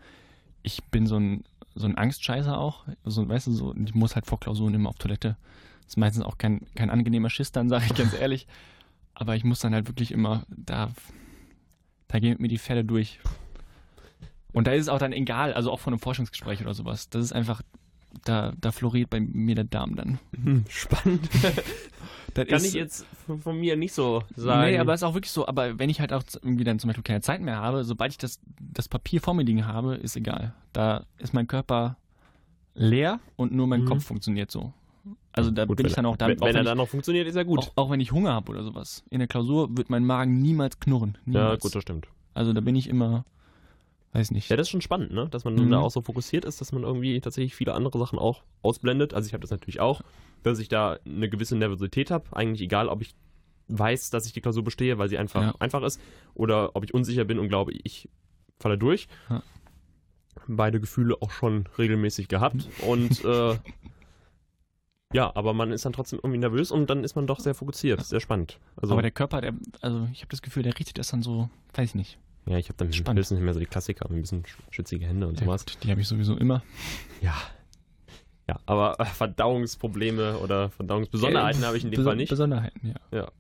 ich 0.63 0.83
bin 0.85 1.07
so 1.07 1.17
ein, 1.17 1.43
so 1.73 1.87
ein 1.87 1.97
Angstscheißer 1.97 2.57
auch. 2.57 2.85
So, 3.03 3.27
weißt 3.27 3.47
du, 3.47 3.51
so, 3.51 3.75
ich 3.75 3.95
muss 3.95 4.15
halt 4.15 4.27
vor 4.27 4.39
Klausuren 4.39 4.73
immer 4.73 4.89
auf 4.89 4.97
Toilette. 4.97 5.37
Das 5.81 5.93
ist 5.93 5.97
meistens 5.97 6.23
auch 6.23 6.37
kein, 6.37 6.61
kein 6.75 6.89
angenehmer 6.89 7.29
Schiss 7.29 7.51
dann, 7.51 7.69
sage 7.69 7.85
ich 7.85 7.95
ganz 7.95 8.13
ehrlich. 8.13 8.47
Aber 9.13 9.35
ich 9.35 9.43
muss 9.43 9.59
dann 9.59 9.73
halt 9.73 9.87
wirklich 9.87 10.11
immer, 10.11 10.43
da, 10.49 10.91
da 12.07 12.19
gehen 12.19 12.37
mir 12.39 12.47
die 12.47 12.57
Fälle 12.57 12.85
durch. 12.85 13.19
Und 14.53 14.67
da 14.67 14.71
ist 14.71 14.83
es 14.83 14.89
auch 14.89 14.99
dann 14.99 15.13
egal, 15.13 15.53
also 15.53 15.71
auch 15.71 15.79
von 15.79 15.93
einem 15.93 15.99
Forschungsgespräch 15.99 16.61
oder 16.61 16.73
sowas. 16.73 17.09
Das 17.09 17.23
ist 17.23 17.33
einfach, 17.33 17.61
da, 18.25 18.53
da 18.59 18.71
floriert 18.71 19.09
bei 19.09 19.19
mir 19.19 19.55
der 19.55 19.63
Darm 19.65 19.95
dann. 19.95 20.19
Hm, 20.35 20.65
Spannend. 20.69 21.29
Das 22.33 22.47
Kann 22.47 22.57
ist, 22.59 22.67
ich 22.67 22.73
jetzt 22.75 23.05
von, 23.43 23.59
mir 23.59 23.75
nicht 23.75 23.91
so 23.93 24.23
sagen. 24.37 24.71
Nee, 24.71 24.79
aber 24.79 24.93
es 24.93 25.01
ist 25.01 25.03
auch 25.03 25.13
wirklich 25.15 25.33
so, 25.33 25.49
aber 25.49 25.77
wenn 25.79 25.89
ich 25.89 25.99
halt 25.99 26.13
auch 26.13 26.23
irgendwie 26.41 26.63
dann 26.63 26.79
zum 26.79 26.87
Beispiel 26.87 27.03
keine 27.03 27.19
Zeit 27.19 27.41
mehr 27.41 27.57
habe, 27.57 27.83
sobald 27.83 28.13
ich 28.13 28.17
das, 28.17 28.39
das 28.57 28.87
Papier 28.87 29.19
vor 29.19 29.33
mir 29.33 29.43
liegen 29.43 29.67
habe, 29.67 29.95
ist 29.95 30.15
egal. 30.15 30.53
Da 30.71 31.05
ist 31.17 31.33
mein 31.33 31.45
Körper 31.47 31.97
leer 32.73 33.19
und 33.35 33.51
nur 33.51 33.67
mein 33.67 33.81
Mhm. 33.81 33.85
Kopf 33.85 34.05
funktioniert 34.05 34.49
so. 34.49 34.71
Also 35.33 35.51
da 35.51 35.65
Gut, 35.65 35.75
bin 35.75 35.87
ich 35.87 35.93
dann 35.93 36.05
auch 36.05 36.15
da. 36.15 36.29
wenn, 36.29 36.39
wenn 36.39 36.55
er 36.55 36.63
dann 36.63 36.77
noch 36.77 36.87
funktioniert, 36.87 37.27
ist 37.27 37.35
er 37.35 37.43
gut. 37.43 37.59
auch, 37.59 37.71
auch 37.75 37.89
wenn 37.89 37.99
ich 37.99 38.13
Hunger 38.13 38.31
habe 38.31 38.49
oder 38.51 38.63
sowas. 38.63 39.03
In 39.09 39.19
der 39.19 39.27
Klausur 39.27 39.75
wird 39.75 39.89
mein 39.89 40.05
Magen 40.05 40.41
niemals 40.41 40.79
knurren. 40.79 41.17
ja, 41.25 41.31
Niemals. 41.41 41.61
gut, 41.61 41.75
das 41.75 41.81
stimmt. 41.81 42.07
Also 42.33 42.53
da 42.53 42.61
bin 42.61 42.77
ich 42.77 42.87
immer, 42.87 43.25
weiß 44.13 44.31
nicht. 44.31 44.49
Ja, 44.49 44.55
das 44.57 44.67
ist 44.67 44.71
schon 44.71 44.81
spannend, 44.81 45.11
ne? 45.13 45.27
Dass 45.29 45.43
man 45.45 45.55
Mhm. 45.55 45.69
da 45.71 45.79
auch 45.79 45.91
so 45.91 46.01
fokussiert 46.01 46.45
ist, 46.45 46.59
dass 46.61 46.71
man 46.71 46.83
irgendwie 46.83 47.19
tatsächlich 47.21 47.55
viele 47.55 47.73
andere 47.73 47.97
Sachen 47.99 48.19
auch 48.19 48.43
ausblendet. 48.61 49.13
Also 49.13 49.27
ich 49.27 49.33
habe 49.33 49.41
das 49.41 49.51
natürlich 49.51 49.79
auch, 49.79 50.01
dass 50.43 50.59
ich 50.59 50.67
da 50.69 50.97
eine 51.05 51.29
gewisse 51.29 51.55
Nervosität 51.55 52.11
habe. 52.11 52.25
Eigentlich 52.35 52.61
egal, 52.61 52.87
ob 52.89 53.01
ich 53.01 53.15
weiß, 53.69 54.09
dass 54.09 54.25
ich 54.25 54.33
die 54.33 54.41
Klausur 54.41 54.63
bestehe, 54.63 54.97
weil 54.97 55.07
sie 55.09 55.17
einfach 55.17 55.41
Ja. 55.41 55.55
einfach 55.59 55.81
ist, 55.83 56.01
oder 56.33 56.75
ob 56.75 56.83
ich 56.83 56.93
unsicher 56.93 57.23
bin 57.23 57.39
und 57.39 57.47
glaube, 57.47 57.71
ich 57.71 58.09
falle 58.59 58.77
durch. 58.77 59.07
Ja. 59.29 59.41
Beide 60.47 60.79
Gefühle 60.81 61.15
auch 61.21 61.31
schon 61.31 61.67
regelmäßig 61.77 62.27
gehabt. 62.27 62.67
Und 62.85 63.23
äh, 63.25 63.57
ja, 65.13 65.31
aber 65.35 65.53
man 65.53 65.71
ist 65.71 65.85
dann 65.85 65.91
trotzdem 65.93 66.19
irgendwie 66.23 66.39
nervös 66.39 66.71
und 66.71 66.89
dann 66.89 67.03
ist 67.03 67.15
man 67.15 67.27
doch 67.27 67.39
sehr 67.41 67.53
fokussiert. 67.53 68.01
Sehr 68.05 68.21
spannend. 68.21 68.59
Also, 68.77 68.93
Aber 68.93 69.01
der 69.01 69.11
Körper, 69.11 69.41
der, 69.41 69.53
also 69.81 70.07
ich 70.13 70.21
habe 70.21 70.29
das 70.29 70.41
Gefühl, 70.41 70.63
der 70.63 70.77
richtet 70.79 70.97
das 70.97 71.09
dann 71.09 71.21
so, 71.21 71.49
weiß 71.73 71.89
ich 71.89 71.95
nicht. 71.95 72.17
Ja, 72.45 72.57
ich 72.57 72.67
habe 72.69 72.77
dann 72.77 72.91
Spannend. 72.93 73.19
höchstens 73.19 73.37
nicht 73.37 73.45
mehr 73.45 73.53
so 73.53 73.59
die 73.59 73.65
Klassiker, 73.65 74.09
ein 74.09 74.21
bisschen 74.21 74.43
schützige 74.69 75.05
Hände 75.05 75.27
und 75.27 75.39
Ja, 75.39 75.45
sowas. 75.45 75.65
gut, 75.65 75.77
die 75.83 75.91
habe 75.91 76.01
ich 76.01 76.07
sowieso 76.07 76.35
immer. 76.37 76.63
Ja. 77.21 77.35
Ja, 78.49 78.59
aber 78.65 78.99
äh, 78.99 79.05
Verdauungsprobleme 79.05 80.37
oder 80.39 80.69
Verdauungsbesonderheiten 80.71 81.63
habe 81.65 81.77
ich 81.77 81.83
in 81.83 81.91
dem 81.91 81.99
Beso- 82.01 82.05
Fall 82.05 82.15
nicht. 82.15 82.29
Besonderheiten, 82.29 82.95
ja. 83.11 83.31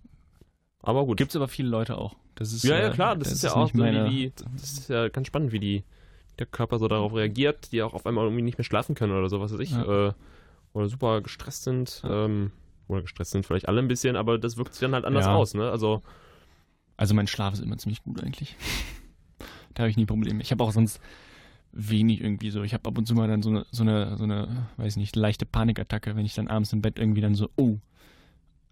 Aber 0.83 1.05
gut. 1.05 1.17
Gibt 1.17 1.31
es 1.31 1.35
aber 1.35 1.47
viele 1.47 1.69
Leute 1.69 1.97
auch. 1.97 2.15
Das 2.35 2.53
ist, 2.53 2.63
ja, 2.63 2.77
ja, 2.79 2.87
äh, 2.89 2.91
klar, 2.93 3.15
das, 3.15 3.31
ist 3.31 3.43
ja 3.43 3.53
auch 3.53 3.63
nicht 3.65 3.75
so, 3.75 3.79
meine, 3.81 4.05
wie 4.05 4.09
die, 4.09 4.33
das 4.55 4.73
ist 4.73 4.89
ja 4.89 5.09
ganz 5.09 5.27
spannend, 5.27 5.51
wie 5.51 5.59
die, 5.59 5.83
der 6.39 6.45
Körper 6.47 6.79
so 6.79 6.87
darauf 6.87 7.13
reagiert, 7.13 7.71
die 7.71 7.83
auch 7.83 7.93
auf 7.93 8.05
einmal 8.07 8.23
irgendwie 8.25 8.41
nicht 8.43 8.57
mehr 8.57 8.65
schlafen 8.65 8.95
können 8.95 9.13
oder 9.13 9.29
so, 9.29 9.39
was 9.41 9.51
weiß 9.53 9.59
ich. 9.59 9.71
Ja. 9.71 10.07
Äh, 10.09 10.13
oder 10.73 10.87
super 10.87 11.21
gestresst 11.21 11.63
sind. 11.63 12.01
Ja. 12.03 12.25
Ähm, 12.25 12.51
oder 12.87 13.01
gestresst 13.01 13.31
sind 13.31 13.45
vielleicht 13.45 13.67
alle 13.67 13.79
ein 13.81 13.87
bisschen, 13.87 14.15
aber 14.15 14.37
das 14.37 14.57
wirkt 14.57 14.73
sich 14.73 14.81
dann 14.81 14.93
halt 14.93 15.05
anders 15.05 15.25
Ja. 15.25 15.35
aus, 15.35 15.53
ne? 15.53 15.69
Also, 15.69 16.01
Also 17.01 17.15
mein 17.15 17.25
Schlaf 17.25 17.55
ist 17.55 17.63
immer 17.63 17.79
ziemlich 17.79 18.03
gut 18.03 18.23
eigentlich. 18.23 18.55
da 19.73 19.81
habe 19.81 19.89
ich 19.89 19.97
nie 19.97 20.05
Probleme. 20.05 20.39
Ich 20.43 20.51
habe 20.51 20.63
auch 20.63 20.71
sonst 20.71 21.01
wenig 21.71 22.21
irgendwie 22.21 22.51
so. 22.51 22.61
Ich 22.61 22.75
habe 22.75 22.87
ab 22.87 22.95
und 22.95 23.07
zu 23.07 23.15
mal 23.15 23.27
dann 23.27 23.41
so 23.41 23.49
eine, 23.49 23.65
so 23.71 23.81
eine, 23.81 24.17
so 24.17 24.23
eine, 24.23 24.67
weiß 24.77 24.97
nicht, 24.97 25.15
leichte 25.15 25.47
Panikattacke, 25.47 26.15
wenn 26.15 26.25
ich 26.25 26.35
dann 26.35 26.47
abends 26.47 26.73
im 26.73 26.83
Bett 26.83 26.99
irgendwie 26.99 27.21
dann 27.21 27.33
so, 27.33 27.49
oh, 27.55 27.79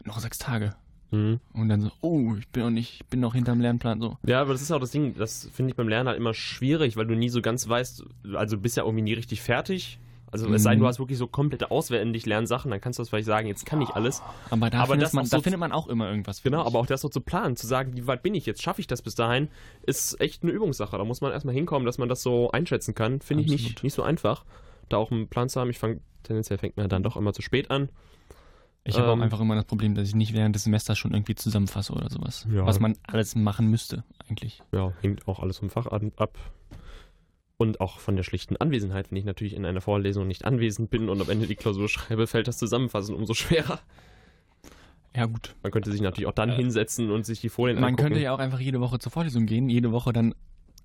noch 0.06 0.20
sechs 0.20 0.38
Tage. 0.38 0.76
mhm. 1.10 1.40
Und 1.54 1.70
dann 1.70 1.82
so, 1.82 1.92
oh, 2.02 2.36
ich 2.38 2.48
bin 2.50 2.62
noch 2.62 2.70
nicht, 2.70 3.02
ich 3.02 3.06
bin 3.08 3.20
noch 3.20 3.34
hinterm 3.34 3.62
Lernplan 3.62 4.00
so. 4.00 4.20
Ja, 4.28 4.42
aber 4.42 4.54
das 4.54 4.62
ist 4.62 4.72
auch 4.72 4.80
das 4.80 4.92
Ding, 4.92 5.16
das 5.18 5.50
finde 5.52 5.72
ich 5.72 5.76
beim 5.76 5.88
Lernen 5.88 6.10
halt 6.10 6.20
immer 6.20 6.36
schwierig, 6.36 6.98
weil 6.98 7.08
du 7.08 7.16
nie 7.16 7.30
so 7.30 7.42
ganz 7.42 7.68
weißt, 7.68 8.06
also 8.36 8.58
du 8.58 8.62
bist 8.62 8.78
ja 8.78 8.84
irgendwie 8.84 9.02
nie 9.02 9.14
richtig 9.14 9.42
fertig. 9.42 9.98
Also 10.32 10.52
es 10.54 10.64
sei 10.64 10.72
denn, 10.72 10.80
Mhm. 10.80 10.84
du 10.84 10.88
hast 10.88 11.00
wirklich 11.00 11.18
so 11.18 11.28
komplette 11.28 11.72
auswendig 11.72 12.26
Lernsachen, 12.26 12.70
dann 12.72 12.80
kannst 12.82 13.00
du 13.00 13.02
das 13.02 13.10
vielleicht 13.10 13.26
sagen, 13.26 13.48
jetzt 13.48 13.66
kann 13.66 13.82
ich 13.82 13.90
alles. 13.90 14.22
Aber 14.50 14.70
da, 14.70 14.82
Aber 14.84 14.94
findet, 14.94 15.14
man, 15.14 15.26
auch 15.26 15.30
da 15.30 15.38
so- 15.38 15.42
findet 15.44 15.60
man 15.60 15.72
auch 15.72 15.88
immer 15.88 16.10
irgendwas. 16.10 16.44
Genau, 16.44 16.58
finde 16.60 16.68
aber 16.68 16.80
auch 16.80 16.86
das 16.86 17.02
so 17.02 17.10
zu 17.10 17.22
planen, 17.22 17.56
zu 17.56 17.66
sagen, 17.68 17.96
wie 17.96 18.06
weit 18.08 18.22
bin 18.24 18.36
ich 18.36 18.46
jetzt, 18.46 18.62
schaffe 18.62 18.82
ich 18.82 18.88
das 18.88 19.02
bis 19.02 19.16
dahin, 19.16 19.48
ist 19.84 20.20
echt 20.22 20.44
eine 20.44 20.52
Übungssache. 20.52 20.98
Da 20.98 21.04
muss 21.04 21.22
man 21.22 21.32
erstmal 21.32 21.56
hinkommen, 21.56 21.86
dass 21.86 21.98
man 21.98 22.10
das 22.10 22.22
so 22.22 22.52
einschätzen 22.52 22.94
kann. 22.96 23.22
Finde 23.22 23.44
ich 23.44 23.50
nicht, 23.50 23.84
nicht 23.84 23.94
so 23.94 24.04
einfach, 24.04 24.46
da 24.90 24.98
auch 24.98 25.12
einen 25.12 25.28
Plan 25.28 25.50
zu 25.50 25.60
haben. 25.60 25.70
Ich 25.70 25.80
fange, 25.80 26.00
tendenziell 26.24 26.58
fängt 26.60 26.78
man 26.78 26.90
dann 26.90 27.02
doch 27.04 27.18
immer 27.18 27.34
zu 27.34 27.42
spät 27.42 27.72
an. 27.72 27.90
Ich 28.86 28.98
habe 28.98 29.12
ähm, 29.12 29.20
auch 29.20 29.24
einfach 29.24 29.40
immer 29.42 29.56
das 29.56 29.66
Problem, 29.66 29.94
dass 29.94 30.08
ich 30.08 30.16
nicht 30.16 30.34
während 30.34 30.56
des 30.56 30.64
Semesters 30.64 30.98
schon 30.98 31.12
irgendwie 31.14 31.36
zusammenfasse 31.36 31.92
oder 31.94 32.10
sowas. 32.10 32.48
Ja. 32.52 32.66
Was 32.66 32.80
man 32.80 32.96
alles 33.04 33.36
machen 33.36 33.68
müsste, 33.68 34.04
eigentlich. 34.30 34.62
Ja, 34.72 34.94
hängt 35.02 35.28
auch 35.28 35.40
alles 35.42 35.58
vom 35.60 35.70
Fach 35.70 35.86
ab. 35.88 36.38
Und 37.62 37.82
auch 37.82 38.00
von 38.00 38.16
der 38.16 38.24
schlichten 38.24 38.56
Anwesenheit. 38.56 39.12
Wenn 39.12 39.18
ich 39.18 39.26
natürlich 39.26 39.54
in 39.54 39.66
einer 39.66 39.82
Vorlesung 39.82 40.28
nicht 40.28 40.46
anwesend 40.46 40.90
bin 40.90 41.10
und 41.10 41.20
am 41.22 41.30
Ende 41.30 41.46
die 41.46 41.56
Klausur 41.58 41.90
schreibe, 41.90 42.26
fällt 42.26 42.48
das 42.48 42.58
Zusammenfassen 42.58 43.14
umso 43.14 43.34
schwerer. 43.34 43.80
Ja, 45.14 45.26
gut. 45.26 45.56
Man 45.62 45.72
könnte 45.74 45.92
sich 45.92 46.00
natürlich 46.00 46.28
auch 46.28 46.34
dann 46.34 46.52
hinsetzen 46.52 47.12
und 47.12 47.26
sich 47.26 47.42
die 47.42 47.50
Folien 47.50 47.76
Man 47.82 47.90
angucken. 47.90 48.08
könnte 48.10 48.22
ja 48.22 48.34
auch 48.34 48.40
einfach 48.40 48.62
jede 48.62 48.80
Woche 48.80 48.98
zur 49.00 49.12
Vorlesung 49.12 49.46
gehen, 49.46 49.68
jede 49.70 49.92
Woche 49.92 50.14
dann 50.14 50.34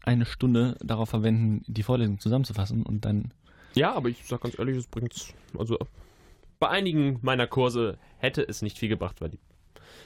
eine 0.03 0.27
Stunde 0.27 0.77
darauf 0.83 1.11
verwenden, 1.11 1.63
die 1.69 1.85
Vorlesung 1.85 2.19
zusammenzufassen 2.19 2.83
und 2.85 3.05
dann. 3.05 3.33
Ja, 3.75 3.95
aber 3.95 4.09
ich 4.09 4.25
sag 4.27 4.41
ganz 4.41 4.59
ehrlich, 4.59 4.77
es 4.77 4.89
bringt's. 4.89 5.33
Also 5.57 5.79
bei 6.59 6.69
einigen 6.71 7.21
meiner 7.23 7.47
Kurse 7.47 7.99
hätte 8.19 8.43
es 8.43 8.63
nicht 8.63 8.79
viel 8.79 8.89
gebracht, 8.89 9.21
weil 9.21 9.31
die. 9.31 9.39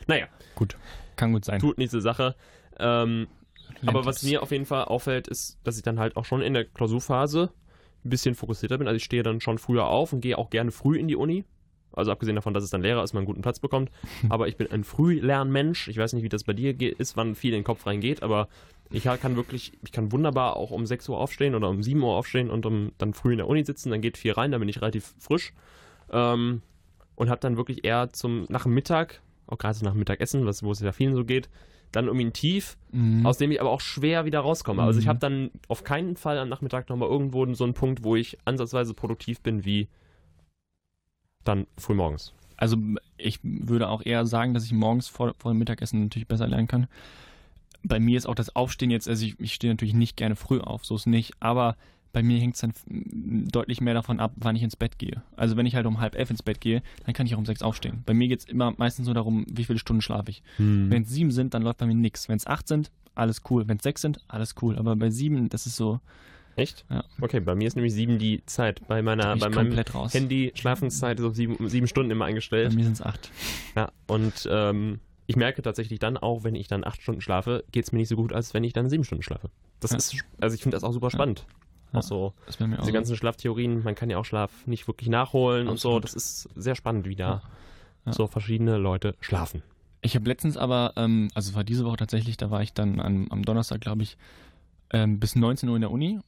Naja, 0.07 0.27
Gut. 0.55 0.77
Kann 1.17 1.33
gut 1.33 1.45
sein. 1.47 1.61
tut 1.61 1.79
nichts 1.79 1.93
zur 1.93 2.03
Sache. 2.03 2.35
Ähm, 2.79 3.27
aber 3.87 4.05
was 4.05 4.23
mir 4.23 4.43
auf 4.43 4.51
jeden 4.51 4.67
Fall 4.67 4.85
auffällt, 4.85 5.29
ist, 5.29 5.59
dass 5.65 5.77
ich 5.77 5.83
dann 5.83 5.99
halt 5.99 6.17
auch 6.17 6.25
schon 6.25 6.43
in 6.43 6.55
der 6.55 6.65
Klausurphase 6.65 7.51
ein 8.05 8.11
bisschen 8.11 8.35
fokussierter 8.35 8.79
bin. 8.79 8.87
Also 8.87 8.97
ich 8.97 9.05
stehe 9.05 9.23
dann 9.23 9.41
schon 9.41 9.59
früher 9.59 9.87
auf 9.87 10.13
und 10.13 10.21
gehe 10.21 10.39
auch 10.39 10.51
gerne 10.51 10.71
früh 10.71 10.99
in 10.99 11.09
die 11.09 11.17
Uni. 11.17 11.45
Also 11.93 12.13
abgesehen 12.13 12.37
davon, 12.37 12.55
dass 12.55 12.63
es 12.63 12.71
dann 12.71 12.83
Lehrer 12.83 13.03
ist, 13.03 13.13
man 13.13 13.23
einen 13.23 13.27
guten 13.27 13.43
Platz 13.43 13.59
bekommt. 13.59 13.91
Aber 14.29 14.49
ich 14.49 14.57
bin 14.57 14.71
ein 14.71 14.85
Frühlernmensch. 14.85 15.89
Ich 15.89 15.97
weiß 15.97 16.13
nicht, 16.13 16.23
wie 16.23 16.29
das 16.29 16.45
bei 16.45 16.53
dir 16.53 16.79
ist, 16.99 17.17
wann 17.17 17.35
viel 17.35 17.53
in 17.53 17.61
den 17.61 17.65
Kopf 17.65 17.87
reingeht, 17.87 18.23
aber 18.23 18.49
ich 18.91 19.05
kann 19.05 19.37
wirklich, 19.37 19.73
ich 19.85 19.93
kann 19.93 20.13
wunderbar 20.13 20.57
auch 20.57 20.71
um 20.71 20.87
6 20.87 21.11
Uhr 21.11 21.19
aufstehen 21.19 21.55
oder 21.55 21.69
um 21.69 21.83
7 21.83 22.03
Uhr 22.03 22.15
aufstehen 22.15 22.49
und 22.49 22.65
um, 22.65 22.93
dann 22.97 23.13
früh 23.13 23.33
in 23.33 23.39
der 23.39 23.49
Uni 23.49 23.65
sitzen. 23.65 23.91
Dann 23.91 24.01
geht 24.01 24.17
viel 24.17 24.33
rein, 24.33 24.51
dann 24.51 24.61
bin 24.61 24.69
ich 24.69 24.81
relativ 24.81 25.15
frisch. 25.19 25.53
Ähm, 26.11 26.63
und 27.17 27.29
habe 27.29 27.41
dann 27.41 27.57
wirklich 27.57 27.85
eher 27.85 28.11
zum, 28.13 28.47
nach 28.49 28.63
dem 28.63 28.73
Mittag, 28.73 29.21
auch 29.47 29.59
gerade 29.59 29.75
so 29.75 29.85
nach 29.85 29.93
dem 29.93 29.99
Mittagessen, 29.99 30.47
was, 30.47 30.63
wo 30.63 30.71
es 30.71 30.81
ja 30.81 30.93
vielen 30.93 31.15
so 31.15 31.25
geht, 31.25 31.51
dann 31.93 32.07
irgendwie 32.07 32.27
ein 32.27 32.33
Tief, 32.33 32.77
Mhm. 32.93 33.25
aus 33.27 33.39
dem 33.39 33.51
ich 33.51 33.61
aber 33.61 33.71
auch 33.71 33.81
schwer 33.81 34.25
wieder 34.25 34.41
rauskomme. 34.41 34.83
Also 34.83 34.99
ich 35.01 35.07
Mhm. 35.07 35.09
habe 35.11 35.19
dann 35.19 35.51
auf 35.69 35.85
keinen 35.85 36.17
Fall 36.17 36.39
am 36.39 36.49
Nachmittag 36.49 36.89
nochmal 36.89 37.09
irgendwo 37.09 37.53
so 37.55 37.65
einen 37.65 37.75
Punkt, 37.75 38.03
wo 38.05 38.17
ich 38.17 38.39
ansatzweise 38.45 38.95
produktiv 38.95 39.41
bin 39.41 39.65
wie 39.65 39.89
dann 41.45 41.67
frühmorgens. 41.79 42.33
Also 42.57 42.77
ich 43.17 43.41
würde 43.43 43.89
auch 43.89 44.05
eher 44.05 44.27
sagen, 44.27 44.53
dass 44.55 44.65
ich 44.65 44.73
morgens 44.73 45.09
vor, 45.09 45.35
vor 45.39 45.53
dem 45.53 45.59
Mittagessen 45.59 46.03
natürlich 46.03 46.29
besser 46.29 46.47
lernen 46.47 46.67
kann. 46.67 46.89
Bei 47.85 48.01
mir 48.01 48.19
ist 48.19 48.27
auch 48.27 48.35
das 48.35 48.55
Aufstehen 48.57 48.91
jetzt, 48.91 49.09
also 49.09 49.25
ich, 49.25 49.39
ich 49.39 49.55
stehe 49.55 49.73
natürlich 49.73 49.95
nicht 49.95 50.17
gerne 50.17 50.35
früh 50.37 50.61
auf, 50.61 50.85
so 50.85 50.97
ist 50.97 51.07
nicht, 51.07 51.35
aber 51.41 51.77
bei 52.19 52.23
mir 52.25 52.41
hängt 52.41 52.55
es 52.57 52.61
dann 52.61 52.73
deutlich 53.51 53.81
mehr 53.81 53.95
davon 53.95 54.19
ab, 54.19 54.33
wann 54.37 54.57
ich 54.57 54.63
ins 54.65 54.75
Bett 54.77 54.99
gehe. 54.99 55.23
Also 55.37 55.57
wenn 55.57 55.67
ich 55.67 55.75
halt 55.77 55.87
um 55.87 56.01
halb 56.01 56.17
elf 56.17 56.31
ins 56.31 56.43
Bett 56.43 56.61
gehe, 56.61 56.83
dann 57.05 57.15
kann 57.15 57.27
ich 57.27 57.35
auch 57.35 57.39
um 57.39 57.47
sechs 57.47 57.63
aufstehen. 57.63 58.03
Bei 58.07 58.15
mir 58.15 58.27
geht 58.29 58.41
es 58.41 58.45
immer 58.47 58.75
meistens 58.77 59.07
nur 59.07 59.15
darum, 59.15 59.47
wie 59.51 59.65
viele 59.65 59.79
Stunden 59.79 60.03
schlafe 60.03 60.31
ich. 60.31 60.43
Wenn 60.59 61.03
es 61.03 61.11
sieben 61.11 61.31
sind, 61.31 61.55
dann 61.55 61.63
läuft 61.63 61.79
bei 61.79 61.87
mir 61.87 61.95
nichts. 61.95 62.29
Wenn 62.29 62.37
es 62.37 62.47
acht 62.47 62.67
sind, 62.67 62.91
alles 63.15 63.43
cool. 63.51 63.69
Wenn 63.69 63.77
es 63.77 63.83
sechs 63.85 64.03
sind, 64.03 64.21
alles 64.29 64.55
cool. 64.63 64.77
Aber 64.79 64.97
bei 64.97 65.11
sieben, 65.11 65.49
das 65.49 65.67
ist 65.67 65.77
so 65.77 66.01
Echt? 66.57 66.85
Ja. 66.91 67.05
Okay, 67.21 67.39
bei 67.39 67.55
mir 67.55 67.69
ist 67.69 67.77
nämlich 67.77 67.95
sieben 67.95 68.19
die 68.19 68.43
Zeit. 68.47 68.83
Bei 68.89 69.01
meiner, 69.01 69.37
bei 69.37 69.49
meinem 69.49 69.79
raus. 69.95 70.13
Handy 70.13 70.51
Schlafenszeit 70.57 71.21
ist 71.21 71.25
auf 71.25 71.37
sieben, 71.37 71.69
sieben 71.69 71.87
Stunden 71.87 72.11
immer 72.11 72.25
Bei 72.25 72.31
eingestellt. 72.31 72.75
mir 72.75 72.83
sind 72.83 72.95
es 72.95 73.03
acht. 73.03 73.31
Ja, 73.77 73.93
und 74.09 74.49
ähm, 74.51 74.99
ich 75.29 75.37
merke 75.37 75.63
tatsächlich 75.63 76.01
dann 76.01 76.17
auch, 76.17 76.43
wenn 76.43 76.57
ich 76.57 76.67
dann 76.67 76.83
acht 76.85 77.01
Stunden 77.01 77.21
schlafe, 77.21 77.63
geht 77.71 77.85
es 77.85 77.93
mir 77.93 77.99
nicht 78.01 78.09
so 78.09 78.17
gut, 78.17 78.33
als 78.33 78.55
wenn 78.55 78.65
ich 78.65 78.73
dann 78.73 78.89
sieben 78.91 79.05
Stunden 79.05 79.23
schlafe. 79.23 79.51
Das 79.79 79.93
Ja. 79.93 79.99
ist, 79.99 80.17
also 80.41 80.55
ich 80.55 80.63
finde 80.63 80.75
das 80.77 80.83
auch 80.83 80.93
super 80.93 81.11
spannend. 81.13 81.47
Ja. 81.47 81.55
Auch 81.93 82.03
so 82.03 82.35
ist 82.47 82.61
mir 82.61 82.67
auch 82.67 82.71
diese 82.81 82.87
so. 82.87 82.93
ganzen 82.93 83.17
Schlaftheorien, 83.17 83.83
man 83.83 83.95
kann 83.95 84.11
ja 84.11 84.19
auch 84.19 84.25
Schlaf 84.25 84.67
nicht 84.67 84.87
wirklich 84.89 85.09
nachholen 85.09 85.69
und 85.69 85.79
so. 85.81 85.97
Absolut. 85.97 86.05
Das 86.05 86.15
ist 86.15 86.49
sehr 86.55 86.75
spannend, 86.75 87.07
wie 87.09 87.17
da 87.17 87.43
Ja. 88.05 88.13
so 88.13 88.27
verschiedene 88.27 88.77
Leute 88.77 89.15
schlafen. 89.21 89.63
Ich 90.03 90.15
habe 90.15 90.29
letztens 90.29 90.57
aber, 90.57 90.93
ähm, 90.97 91.29
also 91.35 91.51
es 91.51 91.57
war 91.57 91.65
diese 91.65 91.85
Woche 91.85 91.97
tatsächlich, 91.97 92.37
da 92.37 92.51
war 92.51 92.63
ich 92.63 92.73
dann 92.73 93.01
am, 93.01 93.27
am 93.31 93.43
Donnerstag, 93.43 93.81
glaube 93.81 94.03
ich, 94.03 94.17
ähm, 94.93 95.19
bis 95.19 95.35
19 95.35 95.69
Uhr 95.69 95.75
in 95.77 95.81
der 95.83 95.91
Uni 95.91 96.21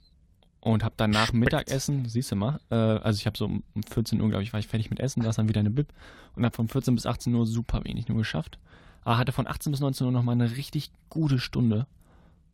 und 0.60 0.82
habe 0.82 0.94
dann 0.96 1.10
nach 1.10 1.28
Schmeckt. 1.28 1.52
Mittagessen, 1.52 2.04
siehst 2.06 2.32
du 2.32 2.36
mal, 2.36 2.58
äh, 2.70 2.74
also 2.74 3.16
ich 3.18 3.26
habe 3.26 3.38
so 3.38 3.44
um 3.46 3.62
um 3.74 3.82
14 3.82 4.20
Uhr, 4.20 4.28
glaube 4.28 4.42
ich, 4.42 4.52
war 4.52 4.60
ich 4.60 4.66
fertig 4.66 4.90
mit 4.90 4.98
Essen, 5.00 5.22
saß 5.22 5.36
dann 5.36 5.48
wieder 5.48 5.60
in 5.60 5.66
der 5.66 5.72
Bib 5.72 5.92
und 6.36 6.44
habe 6.44 6.54
von 6.56 6.68
14 6.68 6.94
bis 6.94 7.06
18 7.06 7.34
Uhr 7.34 7.46
super 7.46 7.82
wenig 7.84 8.08
nur 8.08 8.18
geschafft. 8.18 8.58
Aber 9.04 9.16
hatte 9.16 9.32
von 9.32 9.46
18 9.46 9.70
bis 9.72 9.80
19 9.80 10.06
Uhr 10.06 10.12
nochmal 10.12 10.34
eine 10.34 10.56
richtig 10.56 10.90
gute 11.08 11.38
Stunde 11.38 11.86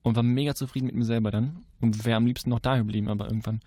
und 0.07 0.15
war 0.15 0.23
mega 0.23 0.55
zufrieden 0.55 0.87
mit 0.87 0.95
mir 0.95 1.05
selber 1.05 1.33
dann 1.33 1.65
und 1.81 2.05
wäre 2.05 2.17
am 2.17 2.27
liebsten 2.27 2.49
noch 2.51 2.61
da 2.61 2.77
geblieben, 2.77 3.09
aber 3.09 3.27
irgendwann 3.27 3.61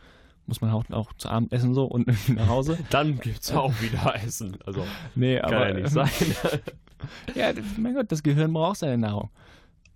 muss 0.46 0.62
man 0.62 0.72
auch, 0.72 0.86
auch 0.90 1.12
zu 1.18 1.28
Abend 1.28 1.52
essen 1.52 1.74
so 1.74 1.84
und 1.84 2.08
irgendwie 2.08 2.32
nach 2.32 2.48
Hause. 2.48 2.78
Dann 2.90 3.20
gibt's 3.20 3.52
auch 3.52 3.74
wieder 3.82 4.16
Essen. 4.16 4.58
Also 4.66 4.86
Nee, 5.16 5.38
kann 5.40 5.54
aber 5.54 5.68
ja 5.68 5.74
nicht 5.74 5.90
sein. 5.90 6.10
Ja, 7.36 7.52
mein 7.78 7.94
Gott, 7.94 8.12
das 8.12 8.24
Gehirn 8.24 8.52
braucht 8.52 8.80
seine 8.80 8.98
Nahrung. 8.98 9.30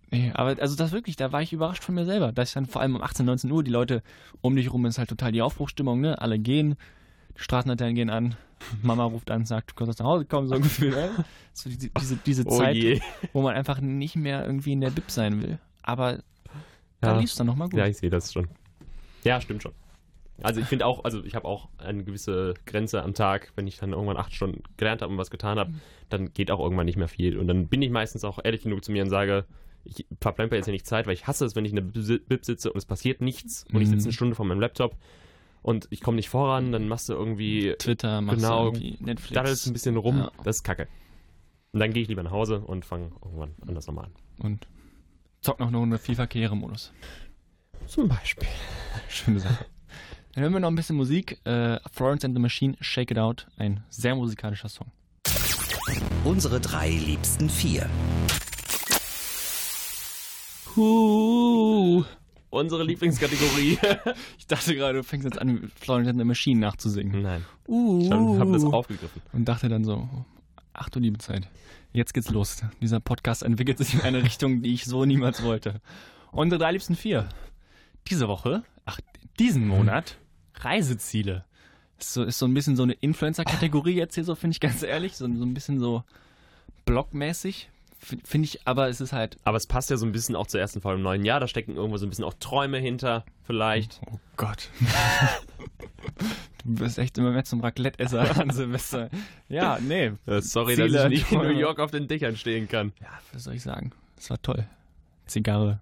Nee, 0.10 0.32
aber 0.34 0.62
also 0.62 0.76
das 0.76 0.92
wirklich, 0.92 1.16
da 1.16 1.32
war 1.32 1.42
ich 1.42 1.52
überrascht 1.52 1.84
von 1.84 1.96
mir 1.96 2.06
selber, 2.06 2.32
dass 2.32 2.50
ich 2.50 2.54
dann 2.54 2.66
vor 2.66 2.82
allem 2.82 2.96
um 2.96 3.02
18, 3.02 3.26
19 3.26 3.52
Uhr, 3.52 3.64
die 3.64 3.72
Leute 3.72 4.04
um 4.42 4.56
dich 4.56 4.72
rum 4.72 4.86
ist 4.86 4.98
halt 4.98 5.10
total 5.10 5.32
die 5.32 5.42
Aufbruchstimmung, 5.42 6.00
ne? 6.02 6.22
Alle 6.22 6.40
gehen, 6.40 6.76
die 7.38 7.42
Straßenlaternen 7.42 7.96
gehen 7.96 8.10
an, 8.10 8.36
Mama 8.82 9.06
ruft 9.06 9.32
an, 9.32 9.46
sagt, 9.46 9.72
du 9.72 9.76
kannst 9.76 10.00
nach 10.00 10.06
Hause 10.06 10.26
kommen, 10.26 10.48
so 10.48 10.56
ungefähr. 10.56 10.92
Ne? 10.92 11.26
So 11.54 11.70
diese, 11.70 11.90
diese, 11.90 12.16
diese 12.18 12.44
oh 12.48 12.58
Zeit, 12.58 12.76
je. 12.76 13.02
wo 13.34 13.42
man 13.42 13.56
einfach 13.56 13.82
nicht 13.82 14.16
mehr 14.16 14.46
irgendwie 14.46 14.74
in 14.74 14.82
der 14.82 14.92
Bib 14.92 15.12
sein 15.12 15.42
will. 15.42 15.60
Aber 15.84 16.20
da 17.04 17.14
Ja. 17.14 17.20
lief 17.20 17.30
es 17.30 17.36
dann 17.36 17.48
nochmal 17.48 17.70
gut. 17.70 17.80
Ja, 17.80 17.88
ich 17.88 17.98
sehe 17.98 18.10
das 18.10 18.32
schon. 18.34 18.48
Ja, 19.24 19.40
stimmt 19.42 19.64
schon. 19.64 19.74
Also 20.42 20.60
ich 20.60 20.68
finde 20.68 20.86
auch, 20.88 21.04
also 21.04 21.24
ich 21.24 21.36
habe 21.36 21.46
auch 21.48 21.70
eine 21.78 22.04
gewisse 22.04 22.56
Grenze 22.66 23.04
am 23.04 23.14
Tag, 23.14 23.52
wenn 23.56 23.68
ich 23.68 23.78
dann 23.78 23.92
irgendwann 23.94 24.18
acht 24.18 24.34
Stunden 24.34 24.64
gelernt 24.78 25.02
habe 25.02 25.12
und 25.14 25.18
was 25.20 25.30
getan 25.30 25.60
habe, 25.60 25.74
dann 26.10 26.34
geht 26.34 26.50
auch 26.52 26.60
irgendwann 26.60 26.86
nicht 26.88 26.98
mehr 26.98 27.08
viel. 27.08 27.38
Und 27.38 27.48
dann 27.48 27.68
bin 27.68 27.82
ich 27.82 27.92
meistens 27.92 28.24
auch 28.26 28.40
ehrlich 28.44 28.64
genug 28.64 28.84
zu 28.84 28.92
mir 28.92 29.04
und 29.04 29.10
sage, 29.10 29.46
ich 29.86 30.06
verplemper 30.20 30.56
jetzt 30.56 30.66
hier 30.66 30.72
nicht 30.74 30.88
Zeit, 30.88 31.06
weil 31.06 31.14
ich 31.14 31.28
hasse 31.28 31.46
es, 31.46 31.56
wenn 31.56 31.66
ich 31.66 31.72
in 31.72 31.76
der 31.76 32.18
Bib 32.20 32.44
sitze 32.46 32.72
und 32.72 32.78
es 32.78 32.86
passiert 32.86 33.22
nichts 33.22 33.66
und 33.72 33.82
ich 33.82 33.88
Mhm. 33.88 33.92
sitze 33.94 34.06
eine 34.06 34.14
Stunde 34.14 34.36
vor 34.36 34.46
meinem 34.46 34.60
Laptop 34.60 34.98
und 35.62 35.88
ich 35.92 36.02
komme 36.02 36.16
nicht 36.16 36.30
voran, 36.30 36.72
dann 36.72 36.88
machst 36.88 37.10
du 37.10 37.14
irgendwie, 37.14 37.76
Twitter, 37.78 38.20
machst 38.22 38.40
Genau, 38.42 38.72
du 38.72 38.78
irgendwie 38.80 38.98
Netflix. 39.04 39.34
daddelst 39.36 39.68
ein 39.68 39.74
bisschen 39.74 39.98
rum, 39.98 40.18
Ja. 40.18 40.32
das 40.44 40.58
ist 40.58 40.64
kacke. 40.64 40.88
Und 41.74 41.80
dann 41.80 41.94
gehe 41.94 42.02
ich 42.02 42.08
lieber 42.10 42.24
nach 42.24 42.32
Hause 42.32 42.60
und 42.60 42.86
fange 42.86 43.12
irgendwann 43.24 43.52
anders 43.68 43.86
nochmal 43.88 44.06
an. 44.06 44.12
Und 44.40 44.68
zock 45.44 45.60
noch 45.60 45.72
eine 45.74 45.98
FIFA-Karriere-Modus. 46.00 46.92
Zum 47.86 48.08
Beispiel. 48.08 48.48
Schöne 49.10 49.40
Sache. 49.40 49.66
Dann 50.34 50.44
hören 50.44 50.54
wir 50.54 50.60
noch 50.62 50.70
ein 50.70 50.76
bisschen 50.76 50.96
Musik. 50.96 51.40
Äh, 51.46 51.80
Florence 51.92 52.26
and 52.26 52.36
the 52.36 52.42
Machine, 52.42 52.76
Shake 52.80 53.12
It 53.12 53.20
Out. 53.20 53.48
Ein 53.58 53.84
sehr 53.90 54.16
musikalischer 54.16 54.70
Song. 54.70 54.88
Unsere 56.24 56.60
drei 56.60 56.90
liebsten 56.90 57.50
vier. 57.50 57.90
Huh. 60.76 62.04
Unsere 62.50 62.84
Lieblingskategorie. 62.84 63.78
Ich 64.38 64.48
dachte 64.48 64.76
gerade, 64.76 65.00
du 65.00 65.04
fängst 65.04 65.26
jetzt 65.26 65.40
an, 65.40 65.72
Florence 65.76 66.10
and 66.10 66.20
the 66.20 66.26
Machine 66.26 66.60
nachzusingen. 66.60 67.22
Nein. 67.22 67.46
Uh. 67.68 68.02
Ich 68.02 68.12
habe 68.40 68.52
das 68.54 68.64
aufgegriffen. 68.64 69.22
Und 69.34 69.46
dachte 69.46 69.70
dann 69.70 69.84
so, 69.84 70.08
ach 70.74 70.90
du 70.90 71.00
liebe 71.00 71.18
Zeit, 71.18 71.48
jetzt 71.94 72.14
geht's 72.14 72.30
los. 72.30 72.58
Dieser 72.82 73.00
Podcast 73.00 73.44
entwickelt 73.44 73.78
sich 73.78 73.94
in 73.94 74.02
eine 74.02 74.24
Richtung, 74.24 74.62
die 74.62 74.74
ich 74.74 74.86
so 74.86 75.06
niemals 75.06 75.44
wollte. 75.44 75.82
Unsere 76.32 76.60
drei 76.60 76.72
liebsten 76.72 76.96
vier. 76.96 77.30
Diese 78.08 78.28
Woche, 78.28 78.64
ach, 78.86 79.00
diesen 79.40 79.68
Monat, 79.68 80.18
Reiseziele. 80.56 81.46
Ist 82.00 82.14
so, 82.14 82.24
ist 82.24 82.40
so 82.40 82.46
ein 82.46 82.54
bisschen 82.54 82.76
so 82.76 82.84
eine 82.84 82.94
Influencer-Kategorie 82.94 83.96
jetzt 83.96 84.16
hier 84.16 84.26
so, 84.26 84.36
finde 84.36 84.56
ich 84.56 84.60
ganz 84.60 84.84
ehrlich. 84.84 85.16
So, 85.16 85.26
so 85.34 85.46
ein 85.46 85.54
bisschen 85.54 85.80
so 85.80 86.04
blockmäßig. 86.86 87.70
Finde 88.26 88.46
ich, 88.46 88.68
aber 88.68 88.90
es 88.90 89.00
ist 89.00 89.14
halt. 89.14 89.38
Aber 89.46 89.56
es 89.56 89.66
passt 89.66 89.90
ja 89.90 89.96
so 89.96 90.06
ein 90.06 90.12
bisschen 90.12 90.36
auch 90.36 90.48
zur 90.48 90.60
ersten 90.60 90.82
Folge 90.82 90.98
im 90.98 91.04
neuen 91.04 91.24
Jahr. 91.24 91.40
Da 91.40 91.48
stecken 91.48 91.78
irgendwo 91.78 91.96
so 91.96 92.06
ein 92.06 92.10
bisschen 92.10 92.26
auch 92.26 92.34
Träume 92.34 92.78
hinter, 92.78 93.24
vielleicht. 93.44 94.02
Oh 94.12 94.20
Gott. 94.36 94.70
du 96.64 96.76
bist 96.84 96.98
echt 96.98 97.18
immer 97.18 97.32
mehr 97.32 97.44
zum 97.44 97.62
Raclette-Esser 97.62 98.40
an 98.40 98.50
Silvester. 98.52 99.10
Ja, 99.50 99.78
nee. 99.82 100.12
Äh, 100.26 100.42
sorry, 100.42 100.76
Ziele, 100.76 100.90
dass 100.92 101.04
ich 101.06 101.10
nicht 101.10 101.32
in. 101.32 101.40
New 101.40 101.50
York 101.50 101.80
auf 101.80 101.92
den 101.92 102.08
Dächern 102.08 102.36
stehen 102.38 102.68
kann. 102.68 102.94
Ja, 103.02 103.08
was 103.32 103.44
soll 103.46 103.54
ich 103.56 103.64
sagen? 103.64 103.92
Das 104.16 104.30
war 104.30 104.42
toll. 104.42 104.66
Zigarre. 105.26 105.80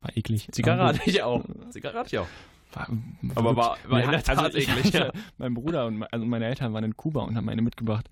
War 0.00 0.16
eklig. 0.16 0.48
Zigarre 0.52 0.84
hatte 0.84 1.00
ich 1.06 1.22
auch. 1.22 1.44
Zigarre 1.70 1.98
hatte 1.98 2.08
ich 2.08 2.18
auch. 2.18 2.26
War, 2.72 2.88
Aber 3.36 3.50
gut. 3.50 3.56
war- 3.56 3.78
war 3.88 4.02
in 4.02 4.10
der 4.10 4.22
Tat 4.22 4.38
also 4.38 4.58
eklig, 4.58 4.92
ja. 4.92 5.12
Mein 5.38 5.54
Bruder 5.54 5.86
und 5.86 6.02
also 6.12 6.24
meine 6.26 6.46
Eltern 6.46 6.72
waren 6.72 6.84
in 6.84 6.96
Kuba 6.96 7.22
und 7.22 7.36
haben 7.36 7.48
eine 7.48 7.62
mitgebracht. 7.62 8.10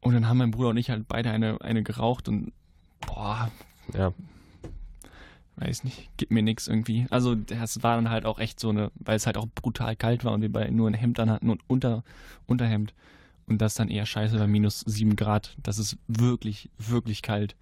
Und 0.00 0.14
dann 0.14 0.28
haben 0.28 0.36
mein 0.38 0.50
Bruder 0.50 0.68
und 0.68 0.76
ich 0.76 0.90
halt 0.90 1.08
beide 1.08 1.30
eine, 1.30 1.60
eine 1.62 1.82
geraucht 1.82 2.28
und 2.28 2.52
boah, 3.00 3.50
Ja. 3.94 4.12
Weiß 5.56 5.84
nicht, 5.84 6.10
gibt 6.16 6.32
mir 6.32 6.42
nix 6.42 6.68
irgendwie. 6.68 7.06
Also 7.10 7.34
das 7.34 7.82
war 7.82 7.96
dann 7.96 8.10
halt 8.10 8.26
auch 8.26 8.38
echt 8.38 8.60
so 8.60 8.68
eine, 8.68 8.90
weil 8.96 9.16
es 9.16 9.26
halt 9.26 9.36
auch 9.36 9.46
brutal 9.54 9.96
kalt 9.96 10.24
war 10.24 10.32
und 10.32 10.42
wir 10.42 10.52
beide 10.52 10.72
nur 10.72 10.88
ein 10.88 10.94
Hemd 10.94 11.18
an 11.18 11.30
hatten 11.30 11.50
und 11.50 11.62
unter, 11.66 12.04
Unterhemd. 12.46 12.94
Und 13.46 13.58
das 13.58 13.74
dann 13.74 13.88
eher 13.88 14.06
scheiße 14.06 14.38
bei 14.38 14.46
minus 14.46 14.80
sieben 14.80 15.16
Grad. 15.16 15.56
Das 15.62 15.78
ist 15.78 15.96
wirklich, 16.08 16.68
wirklich 16.78 17.22
kalt. 17.22 17.54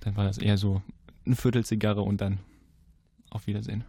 Dann 0.00 0.16
war 0.16 0.24
das 0.24 0.38
eher 0.38 0.58
so 0.58 0.82
ein 1.26 1.34
Viertel 1.34 1.64
Zigarre 1.64 2.02
und 2.02 2.20
dann 2.20 2.38
auf 3.30 3.46
Wiedersehen. 3.46 3.84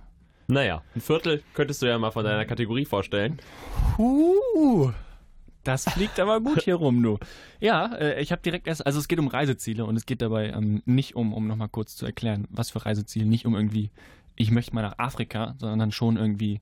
Naja, 0.47 0.81
ein 0.95 1.01
Viertel 1.01 1.43
könntest 1.53 1.81
du 1.81 1.87
ja 1.87 1.99
mal 1.99 2.11
von 2.11 2.23
deiner 2.23 2.45
Kategorie 2.45 2.85
vorstellen. 2.85 3.37
Huh, 3.97 4.93
das 5.67 5.83
fliegt 5.83 6.19
aber 6.19 6.39
gut 6.39 6.63
hier 6.63 6.75
rum, 6.75 7.03
du. 7.03 7.17
Ja, 7.59 7.93
äh, 7.95 8.21
ich 8.21 8.31
habe 8.31 8.41
direkt 8.41 8.67
erst, 8.67 8.85
also 8.85 8.99
es 8.99 9.07
geht 9.07 9.19
um 9.19 9.27
Reiseziele 9.27 9.85
und 9.85 9.95
es 9.97 10.05
geht 10.05 10.21
dabei 10.21 10.49
ähm, 10.49 10.81
nicht 10.85 11.15
um, 11.15 11.33
um 11.33 11.47
nochmal 11.47 11.69
kurz 11.69 11.95
zu 11.95 12.05
erklären, 12.05 12.47
was 12.49 12.69
für 12.69 12.85
Reiseziele, 12.85 13.25
nicht 13.25 13.45
um 13.45 13.53
irgendwie, 13.55 13.91
ich 14.35 14.51
möchte 14.51 14.73
mal 14.73 14.81
nach 14.81 14.97
Afrika, 14.97 15.55
sondern 15.59 15.91
schon 15.91 16.15
irgendwie, 16.17 16.61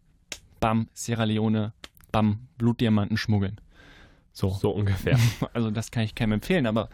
bam, 0.59 0.87
Sierra 0.93 1.25
Leone, 1.25 1.73
bam, 2.11 2.47
Blutdiamanten 2.57 3.17
schmuggeln. 3.17 3.61
So. 4.33 4.49
So 4.49 4.71
ungefähr. 4.71 5.19
Also 5.53 5.69
das 5.71 5.91
kann 5.91 6.03
ich 6.03 6.15
keinem 6.15 6.33
empfehlen, 6.33 6.65
aber 6.65 6.89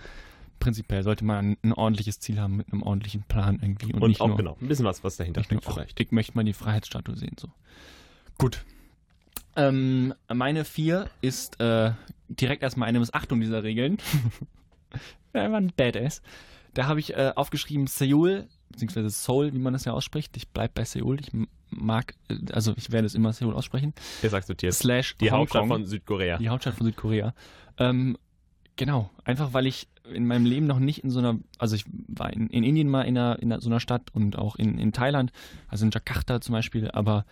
prinzipiell 0.60 1.04
sollte 1.04 1.24
man 1.24 1.58
ein 1.64 1.74
ordentliches 1.74 2.20
Ziel 2.20 2.40
haben 2.40 2.58
mit 2.58 2.72
einem 2.72 2.84
ordentlichen 2.84 3.24
Plan 3.24 3.58
irgendwie. 3.62 3.94
Und, 3.94 4.02
Und 4.02 4.10
nicht 4.10 4.22
auch 4.22 4.28
nur, 4.28 4.38
genau, 4.38 4.58
ein 4.62 4.68
bisschen 4.68 4.86
was, 4.86 5.04
was 5.04 5.18
dahinter 5.18 5.44
steckt 5.44 5.64
vielleicht. 5.64 6.00
ich 6.00 6.12
möchte 6.12 6.34
mal 6.36 6.44
die 6.44 6.54
Freiheitsstatue 6.54 7.16
sehen. 7.16 7.36
So. 7.40 7.48
Gut. 8.38 8.66
Ähm, 9.56 10.14
meine 10.34 10.66
vier 10.66 11.10
ist 11.22 11.60
äh, 11.60 11.92
direkt 12.30 12.64
erstmal 12.64 12.88
eine 12.88 13.00
Missachtung 13.00 13.40
dieser 13.42 13.64
Regeln. 13.64 13.98
ja, 15.34 15.52
war 15.52 15.60
ein 15.60 15.74
Badass. 15.76 16.22
Da 16.74 16.88
habe 16.88 17.00
ich 17.00 17.14
äh, 17.14 17.34
aufgeschrieben 17.36 17.88
Seoul, 17.88 18.48
beziehungsweise 18.70 19.10
Seoul, 19.10 19.54
wie 19.54 19.60
man 19.60 19.74
das 19.74 19.86
ja 19.86 19.92
ausspricht. 19.92 20.38
Ich 20.38 20.48
bleib 20.50 20.74
bei 20.74 20.86
Seoul. 20.86 21.20
Ich 21.20 21.32
mag, 21.70 22.16
äh, 22.30 22.36
also 22.54 22.74
ich 22.78 22.92
werde 22.92 23.06
es 23.06 23.16
immer 23.16 23.34
Seoul 23.34 23.54
aussprechen. 23.56 23.94
Jetzt 24.22 24.34
akzeptiert. 24.34 24.74
Slash 24.74 25.18
Die 25.18 25.32
Hauptstadt 25.32 25.64
Hongkong. 25.64 25.80
von 25.80 25.86
Südkorea. 25.86 26.38
Die 26.38 26.50
Hauptstadt 26.50 26.76
von 26.76 26.86
Südkorea. 26.86 27.34
Ähm, 27.78 28.18
genau, 28.78 29.10
einfach 29.26 29.54
weil 29.54 29.68
ich 29.68 29.88
in 30.14 30.26
meinem 30.28 30.46
Leben 30.46 30.66
noch 30.66 30.80
nicht 30.80 31.04
in 31.04 31.10
so 31.10 31.20
einer, 31.20 31.40
also 31.58 31.76
ich 31.76 31.86
war 32.08 32.32
in, 32.34 32.48
in 32.48 32.64
Indien 32.64 32.90
mal 32.90 33.04
in, 33.04 33.18
einer, 33.18 33.40
in 33.40 33.52
einer, 33.52 33.62
so 33.62 33.70
einer 33.70 33.80
Stadt 33.80 34.10
und 34.14 34.38
auch 34.38 34.56
in, 34.56 34.78
in 34.78 34.92
Thailand, 34.94 35.32
also 35.68 35.86
in 35.86 35.92
Jakarta 35.92 36.42
zum 36.42 36.54
Beispiel, 36.54 36.90
aber 36.92 37.26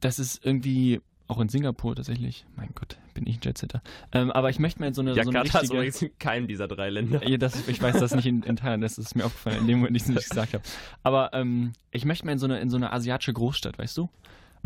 das 0.00 0.18
ist 0.18 0.44
irgendwie, 0.44 1.00
auch 1.28 1.38
in 1.40 1.48
Singapur 1.48 1.94
tatsächlich, 1.94 2.44
mein 2.56 2.70
Gott, 2.74 2.96
bin 3.14 3.26
ich 3.26 3.36
ein 3.36 3.40
Jetsetter. 3.42 3.82
Ähm, 4.12 4.30
aber 4.30 4.50
ich 4.50 4.58
möchte 4.58 4.80
mal 4.80 4.86
in 4.88 4.94
so 4.94 5.02
eine, 5.02 5.14
so 5.14 5.20
eine 5.20 5.32
Jakarta 5.32 5.60
ist 5.60 5.70
übrigens 5.70 6.02
in 6.02 6.18
keinem 6.18 6.48
dieser 6.48 6.66
drei 6.68 6.88
Länder. 6.90 7.26
Ja, 7.26 7.36
das, 7.36 7.68
ich 7.68 7.80
weiß 7.80 7.98
das 8.00 8.14
nicht 8.14 8.26
in, 8.26 8.42
in 8.42 8.56
Thailand, 8.56 8.82
das 8.82 8.98
ist 8.98 9.14
mir 9.14 9.24
aufgefallen, 9.26 9.58
in 9.60 9.66
dem 9.66 9.78
Moment, 9.78 9.96
ich 9.96 10.02
es 10.04 10.08
nicht 10.08 10.28
gesagt 10.30 10.54
habe. 10.54 10.64
Aber 11.02 11.30
ähm, 11.34 11.74
ich 11.90 12.04
möchte 12.04 12.24
mal 12.26 12.32
in 12.32 12.38
so, 12.38 12.46
eine, 12.46 12.58
in 12.60 12.70
so 12.70 12.76
eine 12.76 12.92
asiatische 12.92 13.32
Großstadt, 13.32 13.78
weißt 13.78 13.96
du? 13.98 14.08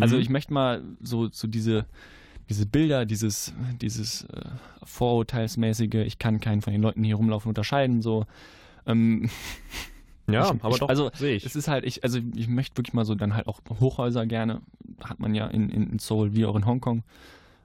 Also 0.00 0.16
Mhm. 0.16 0.22
ich 0.22 0.28
möchte 0.30 0.52
mal 0.54 0.82
so, 1.00 1.28
so 1.30 1.46
diese, 1.48 1.84
diese 2.48 2.64
Bilder, 2.64 3.04
dieses, 3.06 3.52
dieses 3.80 4.22
äh, 4.24 4.42
Vorurteilsmäßige, 4.84 5.94
ich 6.06 6.18
kann 6.18 6.40
keinen 6.40 6.62
von 6.62 6.72
den 6.72 6.80
Leuten 6.82 7.02
hier 7.04 7.16
rumlaufen 7.16 7.48
unterscheiden, 7.48 8.02
so. 8.02 8.24
Ähm, 8.86 9.28
Ja, 10.28 10.52
ich, 10.54 10.62
aber 10.62 10.74
ich, 10.74 10.80
doch, 10.80 10.88
also 10.88 11.10
ich. 11.20 11.44
es 11.44 11.56
ist 11.56 11.68
halt, 11.68 11.84
ich, 11.84 12.04
also 12.04 12.18
ich 12.34 12.48
möchte 12.48 12.76
wirklich 12.76 12.94
mal 12.94 13.04
so 13.04 13.14
dann 13.14 13.34
halt 13.34 13.48
auch 13.48 13.60
Hochhäuser 13.80 14.26
gerne, 14.26 14.60
hat 15.02 15.18
man 15.18 15.34
ja 15.34 15.46
in, 15.48 15.68
in, 15.68 15.98
Seoul 15.98 16.34
wie 16.34 16.46
auch 16.46 16.54
in 16.54 16.64
Hongkong. 16.64 17.02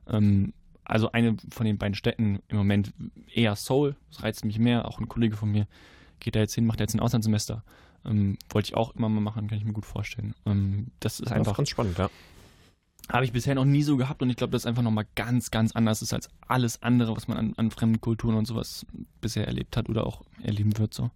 Ähm, 0.07 0.53
also 0.83 1.11
eine 1.11 1.35
von 1.51 1.65
den 1.65 1.77
beiden 1.77 1.95
Städten 1.95 2.39
im 2.47 2.57
Moment 2.57 2.93
eher 3.33 3.55
Seoul, 3.55 3.95
das 4.09 4.23
reizt 4.23 4.45
mich 4.45 4.57
mehr. 4.57 4.87
Auch 4.87 4.99
ein 4.99 5.07
Kollege 5.07 5.35
von 5.35 5.51
mir 5.51 5.67
geht 6.19 6.35
da 6.35 6.39
jetzt 6.39 6.55
hin, 6.55 6.65
macht 6.65 6.79
jetzt 6.79 6.95
ein 6.95 6.99
Auslandssemester. 6.99 7.63
Ähm, 8.05 8.37
wollte 8.49 8.69
ich 8.69 8.75
auch 8.75 8.95
immer 8.95 9.09
mal 9.09 9.21
machen, 9.21 9.47
kann 9.47 9.57
ich 9.57 9.65
mir 9.65 9.73
gut 9.73 9.85
vorstellen. 9.85 10.33
Ähm, 10.45 10.87
das 10.99 11.19
ist 11.19 11.21
Das 11.21 11.27
ist 11.27 11.33
einfach, 11.33 11.57
ganz 11.57 11.69
spannend, 11.69 11.97
ja. 11.97 12.09
habe 13.09 13.25
ich 13.25 13.33
bisher 13.33 13.53
noch 13.53 13.65
nie 13.65 13.83
so 13.83 13.97
gehabt 13.97 14.21
und 14.21 14.29
ich 14.29 14.35
glaube, 14.35 14.51
das 14.51 14.63
ist 14.63 14.65
einfach 14.65 14.81
nochmal 14.81 15.05
ganz, 15.15 15.51
ganz 15.51 15.73
anders 15.73 16.01
ist 16.01 16.13
als 16.13 16.29
alles 16.47 16.81
andere, 16.81 17.15
was 17.15 17.27
man 17.27 17.37
an, 17.37 17.53
an 17.57 17.69
fremden 17.69 18.01
Kulturen 18.01 18.35
und 18.35 18.45
sowas 18.45 18.85
bisher 19.21 19.45
erlebt 19.45 19.77
hat 19.77 19.89
oder 19.89 20.07
auch 20.07 20.23
erleben 20.41 20.77
wird. 20.77 20.93
So. 20.93 21.11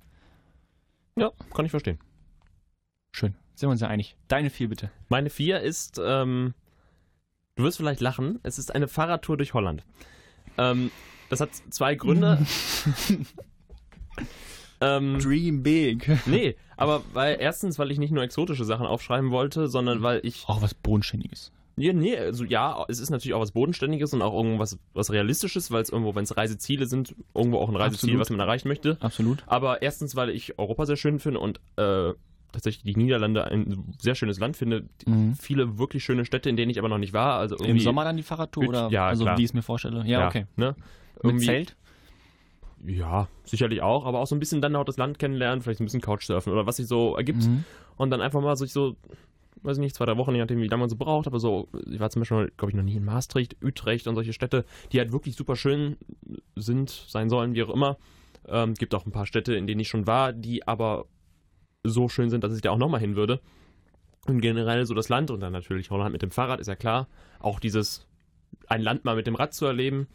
Ja, 1.16 1.32
kann 1.54 1.66
ich 1.66 1.72
verstehen. 1.72 2.00
Schön. 3.12 3.36
Sind 3.56 3.68
wir 3.68 3.72
uns 3.72 3.82
ja 3.82 3.88
einig. 3.88 4.16
Deine 4.28 4.50
vier 4.50 4.70
bitte. 4.70 4.92
Meine 5.10 5.30
vier 5.30 5.60
ist, 5.62 6.02
ähm, 6.04 6.54
du 7.56 7.64
wirst 7.64 7.78
vielleicht 7.78 8.02
lachen, 8.02 8.40
es 8.44 8.58
ist 8.58 8.74
eine 8.74 8.88
Fahrradtour 8.88 9.38
durch 9.38 9.54
Holland. 9.54 9.84
Ähm, 10.58 10.92
das 11.30 11.42
hat 11.42 11.50
zwei 11.70 11.96
Gründe. 11.96 12.46
ähm, 14.82 15.20
Dream 15.20 15.64
big. 15.64 16.10
nee, 16.26 16.56
aber 16.78 17.04
weil 17.14 17.38
erstens, 17.40 17.78
weil 17.78 17.92
ich 17.92 18.00
nicht 18.00 18.12
nur 18.12 18.24
exotische 18.24 18.66
Sachen 18.66 18.86
aufschreiben 18.86 19.32
wollte, 19.32 19.68
sondern 19.68 20.02
weil 20.02 20.22
ich. 20.24 20.46
Auch 20.48 20.62
was 20.62 20.74
Bodenständiges. 20.74 21.52
Ja, 21.82 21.94
nee, 21.94 22.16
also 22.18 22.44
ja, 22.44 22.86
es 22.90 23.00
ist 23.00 23.10
natürlich 23.10 23.34
auch 23.34 23.42
was 23.42 23.52
Bodenständiges 23.52 24.14
und 24.14 24.22
auch 24.22 24.34
irgendwas 24.34 24.78
was 24.94 25.12
Realistisches, 25.12 25.72
weil 25.72 25.82
es 25.82 25.90
irgendwo, 25.90 26.14
wenn 26.16 26.24
es 26.24 26.38
Reiseziele 26.38 26.86
sind, 26.86 27.16
irgendwo 27.34 27.58
auch 27.58 27.70
ein 27.70 27.76
Reiseziel, 27.76 28.10
Absolut. 28.10 28.20
was 28.20 28.30
man 28.30 28.40
erreichen 28.40 28.68
möchte. 28.68 28.98
Absolut. 29.00 29.44
Aber 29.48 29.82
erstens, 29.82 30.16
weil 30.16 30.30
ich 30.30 30.60
Europa 30.60 30.86
sehr 30.86 30.98
schön 30.98 31.20
finde 31.20 31.40
und 31.40 31.60
äh, 31.78 32.14
tatsächlich 32.52 32.84
die 32.84 33.00
Niederlande 33.00 33.46
ein 33.46 33.96
sehr 34.00 34.16
schönes 34.16 34.40
Land 34.40 34.58
finde. 34.58 34.86
Mhm. 35.06 35.36
Viele 35.36 35.78
wirklich 35.78 36.04
schöne 36.04 36.26
Städte, 36.26 36.50
in 36.50 36.58
denen 36.58 36.70
ich 36.70 36.80
aber 36.80 36.90
noch 36.90 36.98
nicht 36.98 37.14
war. 37.14 37.40
Also 37.40 37.56
Im 37.58 37.80
Sommer 37.80 38.04
dann 38.04 38.18
die 38.18 38.24
Fahrradtour 38.24 38.68
oder 38.68 38.90
ja, 38.92 39.08
also 39.08 39.24
klar. 39.24 39.38
wie 39.38 39.44
ich 39.44 39.50
es 39.50 39.54
mir 39.54 39.62
vorstelle? 39.62 40.04
Ja, 40.06 40.28
okay. 40.28 40.46
Ne? 40.56 40.76
Mit 41.24 41.42
Zelt? 41.42 41.76
Ja, 42.86 43.28
sicherlich 43.44 43.82
auch, 43.82 44.06
aber 44.06 44.20
auch 44.20 44.28
so 44.28 44.36
ein 44.36 44.40
bisschen 44.40 44.62
dann 44.62 44.76
auch 44.76 44.86
das 44.86 44.98
Land 44.98 45.20
kennenlernen, 45.20 45.62
vielleicht 45.62 45.82
ein 45.82 45.86
bisschen 45.86 46.02
Couchsurfen 46.02 46.52
oder 46.52 46.66
was 46.66 46.78
sich 46.78 46.88
so 46.88 47.16
ergibt. 47.16 47.44
Mhm. 47.44 47.64
Und 47.98 48.10
dann 48.10 48.22
einfach 48.22 48.42
mal 48.42 48.56
sich 48.56 48.74
so, 48.74 48.96
weiß 49.64 49.78
ich 49.78 49.82
nicht, 49.82 49.96
zwei, 49.96 50.06
drei 50.06 50.18
Wochen, 50.18 50.34
je 50.34 50.40
nachdem, 50.40 50.60
wie 50.60 50.68
lange 50.68 50.82
man 50.82 50.90
so 50.90 50.96
braucht, 50.96 51.28
aber 51.28 51.40
so, 51.40 51.68
ich 51.90 52.00
war 52.00 52.10
zum 52.10 52.22
Beispiel, 52.22 52.52
glaube 52.58 52.72
ich, 52.72 52.76
noch 52.76 52.84
nie 52.84 52.96
in 52.96 53.06
Maastricht, 53.06 53.58
Utrecht 53.64 54.08
und 54.08 54.16
solche 54.16 54.34
Städte, 54.34 54.66
die 54.92 55.00
halt 55.00 55.12
wirklich 55.12 55.36
super 55.36 55.56
schön 55.56 55.98
sind, 56.56 56.90
sein 56.90 57.30
sollen, 57.30 57.54
wie 57.54 57.64
auch 57.64 57.70
immer. 57.70 57.98
Ähm, 58.48 58.74
gibt 58.74 58.96
auch 58.96 59.06
ein 59.06 59.12
paar 59.12 59.26
Städte, 59.26 59.54
in 59.56 59.68
denen 59.68 59.80
ich 59.80 59.88
schon 59.88 60.08
war, 60.08 60.34
die 60.34 60.68
aber 60.68 61.06
so 61.84 62.10
schön 62.10 62.30
sind, 62.30 62.44
dass 62.44 62.56
ich 62.56 62.62
da 62.62 62.72
auch 62.72 62.78
nochmal 62.78 63.00
hin 63.00 63.16
würde. 63.16 63.40
Und 64.28 64.42
generell 64.42 64.86
so 64.86 64.94
das 64.94 65.10
Land 65.10 65.32
und 65.32 65.40
dann 65.40 65.54
natürlich 65.54 65.90
Holland 65.90 66.12
mit 66.12 66.22
dem 66.22 66.32
Fahrrad, 66.32 66.60
ist 66.60 66.68
ja 66.68 66.76
klar. 66.76 67.08
Auch 67.40 67.60
dieses, 67.60 68.08
ein 68.68 68.82
Land 68.82 69.06
mal 69.06 69.16
mit 69.16 69.28
dem 69.28 69.36
Rad 69.36 69.54
zu 69.54 69.66
erleben, 69.66 70.08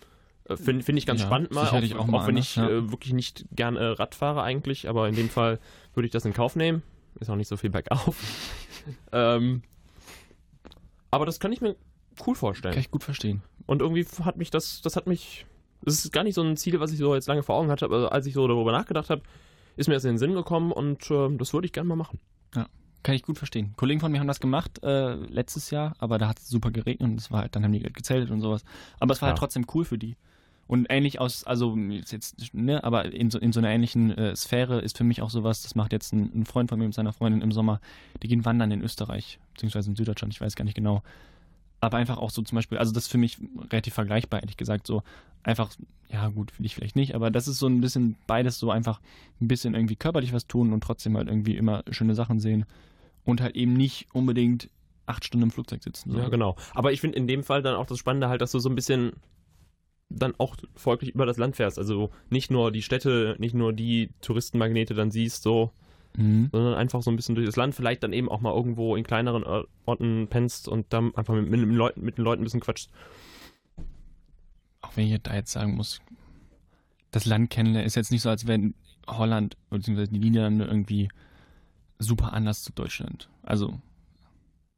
äh, 0.48 0.56
finde 0.56 0.84
find 0.84 0.98
ich 0.98 1.06
ganz 1.06 1.20
Ja, 1.20 1.26
spannend 1.26 1.52
mal. 1.52 1.66
Auch, 1.66 1.74
auch 1.74 1.98
auch, 1.98 2.06
mal 2.06 2.20
wenn 2.26 2.36
anders, 2.36 2.50
ich 2.50 2.56
ja. 2.56 2.68
äh, 2.68 2.90
wirklich 2.90 3.12
nicht 3.12 3.46
gern 3.52 3.76
äh, 3.76 3.84
Rad 3.84 4.14
fahre 4.14 4.42
eigentlich, 4.42 4.88
aber 4.88 5.08
in 5.08 5.16
dem 5.16 5.28
Fall 5.28 5.58
würde 5.94 6.06
ich 6.06 6.12
das 6.12 6.24
in 6.24 6.32
Kauf 6.32 6.56
nehmen. 6.56 6.82
Ist 7.18 7.30
auch 7.30 7.36
nicht 7.36 7.48
so 7.48 7.56
viel 7.56 7.70
bergauf. 7.70 8.16
Ähm, 9.12 9.62
aber 11.10 11.26
das 11.26 11.40
kann 11.40 11.52
ich 11.52 11.60
mir 11.60 11.76
cool 12.26 12.34
vorstellen. 12.34 12.72
Kann 12.74 12.80
ich 12.80 12.90
gut 12.90 13.04
verstehen. 13.04 13.42
Und 13.66 13.82
irgendwie 13.82 14.06
hat 14.22 14.36
mich 14.36 14.50
das, 14.50 14.80
das 14.82 14.96
hat 14.96 15.06
mich, 15.06 15.46
das 15.82 16.04
ist 16.04 16.12
gar 16.12 16.24
nicht 16.24 16.34
so 16.34 16.42
ein 16.42 16.56
Ziel, 16.56 16.78
was 16.80 16.92
ich 16.92 16.98
so 16.98 17.14
jetzt 17.14 17.26
lange 17.28 17.42
vor 17.42 17.56
Augen 17.56 17.70
hatte, 17.70 17.84
aber 17.84 18.12
als 18.12 18.26
ich 18.26 18.34
so 18.34 18.46
darüber 18.46 18.72
nachgedacht 18.72 19.10
habe, 19.10 19.22
ist 19.76 19.88
mir 19.88 19.94
jetzt 19.94 20.04
in 20.04 20.12
den 20.12 20.18
Sinn 20.18 20.34
gekommen 20.34 20.72
und 20.72 21.10
äh, 21.10 21.36
das 21.36 21.52
würde 21.52 21.66
ich 21.66 21.72
gerne 21.72 21.88
mal 21.88 21.96
machen. 21.96 22.18
Kann 23.02 23.14
ich 23.14 23.22
gut 23.22 23.38
verstehen. 23.38 23.72
Kollegen 23.76 24.00
von 24.00 24.10
mir 24.10 24.18
haben 24.18 24.26
das 24.26 24.40
gemacht 24.40 24.82
äh, 24.82 25.14
letztes 25.14 25.70
Jahr, 25.70 25.94
aber 25.98 26.18
da 26.18 26.26
hat 26.26 26.40
es 26.40 26.48
super 26.48 26.72
geregnet 26.72 27.08
und 27.08 27.20
es 27.20 27.30
war 27.30 27.42
halt, 27.42 27.54
dann 27.54 27.62
haben 27.62 27.70
die 27.70 27.78
gezeltet 27.78 28.32
und 28.32 28.40
sowas. 28.40 28.64
Aber 28.98 29.12
es 29.12 29.22
war 29.22 29.28
halt 29.28 29.36
Ja. 29.36 29.40
trotzdem 29.40 29.64
cool 29.74 29.84
für 29.84 29.96
die. 29.96 30.16
Und 30.68 30.86
ähnlich 30.90 31.20
aus, 31.20 31.44
also 31.44 31.76
jetzt, 31.76 32.54
ne, 32.54 32.82
aber 32.82 33.12
in 33.12 33.30
so, 33.30 33.38
in 33.38 33.52
so 33.52 33.60
einer 33.60 33.70
ähnlichen 33.70 34.10
äh, 34.10 34.34
Sphäre 34.34 34.80
ist 34.80 34.98
für 34.98 35.04
mich 35.04 35.22
auch 35.22 35.30
sowas, 35.30 35.62
das 35.62 35.76
macht 35.76 35.92
jetzt 35.92 36.12
ein, 36.12 36.30
ein 36.34 36.44
Freund 36.44 36.70
von 36.70 36.78
mir 36.78 36.86
mit 36.86 36.94
seiner 36.94 37.12
Freundin 37.12 37.40
im 37.40 37.52
Sommer, 37.52 37.80
die 38.22 38.28
gehen 38.28 38.44
wandern 38.44 38.72
in 38.72 38.82
Österreich, 38.82 39.38
beziehungsweise 39.54 39.90
in 39.90 39.96
Süddeutschland, 39.96 40.34
ich 40.34 40.40
weiß 40.40 40.56
gar 40.56 40.64
nicht 40.64 40.74
genau. 40.74 41.02
Aber 41.80 41.98
einfach 41.98 42.18
auch 42.18 42.30
so 42.30 42.42
zum 42.42 42.56
Beispiel, 42.56 42.78
also 42.78 42.92
das 42.92 43.04
ist 43.04 43.12
für 43.12 43.18
mich 43.18 43.38
relativ 43.70 43.94
vergleichbar, 43.94 44.40
ehrlich 44.40 44.56
gesagt, 44.56 44.88
so 44.88 45.04
einfach, 45.44 45.70
ja 46.10 46.28
gut, 46.28 46.50
für 46.50 46.64
dich 46.64 46.74
vielleicht 46.74 46.96
nicht, 46.96 47.14
aber 47.14 47.30
das 47.30 47.46
ist 47.46 47.58
so 47.58 47.68
ein 47.68 47.80
bisschen 47.80 48.16
beides 48.26 48.58
so 48.58 48.72
einfach 48.72 49.00
ein 49.40 49.46
bisschen 49.46 49.74
irgendwie 49.74 49.96
körperlich 49.96 50.32
was 50.32 50.48
tun 50.48 50.72
und 50.72 50.82
trotzdem 50.82 51.16
halt 51.16 51.28
irgendwie 51.28 51.56
immer 51.56 51.84
schöne 51.90 52.16
Sachen 52.16 52.40
sehen 52.40 52.66
und 53.24 53.40
halt 53.40 53.54
eben 53.54 53.74
nicht 53.74 54.08
unbedingt 54.12 54.68
acht 55.06 55.24
Stunden 55.24 55.44
im 55.44 55.50
Flugzeug 55.52 55.84
sitzen. 55.84 56.10
So. 56.10 56.18
Ja, 56.18 56.28
genau. 56.28 56.56
Aber 56.74 56.92
ich 56.92 57.00
finde 57.00 57.16
in 57.16 57.28
dem 57.28 57.44
Fall 57.44 57.62
dann 57.62 57.76
auch 57.76 57.86
das 57.86 57.98
Spannende 57.98 58.28
halt, 58.28 58.40
dass 58.40 58.50
du 58.50 58.58
so 58.58 58.68
ein 58.68 58.74
bisschen 58.74 59.12
dann 60.08 60.34
auch 60.38 60.56
folglich 60.74 61.14
über 61.14 61.26
das 61.26 61.36
Land 61.36 61.56
fährst. 61.56 61.78
Also 61.78 62.10
nicht 62.30 62.50
nur 62.50 62.70
die 62.70 62.82
Städte, 62.82 63.36
nicht 63.38 63.54
nur 63.54 63.72
die 63.72 64.10
Touristenmagnete 64.20 64.94
dann 64.94 65.10
siehst, 65.10 65.42
so, 65.42 65.72
Mhm. 66.16 66.48
sondern 66.50 66.74
einfach 66.74 67.02
so 67.02 67.10
ein 67.10 67.16
bisschen 67.16 67.34
durch 67.34 67.46
das 67.46 67.56
Land. 67.56 67.74
Vielleicht 67.74 68.02
dann 68.02 68.12
eben 68.14 68.30
auch 68.30 68.40
mal 68.40 68.54
irgendwo 68.54 68.96
in 68.96 69.04
kleineren 69.04 69.44
Or- 69.44 69.66
Orten 69.84 70.28
pennst 70.30 70.66
und 70.68 70.86
dann 70.90 71.14
einfach 71.14 71.34
mit, 71.34 71.50
mit, 71.50 71.60
den 71.60 71.74
Leuten, 71.74 72.00
mit 72.02 72.16
den 72.16 72.24
Leuten 72.24 72.40
ein 72.42 72.44
bisschen 72.44 72.60
quatschst. 72.60 72.90
Auch 74.80 74.96
wenn 74.96 75.06
ich 75.12 75.22
da 75.22 75.34
jetzt 75.34 75.52
sagen 75.52 75.74
muss, 75.74 76.00
das 77.10 77.26
Land 77.26 77.50
kennenlernen 77.50 77.86
ist 77.86 77.96
jetzt 77.96 78.12
nicht 78.12 78.22
so, 78.22 78.30
als 78.30 78.46
wenn 78.46 78.74
Holland 79.06 79.56
bzw. 79.70 80.06
die 80.06 80.18
Niederlande 80.18 80.64
irgendwie 80.64 81.08
super 81.98 82.32
anders 82.32 82.62
zu 82.62 82.72
Deutschland. 82.72 83.28
Also, 83.42 83.78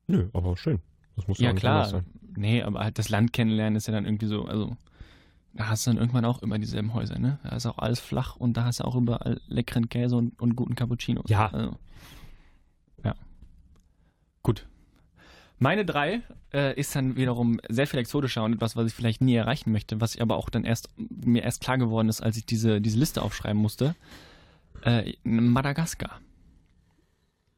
Nö, 0.07 0.29
aber 0.33 0.57
schön. 0.57 0.81
Das 1.17 1.27
muss 1.29 1.39
ja 1.39 1.53
klar, 1.53 2.03
nee, 2.37 2.63
aber 2.63 2.81
halt 2.81 2.99
das 2.99 3.09
Land 3.11 3.33
kennenlernen 3.33 3.77
ist 3.77 3.87
ja 3.87 3.93
dann 3.93 4.07
irgendwie 4.07 4.27
so, 4.27 4.45
also 4.47 4.77
da 5.55 5.69
hast 5.69 5.87
du 5.87 5.91
dann 5.91 5.99
irgendwann 5.99 6.25
auch 6.25 6.43
immer 6.43 6.59
dieselben 6.59 6.95
Häuser, 6.95 7.19
ne? 7.19 7.39
Da 7.43 7.57
ist 7.57 7.67
auch 7.67 7.79
alles 7.79 8.01
flach 8.01 8.37
und 8.37 8.57
da 8.57 8.65
hast 8.65 8.81
du 8.81 8.85
auch 8.85 8.95
überall 8.95 9.41
leckeren 9.49 9.89
Käse 9.89 10.17
und, 10.17 10.41
und 10.41 10.57
guten 10.57 10.75
Cappuccino. 10.75 11.25
Ja. 11.27 11.49
Also, 11.49 11.77
ja. 13.05 13.15
Gut. 14.43 14.67
Meine 15.59 15.85
drei 15.85 16.23
äh, 16.53 16.79
ist 16.79 16.95
dann 16.95 17.17
wiederum 17.17 17.61
sehr 17.69 17.87
viel 17.87 17.99
exotischer 17.99 18.45
und 18.45 18.53
etwas, 18.53 18.77
was 18.77 18.87
ich 18.87 18.95
vielleicht 18.95 19.21
nie 19.21 19.35
erreichen 19.35 19.73
möchte, 19.73 20.01
was 20.01 20.15
ich 20.15 20.23
aber 20.23 20.37
auch 20.37 20.51
dann 20.51 20.65
erst 20.65 20.91
mir 20.97 21.43
erst 21.43 21.61
klar 21.61 21.79
geworden 21.79 22.09
ist, 22.09 22.21
als 22.21 22.37
ich 22.37 22.47
diese, 22.47 22.81
diese 22.81 22.99
Liste 22.99 23.23
aufschreiben 23.23 23.61
musste. 23.61 23.97
Äh, 24.83 25.15
Madagaskar. 25.25 26.21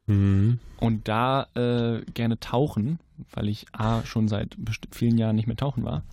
Mhm. 0.07 0.59
Und 0.79 1.07
da 1.07 1.47
äh, 1.53 2.01
gerne 2.13 2.39
tauchen, 2.39 2.99
weil 3.31 3.49
ich 3.49 3.67
A 3.73 4.03
schon 4.03 4.27
seit 4.27 4.57
vielen 4.91 5.19
Jahren 5.19 5.35
nicht 5.35 5.47
mehr 5.47 5.57
tauchen 5.57 5.83
war. 5.83 6.03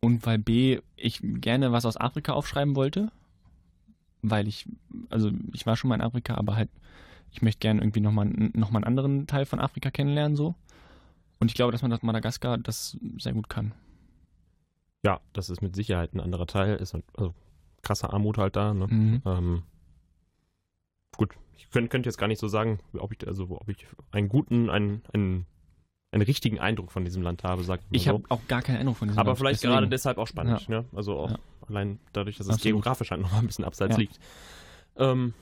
Und 0.00 0.24
weil 0.26 0.38
B, 0.38 0.80
ich 0.96 1.20
gerne 1.22 1.72
was 1.72 1.86
aus 1.86 1.96
Afrika 1.96 2.32
aufschreiben 2.32 2.76
wollte. 2.76 3.10
Weil 4.22 4.48
ich, 4.48 4.66
also 5.10 5.30
ich 5.52 5.66
war 5.66 5.76
schon 5.76 5.88
mal 5.88 5.96
in 5.96 6.00
Afrika, 6.00 6.34
aber 6.34 6.56
halt, 6.56 6.70
ich 7.30 7.42
möchte 7.42 7.60
gerne 7.60 7.80
irgendwie 7.80 8.00
nochmal 8.00 8.26
noch 8.26 8.70
mal 8.70 8.78
einen 8.78 8.84
anderen 8.84 9.26
Teil 9.26 9.46
von 9.46 9.60
Afrika 9.60 9.90
kennenlernen, 9.90 10.36
so. 10.36 10.54
Und 11.38 11.50
ich 11.50 11.54
glaube, 11.54 11.72
dass 11.72 11.82
man 11.82 11.90
das 11.90 12.02
Madagaskar 12.02 12.58
das 12.58 12.96
sehr 13.18 13.34
gut 13.34 13.48
kann. 13.48 13.74
Ja, 15.04 15.20
das 15.32 15.50
ist 15.50 15.60
mit 15.60 15.76
Sicherheit 15.76 16.14
ein 16.14 16.20
anderer 16.20 16.46
Teil. 16.46 16.76
Ist 16.76 16.94
halt, 16.94 17.04
also 17.16 17.34
krasse 17.82 18.12
Armut 18.12 18.38
halt 18.38 18.56
da. 18.56 18.74
Ne? 18.74 18.86
Mhm. 18.88 19.22
Ähm, 19.24 19.62
gut, 21.16 21.34
ich 21.56 21.70
könnte 21.70 21.88
könnt 21.88 22.06
jetzt 22.06 22.18
gar 22.18 22.26
nicht 22.26 22.40
so 22.40 22.48
sagen, 22.48 22.80
ob 22.98 23.12
ich, 23.12 23.26
also, 23.26 23.44
ob 23.50 23.68
ich 23.68 23.86
einen 24.10 24.28
guten, 24.28 24.70
einen, 24.70 25.02
einen, 25.12 25.46
einen 26.16 26.26
richtigen 26.26 26.58
Eindruck 26.58 26.92
von 26.92 27.04
diesem 27.04 27.22
Land 27.22 27.44
habe, 27.44 27.62
sagt 27.64 27.84
Ich 27.90 28.08
habe 28.08 28.22
auch 28.28 28.40
gar 28.48 28.62
keine 28.62 28.78
Erinnerung 28.78 28.96
von 28.96 29.08
diesem 29.08 29.18
Aber 29.20 29.28
Land. 29.30 29.38
vielleicht 29.38 29.62
Deswegen- 29.62 29.72
gerade 29.74 29.88
deshalb 29.88 30.18
auch 30.18 30.26
spannend. 30.26 30.68
Ne? 30.68 30.84
Also 30.94 31.18
auch 31.18 31.30
Ja. 31.30 31.38
allein 31.68 31.98
dadurch, 32.12 32.36
dass 32.38 32.46
es 32.48 32.54
Absolut. 32.54 32.74
geografisch 32.76 33.10
halt 33.10 33.20
noch 33.20 33.32
mal 33.32 33.38
ein 33.38 33.46
bisschen 33.46 33.64
abseits 33.64 33.92
Ja. 33.94 34.00
liegt. 34.00 34.18
Ähm, 34.96 35.34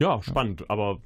ja, 0.00 0.22
spannend, 0.22 0.68
aber 0.70 0.98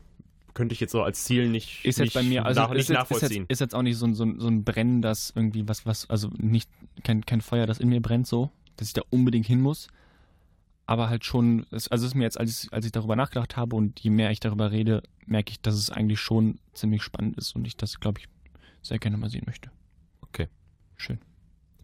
könnte 0.55 0.73
ich 0.73 0.81
jetzt 0.81 0.93
so 0.93 1.03
als 1.03 1.25
Ziel 1.25 1.49
nicht, 1.51 1.85
Ist 1.85 1.99
nicht, 1.99 2.15
jetzt 2.15 2.15
bei 2.15 2.23
mir, 2.23 2.47
also 2.47 2.61
nach, 2.63 2.71
ist, 2.71 2.75
nicht 2.77 2.79
jetzt, 2.79 2.91
ist, 2.91 2.97
nachvollziehen. 2.97 3.43
jetzt, 3.43 3.51
ist 3.53 3.61
jetzt 3.61 3.75
auch 3.75 3.83
nicht 3.83 3.97
so 3.99 4.07
ein, 4.07 4.15
so 4.15 4.27
so 4.39 4.49
ein 4.49 4.65
Brennen, 4.65 5.03
das 5.03 5.33
irgendwie 5.37 5.69
was, 5.69 5.85
was, 5.85 6.09
also 6.09 6.31
nicht, 6.39 6.71
kein, 7.05 7.27
kein 7.27 7.41
Feuer, 7.43 7.67
das 7.67 7.79
in 7.79 7.89
mir 7.91 8.01
brennt 8.01 8.27
so, 8.27 8.51
dass 8.77 8.89
ich 8.89 8.95
da 8.95 9.03
unbedingt 9.11 9.47
hin 9.47 9.61
muss. 9.61 9.89
Aber 10.89 11.09
halt 11.11 11.25
schon, 11.25 11.67
also 11.73 11.89
es 11.91 12.03
ist 12.03 12.15
mir 12.15 12.23
jetzt, 12.25 12.39
als 12.39 12.65
ich, 12.65 12.73
als 12.73 12.87
ich 12.87 12.93
darüber 12.93 13.17
nachgedacht 13.17 13.57
habe 13.57 13.75
und 13.77 13.99
je 14.01 14.09
mehr 14.11 14.31
ich 14.31 14.39
darüber 14.41 14.71
rede, 14.71 15.03
merke 15.27 15.51
ich, 15.51 15.61
dass 15.61 15.75
es 15.75 15.91
eigentlich 15.91 16.21
schon 16.21 16.59
ziemlich 16.75 17.03
spannend 17.03 17.37
ist 17.37 17.57
und 17.57 17.67
ich 17.67 17.77
das, 17.77 17.99
glaube 18.01 18.21
ich, 18.21 18.29
sehr 18.89 18.99
gerne 18.99 19.17
mal 19.17 19.31
sehen 19.31 19.45
möchte. 19.47 19.71
Okay. 20.23 20.49
Schön. 20.97 21.19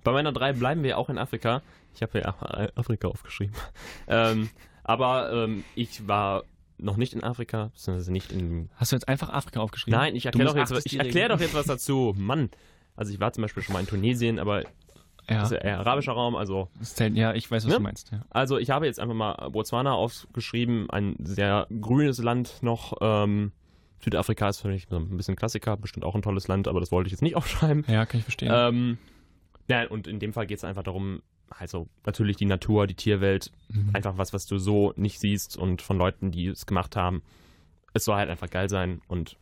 Bei 0.04 0.12
meiner 0.12 0.32
drei 0.32 0.52
bleiben 0.52 0.82
wir 0.82 0.98
auch 0.98 1.08
in 1.08 1.18
Afrika. 1.18 1.62
Ich 1.94 2.02
habe 2.02 2.18
ja 2.20 2.34
Afrika 2.74 3.08
aufgeschrieben. 3.08 3.54
ähm, 4.08 4.50
aber 4.84 5.32
ähm, 5.32 5.64
ich 5.74 6.08
war 6.08 6.44
noch 6.78 6.96
nicht 6.96 7.12
in 7.14 7.22
Afrika, 7.22 7.66
beziehungsweise 7.72 8.10
nicht 8.12 8.32
in. 8.32 8.68
Hast 8.74 8.92
du 8.92 8.96
jetzt 8.96 9.08
einfach 9.08 9.30
Afrika 9.30 9.60
aufgeschrieben? 9.60 9.98
Nein, 9.98 10.16
ich 10.16 10.26
erkläre 10.26 10.48
doch, 10.48 10.56
jetzt, 10.56 10.86
ich 10.86 10.98
erklär 10.98 11.28
doch 11.28 11.40
jetzt 11.40 11.54
was 11.54 11.66
dazu. 11.66 12.14
Mann. 12.16 12.50
Also 12.96 13.12
ich 13.12 13.20
war 13.20 13.32
zum 13.32 13.42
Beispiel 13.42 13.62
schon 13.62 13.74
mal 13.74 13.80
in 13.80 13.86
Tunesien, 13.86 14.38
aber 14.38 14.62
Ja, 14.62 14.68
das 15.28 15.44
ist 15.44 15.52
ja 15.52 15.58
eher 15.58 15.78
arabischer 15.78 16.12
Raum, 16.12 16.34
also 16.34 16.68
zählt, 16.82 17.16
ja 17.16 17.32
ich 17.34 17.50
weiß, 17.50 17.64
was 17.64 17.70
Ne? 17.70 17.76
du 17.76 17.82
meinst. 17.82 18.10
Ja. 18.10 18.24
Also 18.30 18.58
ich 18.58 18.70
habe 18.70 18.86
jetzt 18.86 18.98
einfach 18.98 19.14
mal 19.14 19.50
Botswana 19.50 19.92
aufgeschrieben, 19.92 20.90
ein 20.90 21.14
sehr 21.20 21.66
grünes 21.80 22.18
Land 22.18 22.62
noch. 22.62 22.94
Ähm, 23.00 23.52
Südafrika 24.04 24.48
ist 24.48 24.60
für 24.60 24.68
mich 24.68 24.86
so 24.90 24.96
ein 24.96 25.16
bisschen 25.16 25.36
Klassiker, 25.36 25.76
bestimmt 25.76 26.04
auch 26.04 26.14
ein 26.14 26.22
tolles 26.22 26.48
Land, 26.48 26.68
aber 26.68 26.80
das 26.80 26.90
wollte 26.92 27.08
ich 27.08 27.12
jetzt 27.12 27.22
nicht 27.22 27.36
aufschreiben. 27.36 27.84
ja, 27.88 28.04
kann 28.06 28.18
ich 28.18 28.24
verstehen. 28.24 28.50
Ähm, 28.52 28.98
ja, 29.68 29.86
und 29.88 30.06
in 30.06 30.18
dem 30.18 30.32
Fall 30.32 30.46
geht 30.46 30.58
es 30.58 30.64
einfach 30.64 30.82
darum, 30.82 31.22
also 31.50 31.86
natürlich 32.06 32.36
die 32.36 32.46
Natur, 32.46 32.86
die 32.86 32.94
Tierwelt, 32.94 33.50
Mhm. 33.68 33.90
einfach 33.94 34.18
was, 34.18 34.32
was 34.32 34.46
du 34.46 34.58
so 34.58 34.92
nicht 34.96 35.18
siehst 35.20 35.56
und 35.56 35.82
von 35.82 35.96
Leuten, 35.98 36.30
die 36.30 36.46
es 36.48 36.66
gemacht 36.66 36.96
haben. 36.96 37.22
Es 37.94 38.04
soll 38.04 38.16
halt 38.16 38.28
einfach 38.30 38.50
geil 38.50 38.68
sein 38.68 39.00
und 39.08 39.36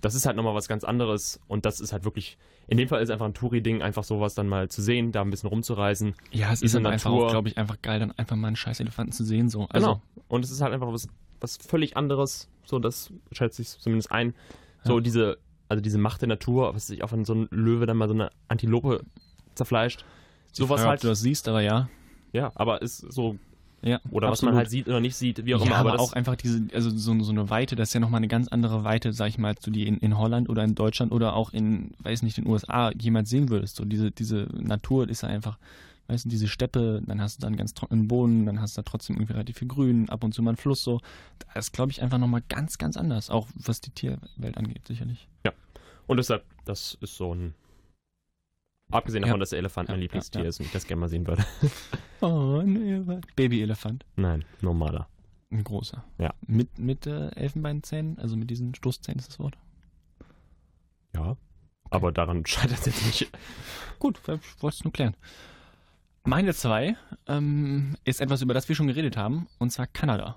das 0.00 0.14
ist 0.14 0.26
halt 0.26 0.36
nochmal 0.36 0.54
was 0.54 0.68
ganz 0.68 0.84
anderes 0.84 1.40
und 1.48 1.64
das 1.66 1.80
ist 1.80 1.92
halt 1.92 2.04
wirklich, 2.04 2.38
in 2.68 2.76
dem 2.78 2.88
Fall 2.88 3.02
ist 3.02 3.10
einfach 3.10 3.26
ein 3.26 3.34
Touri-Ding, 3.34 3.82
einfach 3.82 4.04
sowas 4.04 4.34
dann 4.34 4.46
mal 4.46 4.68
zu 4.68 4.80
sehen, 4.82 5.10
da 5.10 5.22
ein 5.22 5.30
bisschen 5.30 5.48
rumzureisen. 5.48 6.14
ja, 6.30 6.52
es 6.52 6.62
ist 6.62 6.74
dann 6.74 6.86
einfach 6.86 7.10
glaube 7.30 7.48
ich, 7.48 7.58
einfach 7.58 7.80
geil, 7.82 7.98
dann 7.98 8.12
einfach 8.12 8.36
mal 8.36 8.46
einen 8.48 8.56
scheiß 8.56 8.78
Elefanten 8.80 9.12
zu 9.12 9.24
sehen. 9.24 9.48
So. 9.48 9.66
Also, 9.68 9.86
Genau. 9.94 10.02
Und 10.28 10.44
es 10.44 10.50
ist 10.52 10.60
halt 10.60 10.72
einfach 10.72 10.92
was, 10.92 11.08
was 11.40 11.56
völlig 11.56 11.96
anderes. 11.96 12.48
So, 12.64 12.78
das 12.78 13.12
schätze 13.32 13.62
ich 13.62 13.68
zumindest 13.68 14.12
ein. 14.12 14.34
So, 14.84 14.96
Ja. 14.96 15.00
diese, 15.00 15.38
also 15.68 15.80
diese 15.82 15.98
Macht 15.98 16.20
der 16.20 16.28
Natur, 16.28 16.74
was 16.74 16.86
sich 16.86 17.02
auch 17.02 17.12
wenn 17.12 17.24
so 17.24 17.34
ein 17.34 17.48
Löwe 17.50 17.86
dann 17.86 17.96
mal 17.96 18.08
so 18.08 18.14
eine 18.14 18.30
Antilope 18.48 19.04
zerfleischt. 19.54 20.04
Sowas 20.52 20.80
Frage, 20.80 20.82
ob 20.82 20.90
halt. 20.90 21.04
du 21.04 21.08
das 21.08 21.20
siehst, 21.20 21.48
aber 21.48 21.60
ja. 21.60 21.88
Ja, 22.32 22.52
aber 22.54 22.82
ist 22.82 22.98
so, 22.98 23.38
Ja, 23.82 24.00
oder 24.10 24.28
was 24.28 24.38
absolut. 24.40 24.54
man 24.54 24.58
halt 24.58 24.70
sieht 24.70 24.86
oder 24.88 25.00
nicht 25.00 25.16
sieht, 25.16 25.44
wie 25.46 25.54
auch 25.54 25.60
ja, 25.60 25.66
immer. 25.66 25.76
aber, 25.76 25.92
das, 25.92 26.00
auch 26.00 26.12
einfach 26.12 26.36
diese, 26.36 26.62
also 26.74 26.90
so, 26.90 27.18
so 27.22 27.30
eine 27.32 27.48
Weite, 27.50 27.76
das 27.76 27.90
ist 27.90 27.94
ja 27.94 28.00
nochmal 28.00 28.18
eine 28.18 28.28
ganz 28.28 28.48
andere 28.48 28.84
Weite, 28.84 29.12
sag 29.12 29.28
ich 29.28 29.38
mal, 29.38 29.48
als 29.48 29.60
du 29.60 29.70
die 29.70 29.86
in, 29.86 29.98
in 29.98 30.18
Holland 30.18 30.48
oder 30.48 30.64
in 30.64 30.74
Deutschland 30.74 31.12
oder 31.12 31.34
auch 31.34 31.52
in, 31.52 31.92
weiß 32.00 32.22
nicht, 32.22 32.36
den 32.36 32.46
USA 32.46 32.90
jemals 32.98 33.30
sehen 33.30 33.48
würdest. 33.50 33.76
So 33.76 33.84
diese, 33.84 34.10
diese 34.10 34.48
Natur 34.52 35.08
ist 35.08 35.22
ja 35.22 35.28
einfach, 35.28 35.58
weißt 36.08 36.24
du, 36.24 36.28
diese 36.28 36.48
Steppe, 36.48 37.00
dann 37.06 37.20
hast 37.20 37.36
du 37.38 37.40
dann 37.42 37.56
ganz 37.56 37.74
trockenen 37.74 38.08
Boden, 38.08 38.46
dann 38.46 38.60
hast 38.60 38.76
du 38.76 38.82
da 38.82 38.90
trotzdem 38.90 39.16
irgendwie 39.16 39.34
relativ 39.34 39.58
viel 39.58 39.68
Grün, 39.68 40.08
ab 40.08 40.24
und 40.24 40.32
zu 40.34 40.42
mal 40.42 40.52
ein 40.52 40.56
Fluss 40.56 40.82
so. 40.82 41.00
Das 41.54 41.66
ist, 41.66 41.72
glaube 41.72 41.92
ich, 41.92 42.02
einfach 42.02 42.18
nochmal 42.18 42.42
ganz, 42.48 42.78
ganz 42.78 42.96
anders, 42.96 43.30
auch 43.30 43.46
was 43.54 43.80
die 43.80 43.90
Tierwelt 43.90 44.56
angeht, 44.56 44.86
sicherlich. 44.86 45.28
und 46.06 46.16
deshalb, 46.16 46.44
das 46.64 46.96
ist 47.00 47.16
so 47.16 47.34
ein. 47.34 47.54
Abgesehen 48.90 49.20
davon, 49.22 49.36
Ja. 49.36 49.40
dass 49.40 49.50
der 49.50 49.58
Elefant 49.58 49.88
Ja, 49.90 49.94
mein 49.94 50.00
ja, 50.00 50.04
Lieblingstier 50.04 50.42
ja. 50.42 50.48
ist 50.48 50.60
und 50.60 50.66
ich 50.66 50.72
das 50.72 50.86
gerne 50.86 51.00
mal 51.00 51.08
sehen 51.08 51.26
würde. 51.26 51.44
Oh, 52.20 52.62
nee, 52.64 53.00
Baby-Elefant. 53.36 54.04
Nein, 54.16 54.44
normaler. 54.60 55.06
Ein 55.52 55.62
großer. 55.62 56.02
Ja. 56.18 56.34
Mit, 56.46 56.76
mit 56.78 57.06
äh, 57.06 57.28
Elfenbeinzähnen, 57.36 58.18
also 58.18 58.36
mit 58.36 58.50
diesen 58.50 58.74
Stoßzähnen 58.74 59.20
ist 59.20 59.28
das 59.28 59.38
Wort. 59.38 59.56
Ja. 61.14 61.36
Aber 61.90 62.10
daran 62.10 62.44
scheitert 62.46 62.80
es 62.80 62.86
jetzt 62.86 63.06
nicht. 63.06 63.30
Gut, 64.00 64.18
ich 64.26 64.62
wollte 64.62 64.76
es 64.78 64.84
nur 64.84 64.92
klären. 64.92 65.14
Meine 66.28 66.52
zwei 66.52 66.94
ähm, 67.26 67.96
ist 68.04 68.20
etwas, 68.20 68.42
über 68.42 68.52
das 68.52 68.68
wir 68.68 68.76
schon 68.76 68.86
geredet 68.86 69.16
haben, 69.16 69.46
und 69.56 69.70
zwar 69.70 69.86
Kanada. 69.86 70.36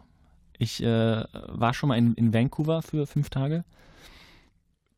Ich 0.57 0.81
äh, 0.81 1.25
war 1.33 1.73
schon 1.73 1.89
mal 1.89 1.97
in, 1.97 2.13
in 2.13 2.33
Vancouver 2.33 2.81
für 2.81 3.05
fünf 3.05 3.29
Tage. 3.29 3.65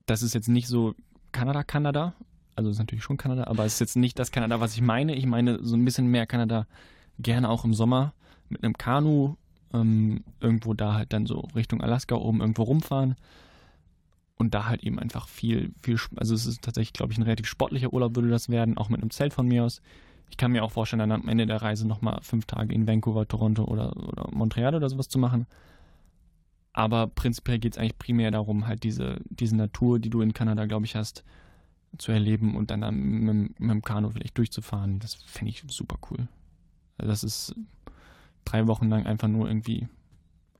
Das 0.05 0.21
ist 0.21 0.35
jetzt 0.35 0.49
nicht 0.49 0.67
so 0.67 0.93
Kanada-Kanada, 1.31 2.13
also 2.55 2.69
ist 2.69 2.77
natürlich 2.77 3.03
schon 3.03 3.17
Kanada, 3.17 3.45
aber 3.45 3.65
es 3.65 3.73
ist 3.73 3.79
jetzt 3.79 3.95
nicht 3.95 4.19
das 4.19 4.31
Kanada, 4.31 4.59
was 4.59 4.75
ich 4.75 4.81
meine. 4.81 5.15
Ich 5.15 5.25
meine 5.25 5.63
so 5.63 5.75
ein 5.75 5.83
bisschen 5.83 6.05
mehr 6.05 6.27
Kanada, 6.27 6.67
gerne 7.17 7.49
auch 7.49 7.65
im 7.65 7.73
Sommer 7.73 8.13
mit 8.49 8.63
einem 8.63 8.77
Kanu, 8.77 9.35
ähm, 9.73 10.23
irgendwo 10.41 10.75
da 10.75 10.93
halt 10.93 11.11
dann 11.11 11.25
so 11.25 11.39
Richtung 11.55 11.81
Alaska 11.81 12.13
oben 12.13 12.39
irgendwo 12.39 12.61
rumfahren 12.61 13.15
und 14.35 14.53
da 14.53 14.67
halt 14.67 14.83
eben 14.83 14.99
einfach 14.99 15.27
viel, 15.27 15.73
viel, 15.81 15.97
also 16.17 16.35
es 16.35 16.45
ist 16.45 16.61
tatsächlich, 16.61 16.93
glaube 16.93 17.13
ich, 17.13 17.17
ein 17.17 17.23
relativ 17.23 17.47
sportlicher 17.47 17.91
Urlaub 17.93 18.15
würde 18.15 18.29
das 18.29 18.49
werden, 18.49 18.77
auch 18.77 18.89
mit 18.89 19.01
einem 19.01 19.09
Zelt 19.09 19.33
von 19.33 19.47
mir 19.47 19.63
aus. 19.63 19.81
Ich 20.33 20.37
kann 20.37 20.51
mir 20.51 20.63
auch 20.63 20.71
vorstellen, 20.71 20.97
dann 20.97 21.11
am 21.11 21.29
Ende 21.29 21.45
der 21.45 21.61
Reise 21.61 21.87
nochmal 21.87 22.17
fünf 22.23 22.47
Tage 22.47 22.73
in 22.73 22.87
Vancouver, 22.87 23.27
Toronto 23.27 23.65
oder, 23.65 23.95
oder 23.95 24.27
Montreal 24.31 24.73
oder 24.73 24.89
sowas 24.89 25.07
zu 25.07 25.19
machen. 25.19 25.45
Aber 26.73 27.05
prinzipiell 27.05 27.59
geht 27.59 27.73
es 27.73 27.77
eigentlich 27.77 27.99
primär 27.99 28.31
darum, 28.31 28.65
halt 28.65 28.83
diese, 28.83 29.21
diese 29.29 29.55
Natur, 29.55 29.99
die 29.99 30.09
du 30.09 30.21
in 30.21 30.33
Kanada, 30.33 30.65
glaube 30.65 30.87
ich, 30.87 30.95
hast, 30.95 31.23
zu 31.99 32.11
erleben 32.11 32.55
und 32.55 32.71
dann, 32.71 32.79
mit, 32.95 33.59
mit 33.59 33.69
dem 33.69 33.83
Kanu 33.83 34.09
vielleicht 34.09 34.35
durchzufahren. 34.35 34.97
Das 34.97 35.13
fände 35.13 35.51
ich 35.51 35.63
super 35.67 35.97
cool. 36.09 36.27
Also 36.97 37.11
das 37.11 37.23
ist 37.23 37.55
drei 38.43 38.65
Wochen 38.65 38.89
lang 38.89 39.05
einfach 39.05 39.27
nur 39.27 39.47
irgendwie 39.47 39.87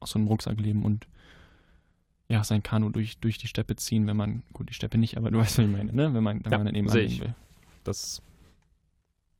aus 0.01 0.11
so 0.11 0.19
einem 0.19 0.27
Rucksack 0.27 0.59
leben 0.59 0.85
und 0.85 1.07
ja, 2.27 2.43
sein 2.43 2.61
Kanu 2.61 2.89
durch, 2.89 3.17
durch 3.17 3.39
die 3.39 3.47
Steppe 3.47 3.75
ziehen, 3.75 4.05
wenn 4.05 4.17
man, 4.17 4.43
gut, 4.53 4.69
die 4.69 4.75
Steppe 4.75 4.99
nicht, 4.99 5.17
aber 5.17 5.31
du 5.31 5.39
weißt, 5.39 5.57
was 5.57 5.65
ich 5.65 5.71
meine, 5.71 5.91
ne? 5.91 6.13
Wenn 6.13 6.23
man, 6.23 6.45
wenn 6.45 6.51
Ja, 6.51 6.59
man 6.59 6.67
dann 6.67 6.75
eben 6.75 6.95
ich. 6.95 7.21
will. 7.21 7.33
Das 7.83 8.21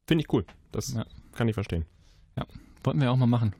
finde 0.07 0.23
ich 0.23 0.33
cool. 0.33 0.45
Das 0.71 0.93
Ja. 0.93 1.05
kann 1.33 1.47
ich 1.47 1.53
verstehen. 1.53 1.85
Wollten 2.83 2.99
wir 2.99 3.11
auch 3.11 3.15
mal 3.17 3.27
machen. 3.27 3.53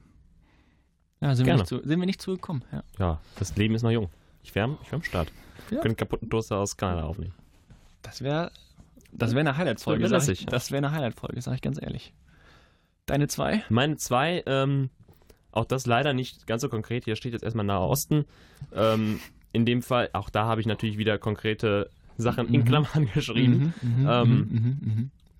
Ja, 1.22 1.34
sind, 1.34 1.46
wir 1.46 1.52
Gerne. 1.52 1.62
nicht, 1.62 1.70
zu, 1.70 1.78
sind 1.88 1.98
wir 2.00 2.06
nicht 2.06 2.22
zugekommen. 2.22 2.64
Ja. 2.74 2.84
Ja, 3.00 3.22
das 3.40 3.56
Leben 3.56 3.74
ist 3.76 3.84
noch 3.84 3.92
jung. 3.92 4.10
Ich 4.44 4.54
wäre 4.54 4.78
ich 4.84 4.92
wär 4.92 4.98
am 4.98 5.04
Start. 5.04 5.30
Ja. 5.30 5.72
Wir 5.72 5.80
können 5.80 5.96
kaputten 5.96 6.30
Toaster 6.30 6.58
aus 6.58 6.76
Kanada 6.76 7.04
aufnehmen. 7.06 7.34
Das 8.02 8.22
wäre 8.22 8.52
das 9.14 9.32
wär 9.34 9.40
eine 9.40 9.56
Highlight-Folge. 9.56 10.10
Das 10.10 10.26
sag 10.26 10.34
ich- 10.34 10.42
ja. 10.42 10.48
Das 10.48 10.72
wäre 10.72 10.86
eine 10.86 10.92
Highlight-Folge, 10.92 11.42
sag 11.42 11.54
ich 11.56 11.62
ganz 11.62 11.82
ehrlich. 11.82 12.14
Deine 13.06 13.28
zwei? 13.30 13.64
Meine 13.70 13.96
zwei, 13.96 14.44
ähm, 14.46 14.90
auch 15.54 15.64
das 15.66 15.86
leider 15.86 16.14
nicht 16.14 16.46
ganz 16.48 16.62
so 16.64 16.68
konkret. 16.68 17.06
Hier 17.06 17.16
steht 17.16 17.32
jetzt 17.32 17.44
erstmal 17.44 17.66
Nahe 17.66 17.88
Osten. 17.88 18.26
Ähm, 18.74 19.22
in 19.54 19.66
dem 19.66 19.82
Fall, 19.82 20.10
auch 20.12 20.30
da 20.30 20.46
habe 20.46 20.60
ich 20.60 20.68
natürlich 20.68 20.98
wieder 20.98 21.18
konkrete 21.18 21.90
Sachen 22.18 22.54
in 22.54 22.62
Mhm. 22.62 22.66
Klammern 22.66 23.06
geschrieben. 23.14 23.74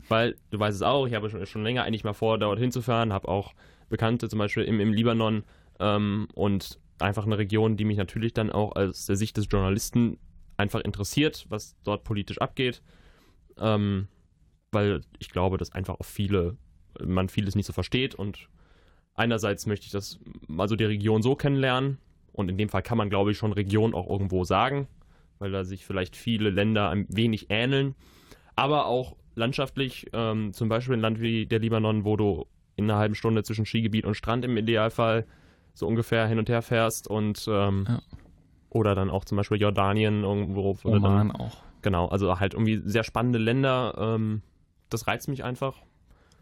Weil, 0.10 0.36
du 0.50 0.60
weißt 0.60 0.76
es 0.76 0.82
auch, 0.82 1.08
ich 1.08 1.14
habe 1.14 1.30
schon, 1.30 1.46
schon 1.46 1.64
länger 1.64 1.84
eigentlich 1.84 2.04
mal 2.04 2.14
vor, 2.14 2.38
dort 2.38 2.60
hinzufahren, 2.60 3.14
habe 3.14 3.28
auch 3.28 3.54
Bekannte 3.90 4.30
zum 4.30 4.40
Beispiel 4.40 4.64
im, 4.64 4.80
im 4.80 4.94
Libanon 4.94 5.44
ähm, 5.80 6.28
und 6.34 6.80
einfach 7.00 7.26
eine 7.26 7.38
Region, 7.38 7.78
die 7.78 7.86
mich 7.86 7.98
natürlich 7.98 8.34
dann 8.34 8.52
auch 8.52 8.76
aus 8.76 9.06
der 9.06 9.16
Sicht 9.16 9.38
des 9.38 9.48
Journalisten 9.50 10.18
einfach 10.58 10.82
interessiert, 10.82 11.46
was 11.50 11.76
dort 11.84 12.04
politisch 12.04 12.40
abgeht. 12.40 12.82
Ähm, 13.58 14.08
weil 14.72 15.02
ich 15.20 15.30
glaube, 15.30 15.58
dass 15.58 15.72
einfach 15.72 16.00
auch 16.00 16.06
viele, 16.06 16.58
man 17.00 17.30
vieles 17.30 17.56
nicht 17.56 17.66
so 17.66 17.74
versteht 17.74 18.16
und 18.16 18.50
einerseits 19.16 19.66
möchte 19.68 19.86
ich 19.86 19.92
das, 19.92 20.20
also 20.58 20.76
die 20.76 20.86
Region 20.86 21.22
so 21.22 21.36
kennenlernen 21.36 22.00
und 22.32 22.50
in 22.50 22.58
dem 22.58 22.70
Fall 22.70 22.82
kann 22.82 22.98
man, 22.98 23.10
glaube 23.10 23.32
ich, 23.32 23.38
schon 23.38 23.54
Region 23.54 23.94
auch 23.94 24.10
irgendwo 24.10 24.44
sagen, 24.44 24.88
weil 25.40 25.52
da 25.52 25.64
sich 25.64 25.86
vielleicht 25.86 26.16
viele 26.16 26.50
Länder 26.50 26.90
ein 26.90 27.06
wenig 27.10 27.48
ähneln, 27.50 27.96
aber 28.56 28.88
auch 28.88 29.16
landschaftlich, 29.36 30.08
ähm, 30.14 30.54
zum 30.54 30.70
Beispiel 30.70 30.96
ein 30.96 31.00
Land 31.00 31.20
wie 31.22 31.46
der 31.46 31.60
Libanon, 31.60 32.06
wo 32.06 32.16
du 32.18 32.46
in 32.76 32.86
einer 32.90 33.00
halben 33.00 33.16
Stunde 33.16 33.44
zwischen 33.44 33.66
Skigebiet 33.66 34.06
und 34.06 34.16
Strand 34.16 34.46
im 34.46 34.58
Idealfall 34.58 35.26
so 35.74 35.88
ungefähr 35.88 36.28
hin 36.28 36.40
und 36.40 36.50
her 36.50 36.62
fährst 36.62 37.08
und 37.08 37.46
ähm, 37.48 37.86
Ja. 37.88 38.02
oder 38.70 38.96
dann 38.96 39.10
auch 39.10 39.26
zum 39.26 39.38
Beispiel 39.38 39.60
Jordanien 39.62 40.24
irgendwo. 40.24 40.78
wo 40.84 40.90
du 40.90 41.00
dann- 41.00 41.04
Oman 41.04 41.32
auch. 41.32 41.58
Genau, 41.82 42.08
also 42.08 42.40
halt 42.40 42.54
irgendwie 42.54 42.82
sehr 42.86 43.04
spannende 43.04 43.40
Länder. 43.40 43.96
Ähm, 43.98 44.42
das 44.90 45.06
reizt 45.08 45.28
mich 45.28 45.44
einfach 45.44 45.76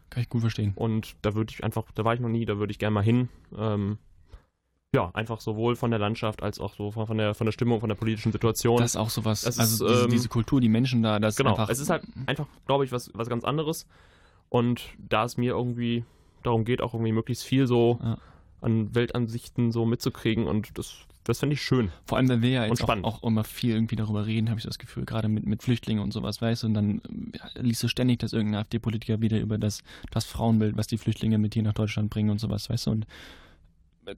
Kann 0.10 0.22
ich 0.24 0.30
gut 0.30 0.42
verstehen. 0.42 0.74
und 0.76 1.16
da 1.24 1.34
würde 1.34 1.52
ich 1.54 1.64
einfach, 1.64 1.92
da 1.94 2.04
war 2.06 2.14
ich 2.14 2.20
noch 2.20 2.30
nie, 2.30 2.46
da 2.46 2.58
würde 2.60 2.72
ich 2.72 2.80
gerne 2.80 2.94
mal 2.94 3.04
hin. 3.04 3.30
Ähm, 3.58 3.98
ja, 4.94 5.10
einfach 5.14 5.40
sowohl 5.40 5.76
von 5.76 5.90
der 5.90 6.00
Landschaft 6.00 6.44
als 6.44 6.60
auch 6.60 6.76
so 6.76 6.92
von, 6.92 7.18
der 7.18 7.34
von 7.34 7.46
der 7.46 7.52
Stimmung, 7.54 7.80
von 7.80 7.88
der 7.88 7.96
politischen 7.96 8.32
Situation. 8.32 8.78
Das 8.78 8.92
ist 8.92 8.98
auch 8.98 9.10
sowas. 9.10 9.42
das 9.42 9.58
also 9.58 9.86
ist, 9.86 9.92
diese, 9.92 10.04
ähm, 10.04 10.12
diese 10.12 10.28
Kultur, 10.28 10.60
die 10.60 10.70
Menschen 10.70 11.02
da, 11.02 11.20
das 11.20 11.38
genau, 11.38 11.54
ist 11.54 11.60
einfach. 11.60 11.70
es 11.70 11.80
ist 11.80 11.90
halt 11.90 12.04
einfach, 12.26 12.48
glaube 12.66 12.84
ich, 12.84 12.92
was, 12.92 13.10
was 13.14 13.30
ganz 13.30 13.46
anderes. 13.46 13.88
Und 14.50 14.82
da 14.98 15.24
es 15.24 15.38
mir 15.38 15.54
irgendwie 15.54 16.04
darum 16.44 16.66
geht, 16.66 16.82
auch 16.82 16.94
irgendwie 16.94 17.14
möglichst 17.14 17.46
viel 17.46 17.68
so 17.68 18.00
Ja. 18.04 18.18
an 18.60 18.94
Weltansichten 18.94 19.72
so 19.72 19.86
mitzukriegen 19.86 20.46
und 20.46 20.78
das, 20.78 20.98
das 21.24 21.40
finde 21.40 21.54
ich 21.54 21.62
schön. 21.62 21.90
Vor 22.06 22.18
allem, 22.18 22.28
wenn 22.28 22.42
wir 22.42 22.50
ja 22.50 22.66
jetzt 22.66 22.84
auch, 22.84 23.04
auch 23.04 23.24
immer 23.24 23.46
viel 23.46 23.74
irgendwie 23.74 23.96
darüber 23.96 24.26
reden, 24.26 24.50
habe 24.50 24.60
ich 24.60 24.66
das 24.66 24.78
Gefühl, 24.78 25.06
gerade 25.06 25.30
mit, 25.30 25.46
mit 25.46 25.64
Flüchtlingen 25.64 26.04
und 26.04 26.12
sowas, 26.12 26.42
weißt 26.42 26.64
du, 26.64 26.68
und 26.68 26.74
dann 26.74 27.02
ja, 27.34 27.62
liest 27.62 27.82
du 27.82 27.88
ständig, 27.88 28.20
dass 28.20 28.34
irgendein 28.34 28.60
AfD-Politiker 28.60 29.22
wieder 29.22 29.40
über 29.40 29.58
das, 29.58 29.84
das 30.10 30.26
Frauenbild, 30.26 30.76
was 30.76 30.88
die 30.88 30.98
Flüchtlinge 30.98 31.38
mit 31.38 31.54
hier 31.54 31.64
nach 31.64 31.74
Deutschland 31.74 32.10
bringen 32.10 32.30
und 32.30 32.40
sowas, 32.40 32.70
weißt 32.70 32.88
du, 32.88 32.92
und 32.92 33.08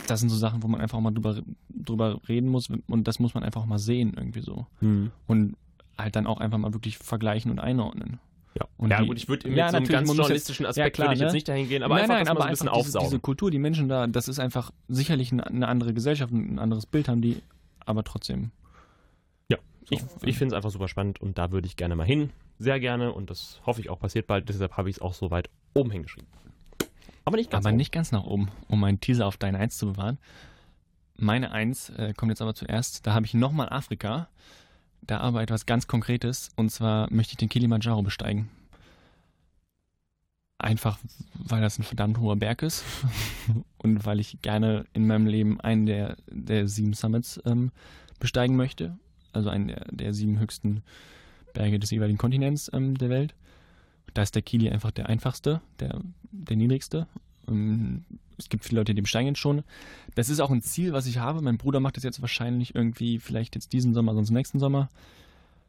das 0.08 0.20
sind 0.20 0.30
so 0.30 0.36
Sachen, 0.38 0.64
wo 0.64 0.68
man 0.68 0.82
einfach 0.82 1.00
mal 1.00 1.12
drüber, 1.12 1.42
drüber 1.70 2.20
reden 2.28 2.50
muss 2.50 2.70
und 2.70 3.08
das 3.08 3.20
muss 3.20 3.34
man 3.34 3.44
einfach 3.44 3.66
mal 3.66 3.80
sehen 3.80 4.14
irgendwie 4.16 4.42
so. 4.42 4.66
Und 5.28 5.56
halt 5.98 6.16
dann 6.16 6.28
auch 6.28 6.40
einfach 6.40 6.58
mal 6.58 6.74
wirklich 6.74 6.98
vergleichen 6.98 7.52
und 7.52 7.60
einordnen. 7.60 8.20
Ja, 8.60 8.68
Und 8.78 8.92
ja 8.92 9.02
die- 9.02 9.08
gut, 9.08 9.18
ich 9.18 9.28
würde 9.28 9.48
mit 9.48 9.58
Ja, 9.58 9.70
so 9.72 9.78
einem 9.78 9.88
ganz 9.88 10.08
journalistischen 10.08 10.66
jetzt- 10.66 10.78
ja, 10.78 10.84
Aspekt 10.84 10.96
klar, 10.96 11.08
würde 11.08 11.16
ich 11.16 11.22
jetzt 11.22 11.30
ne? 11.32 11.34
nicht 11.38 11.48
dahin 11.48 11.70
gehen, 11.70 11.82
aber 11.84 11.96
nein, 11.96 12.04
einfach, 12.12 12.18
nein, 12.20 12.28
aber 12.28 12.40
so 12.42 12.46
ein 12.46 12.50
bisschen 12.52 12.66
diese, 12.68 12.78
aufsaugen. 12.80 13.06
diese 13.10 13.20
Kultur, 13.20 13.50
die 13.52 13.58
Menschen 13.60 13.90
da, 13.90 14.06
das 14.08 14.28
ist 14.28 14.38
einfach 14.40 14.72
sicherlich 14.88 15.32
eine, 15.32 15.46
eine 15.48 15.68
andere 15.68 15.94
Gesellschaft, 15.94 16.32
ein 16.34 16.60
anderes 16.60 16.86
Bild 16.86 17.08
haben 17.10 17.22
die, 17.22 17.42
aber 17.86 18.04
trotzdem. 18.04 18.52
Ja, 19.50 19.58
So, 19.90 19.96
ich, 19.96 20.02
ich 20.24 20.38
finde 20.38 20.54
es 20.54 20.58
einfach 20.58 20.70
super 20.72 20.88
spannend 20.88 21.20
und 21.20 21.38
da 21.40 21.52
würde 21.52 21.66
ich 21.68 21.76
gerne 21.76 21.96
mal 21.96 22.06
hin. 22.06 22.30
Sehr 22.60 22.80
gerne 22.80 23.12
und 23.12 23.30
das 23.32 23.60
hoffe 23.66 23.82
ich 23.82 23.90
auch 23.90 24.00
passiert 24.00 24.28
bald. 24.28 24.48
Deshalb 24.48 24.78
habe 24.78 24.90
ich 24.90 24.98
es 24.98 25.02
auch 25.02 25.14
so 25.16 25.32
weit 25.32 25.50
oben 25.74 25.90
hingeschrieben. 25.92 26.28
Aber 27.26 27.38
nicht 27.38 27.52
ganz 27.52 27.66
aber 27.66 27.72
oben. 27.72 27.78
nicht 27.78 27.92
ganz 27.92 28.12
nach 28.12 28.24
oben, 28.24 28.50
um 28.68 28.84
einen 28.84 29.00
Teaser 29.00 29.28
auf 29.28 29.38
deine 29.38 29.60
Eins 29.60 29.78
zu 29.78 29.88
bewahren. 29.88 30.18
Meine 31.16 31.52
Eins 31.52 31.90
äh, 31.92 32.14
kommt 32.16 32.32
jetzt 32.32 32.42
aber 32.42 32.54
zuerst. 32.54 33.06
Da 33.06 33.14
habe 33.14 33.26
ich 33.26 33.34
nochmal 33.34 33.70
Afrika. 33.70 34.28
Da 35.02 35.20
aber 35.20 35.42
etwas 35.42 35.66
ganz 35.66 35.88
Konkretes. 35.88 36.50
Und 36.56 36.70
zwar 36.70 37.12
möchte 37.12 37.34
ich 37.34 37.38
den 37.38 37.50
Kilimanjaro 37.50 38.02
besteigen. 38.02 38.50
Einfach, 40.58 40.98
weil 41.34 41.62
das 41.62 41.78
ein 41.78 41.84
verdammt 41.84 42.20
hoher 42.20 42.36
Berg 42.36 42.62
ist. 42.62 42.84
und 43.78 44.06
weil 44.06 44.20
ich 44.20 44.42
gerne 44.42 44.86
in 44.94 45.08
meinem 45.08 45.28
Leben 45.28 45.62
einen 45.62 45.86
der, 45.86 46.18
der 46.28 46.68
sieben 46.68 46.94
Summits 46.94 47.42
ähm, 47.46 47.72
besteigen 48.20 48.56
möchte. 48.56 48.98
Also 49.34 49.50
einen 49.50 49.68
der, 49.68 49.86
der 49.92 50.14
sieben 50.14 50.40
höchsten 50.40 50.84
Berge 51.54 51.80
des 51.80 51.92
jeweiligen 51.92 52.18
Kontinents 52.18 52.70
ähm, 52.74 52.98
der 52.98 53.10
Welt. 53.10 53.36
Da 54.14 54.22
ist 54.22 54.36
der 54.36 54.42
Kili 54.42 54.70
einfach 54.70 54.92
der 54.92 55.08
einfachste, 55.10 55.62
der, 55.80 56.02
der 56.32 56.58
niedrigste. 56.58 57.08
Es 58.38 58.50
gibt 58.50 58.66
viele 58.66 58.82
Leute, 58.82 58.94
die 58.94 59.02
besteigen 59.02 59.30
ihn 59.30 59.36
schon. 59.36 59.64
Das 60.16 60.30
ist 60.30 60.40
auch 60.40 60.52
ein 60.52 60.62
Ziel, 60.62 60.94
was 60.94 61.06
ich 61.08 61.18
habe. 61.18 61.42
Mein 61.42 61.58
Bruder 61.58 61.80
macht 61.80 61.98
das 61.98 62.04
jetzt 62.04 62.22
wahrscheinlich 62.22 62.76
irgendwie, 62.76 63.20
vielleicht 63.20 63.56
jetzt 63.56 63.74
diesen 63.74 63.94
Sommer, 63.94 64.14
sonst 64.14 64.32
nächsten 64.32 64.60
Sommer. 64.60 64.90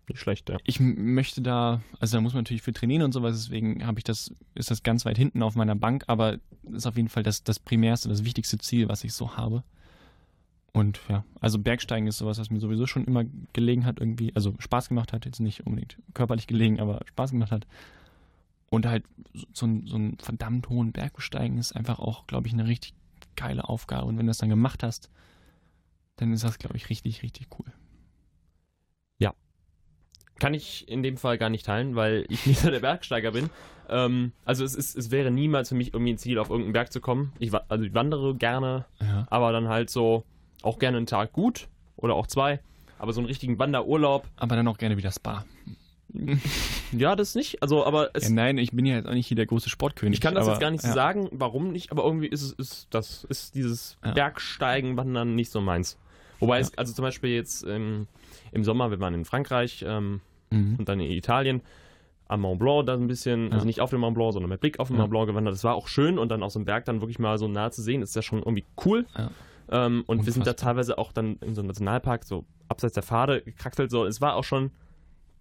Nicht 0.08 0.20
schlecht, 0.20 0.50
ja. 0.50 0.58
Ich 0.64 0.80
möchte 0.80 1.40
da, 1.40 1.80
also 1.98 2.16
da 2.16 2.20
muss 2.20 2.34
man 2.34 2.42
natürlich 2.42 2.62
für 2.62 2.74
trainieren 2.74 3.02
und 3.02 3.12
sowas, 3.12 3.36
deswegen 3.36 3.86
habe 3.86 3.98
ich 3.98 4.04
das, 4.04 4.34
ist 4.54 4.70
das 4.70 4.82
ganz 4.82 5.06
weit 5.06 5.16
hinten 5.16 5.42
auf 5.42 5.54
meiner 5.54 5.74
Bank, 5.74 6.04
aber 6.08 6.38
das 6.62 6.74
ist 6.82 6.86
auf 6.86 6.96
jeden 6.96 7.08
Fall 7.08 7.22
das, 7.22 7.42
das 7.42 7.58
primärste, 7.58 8.10
das 8.10 8.24
wichtigste 8.24 8.58
Ziel, 8.58 8.88
was 8.88 9.02
ich 9.02 9.14
so 9.14 9.36
habe. 9.36 9.64
Und 10.74 11.00
ja, 11.08 11.24
also 11.40 11.58
Bergsteigen 11.58 12.06
ist 12.06 12.18
sowas, 12.18 12.38
was 12.38 12.50
mir 12.50 12.60
sowieso 12.60 12.86
schon 12.86 13.04
immer 13.04 13.24
gelegen 13.52 13.86
hat, 13.86 13.98
irgendwie, 13.98 14.34
also 14.34 14.54
Spaß 14.58 14.88
gemacht 14.88 15.12
hat, 15.12 15.24
jetzt 15.24 15.40
nicht 15.40 15.66
unbedingt 15.66 15.96
körperlich 16.12 16.46
gelegen, 16.48 16.80
aber 16.80 17.00
Spaß 17.06 17.30
gemacht 17.30 17.52
hat. 17.52 17.66
Und 18.70 18.86
halt 18.86 19.04
so, 19.32 19.46
so, 19.52 19.66
einen, 19.66 19.86
so 19.86 19.94
einen 19.96 20.18
verdammt 20.18 20.68
hohen 20.68 20.92
Berg 20.92 21.14
besteigen 21.14 21.58
ist 21.58 21.72
einfach 21.76 21.98
auch, 21.98 22.26
glaube 22.26 22.46
ich, 22.48 22.52
eine 22.54 22.66
richtig 22.66 22.94
geile 23.36 23.68
Aufgabe. 23.68 24.06
Und 24.06 24.18
wenn 24.18 24.26
du 24.26 24.30
das 24.30 24.38
dann 24.38 24.48
gemacht 24.48 24.82
hast, 24.82 25.10
dann 26.16 26.32
ist 26.32 26.44
das, 26.44 26.58
glaube 26.58 26.76
ich, 26.76 26.88
richtig, 26.90 27.22
richtig 27.22 27.48
cool. 27.58 27.66
Kann 30.40 30.52
ich 30.52 30.88
in 30.88 31.04
dem 31.04 31.16
Fall 31.16 31.38
gar 31.38 31.48
nicht 31.48 31.64
teilen, 31.64 31.94
weil 31.94 32.26
ich 32.28 32.44
nicht 32.44 32.58
so 32.60 32.68
der 32.68 32.80
Bergsteiger 32.80 33.30
bin. 33.30 33.50
Ähm, 33.88 34.32
also 34.44 34.64
es, 34.64 34.74
ist, 34.74 34.96
es 34.96 35.12
wäre 35.12 35.30
niemals 35.30 35.68
für 35.68 35.76
mich 35.76 35.94
irgendwie 35.94 36.12
ein 36.12 36.18
Ziel, 36.18 36.38
auf 36.40 36.50
irgendeinen 36.50 36.72
Berg 36.72 36.92
zu 36.92 37.00
kommen. 37.00 37.32
Ich, 37.38 37.54
also 37.54 37.84
ich 37.84 37.94
wandere 37.94 38.34
gerne, 38.34 38.84
Ja. 39.00 39.26
aber 39.30 39.52
dann 39.52 39.68
halt 39.68 39.90
so 39.90 40.24
auch 40.62 40.80
gerne 40.80 40.96
einen 40.96 41.06
Tag 41.06 41.32
gut 41.32 41.68
oder 41.96 42.14
auch 42.16 42.26
zwei. 42.26 42.58
Aber 42.98 43.12
so 43.12 43.20
einen 43.20 43.28
richtigen 43.28 43.60
Wanderurlaub, 43.60 44.26
Aber 44.34 44.56
dann 44.56 44.66
auch 44.66 44.78
gerne 44.78 44.96
wieder 44.96 45.12
Spa. 45.12 45.44
ja, 46.98 47.16
das 47.16 47.34
nicht. 47.34 47.62
Also, 47.62 47.84
aber 47.84 48.10
es, 48.14 48.28
Ja, 48.28 48.34
nein, 48.34 48.58
ich 48.58 48.72
bin 48.72 48.84
ja 48.86 48.96
jetzt 48.96 49.06
auch 49.06 49.12
nicht 49.12 49.26
hier 49.26 49.36
der 49.36 49.46
große 49.46 49.68
Sportkönig. 49.70 50.14
ich 50.16 50.20
kann 50.20 50.34
das 50.34 50.44
aber, 50.44 50.52
jetzt 50.52 50.60
gar 50.60 50.70
nicht 50.70 50.84
ja. 50.84 50.92
sagen, 50.92 51.28
warum 51.32 51.72
nicht, 51.72 51.90
aber 51.92 52.04
irgendwie 52.04 52.26
ist 52.28 52.42
es 52.42 52.52
ist 52.52 52.86
das 52.90 53.24
ist 53.24 53.54
dieses 53.54 53.96
Ja. 54.04 54.12
Bergsteigen, 54.12 54.96
Wandern 54.96 55.34
nicht 55.34 55.50
so 55.50 55.60
meins. 55.60 55.98
Wobei 56.40 56.58
es, 56.58 56.76
also 56.76 56.92
zum 56.92 57.04
Beispiel 57.04 57.30
jetzt 57.30 57.64
ähm, 57.66 58.06
im 58.52 58.64
Sommer, 58.64 58.90
wir 58.90 59.00
waren 59.00 59.14
in 59.14 59.24
Frankreich, 59.24 59.84
ähm, 59.86 60.20
Mhm. 60.50 60.76
und 60.78 60.88
dann 60.88 61.00
in 61.00 61.10
Italien 61.10 61.62
am 62.28 62.40
Mont 62.42 62.58
Blanc 62.58 62.86
da 62.86 62.94
ein 62.94 63.06
bisschen, 63.06 63.52
also 63.52 63.66
nicht 63.66 63.80
auf 63.80 63.90
dem 63.90 64.00
Mont 64.00 64.14
Blanc, 64.14 64.32
sondern 64.34 64.48
mit 64.50 64.60
Blick 64.60 64.78
auf 64.78 64.88
den. 64.88 64.96
Mont 64.96 65.10
Blanc 65.10 65.26
gewandert. 65.26 65.52
Das 65.54 65.64
war 65.64 65.74
auch 65.74 65.88
schön 65.88 66.18
und 66.18 66.28
dann 66.30 66.42
aus 66.42 66.52
dem 66.54 66.64
Berg 66.64 66.84
dann 66.84 67.00
wirklich 67.00 67.18
mal 67.18 67.38
so 67.38 67.48
nah 67.48 67.70
zu 67.70 67.82
sehen, 67.82 68.02
ist 68.02 68.14
ja 68.16 68.22
schon 68.22 68.38
irgendwie 68.40 68.64
cool. 68.84 69.06
Ähm, 69.70 70.04
und 70.06 70.24
wir 70.26 70.32
sind 70.32 70.46
da 70.46 70.50
Unfassbar. 70.52 70.56
teilweise 70.74 70.98
auch 70.98 71.12
dann 71.12 71.36
in 71.40 71.54
so 71.54 71.60
einem 71.62 71.68
Nationalpark, 71.68 72.24
so 72.24 72.44
abseits 72.68 72.94
der 72.94 73.02
Pfade 73.02 73.40
gekraxelt. 73.42 73.90
So. 73.90 74.04
Es 74.04 74.20
war 74.20 74.36
auch 74.36 74.44
schon 74.44 74.70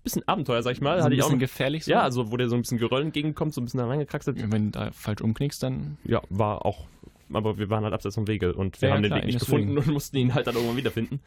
bisschen 0.04 0.28
Abenteuer, 0.28 0.62
sag 0.64 0.72
ich 0.74 0.82
mal. 0.82 1.00
So 1.00 1.06
ein 1.06 1.14
auch 1.14 1.16
bisschen 1.18 1.32
noch, 1.34 1.40
gefährlich 1.40 1.86
so. 1.86 1.92
ja, 1.92 2.02
also 2.02 2.32
wo 2.32 2.38
der 2.38 2.50
so 2.50 2.56
ein 2.56 2.62
bisschen 2.62 2.78
Geröll 2.78 3.02
entgegenkommt, 3.04 3.54
so 3.54 3.62
ein 3.62 3.66
bisschen 3.66 3.80
da 3.80 3.88
reingekraxelt. 3.88 4.52
Wenn 4.52 4.72
du 4.72 4.80
da 4.80 4.92
falsch 4.92 5.22
umknickst, 5.22 5.62
dann. 5.64 5.98
Ja, 6.04 6.22
war 6.30 6.66
auch, 6.66 6.86
aber 7.32 7.58
wir 7.58 7.70
waren 7.70 7.84
halt 7.84 7.94
abseits 7.94 8.16
vom 8.16 8.28
Wege 8.28 8.54
und 8.54 8.82
wir 8.82 8.90
Ja, 8.90 8.96
haben 8.96 9.04
ja, 9.04 9.08
klar, 9.10 9.20
den 9.20 9.28
Weg 9.28 9.34
nicht 9.34 9.42
deswegen. 9.42 9.68
gefunden 9.68 9.78
und 9.90 9.94
mussten 9.94 10.18
ihn 10.18 10.34
halt 10.34 10.48
dann 10.48 10.56
irgendwann 10.56 10.78
wiederfinden. 10.78 11.20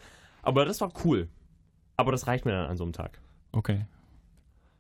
Aber 0.43 0.65
das 0.65 0.81
war 0.81 0.93
cool. 1.05 1.29
Aber 1.97 2.13
das 2.13 2.27
reicht 2.27 2.45
mir 2.45 2.53
dann 2.53 2.67
an 2.67 2.77
so 2.77 2.85
einem 2.85 2.93
Tag. 2.93 3.19
Okay. 3.53 3.87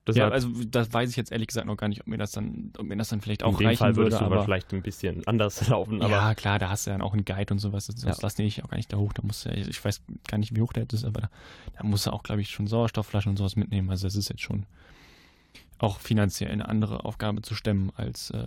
Deshalb, 0.07 0.31
Ja, 0.31 0.35
also 0.35 0.49
das 0.71 0.93
weiß 0.93 1.11
ich 1.11 1.17
jetzt 1.17 1.33
ehrlich 1.33 1.49
gesagt 1.49 1.67
noch 1.67 1.77
gar 1.77 1.89
nicht, 1.89 2.01
ob 2.01 2.07
mir 2.07 2.17
das 2.17 2.31
dann, 2.31 2.73
ob 2.79 2.87
mir 2.87 2.97
das 2.97 3.09
dann 3.09 3.21
vielleicht 3.21 3.43
auch 3.43 3.59
in 3.59 3.67
reichen 3.67 3.79
Fall 3.79 3.97
würde. 3.97 4.19
aber 4.21 4.37
Aber 4.37 4.45
vielleicht 4.45 4.73
ein 4.73 4.83
bisschen 4.83 5.27
anders 5.27 5.67
laufen, 5.69 6.01
aber 6.01 6.11
ja, 6.11 6.35
klar, 6.35 6.59
da 6.59 6.69
hast 6.69 6.87
du 6.87 6.91
dann 6.91 7.03
auch 7.03 7.13
einen 7.13 7.25
Guide 7.25 7.53
und 7.53 7.59
sowas. 7.59 7.87
Das, 7.87 7.97
das 7.97 8.19
Ja. 8.19 8.23
lass 8.23 8.39
ich 8.39 8.63
auch 8.63 8.69
gar 8.69 8.77
nicht 8.77 8.93
da 8.93 8.99
hoch. 8.99 9.13
Da 9.13 9.23
musst 9.25 9.45
du, 9.47 9.51
ich 9.51 9.85
weiß 9.85 10.03
gar 10.29 10.39
nicht, 10.39 10.55
wie 10.55 10.61
hoch 10.61 10.73
der 10.73 10.87
ist, 10.93 11.05
aber 11.05 11.23
da, 11.23 11.31
da 11.77 11.85
musst 11.85 12.07
du 12.07 12.13
auch, 12.13 12.23
glaube 12.23 12.41
ich, 12.41 12.51
schon 12.51 12.67
Sauerstoffflaschen 12.67 13.31
und 13.31 13.37
sowas 13.37 13.57
mitnehmen. 13.57 13.91
Also 13.91 14.07
das 14.07 14.15
ist 14.15 14.29
jetzt 14.29 14.43
schon 14.43 14.67
auch 15.79 15.99
finanziell 15.99 16.51
eine 16.51 16.69
andere 16.69 17.05
Aufgabe 17.05 17.43
zu 17.43 17.55
stemmen 17.55 17.93
als, 17.97 18.31
äh, 18.31 18.47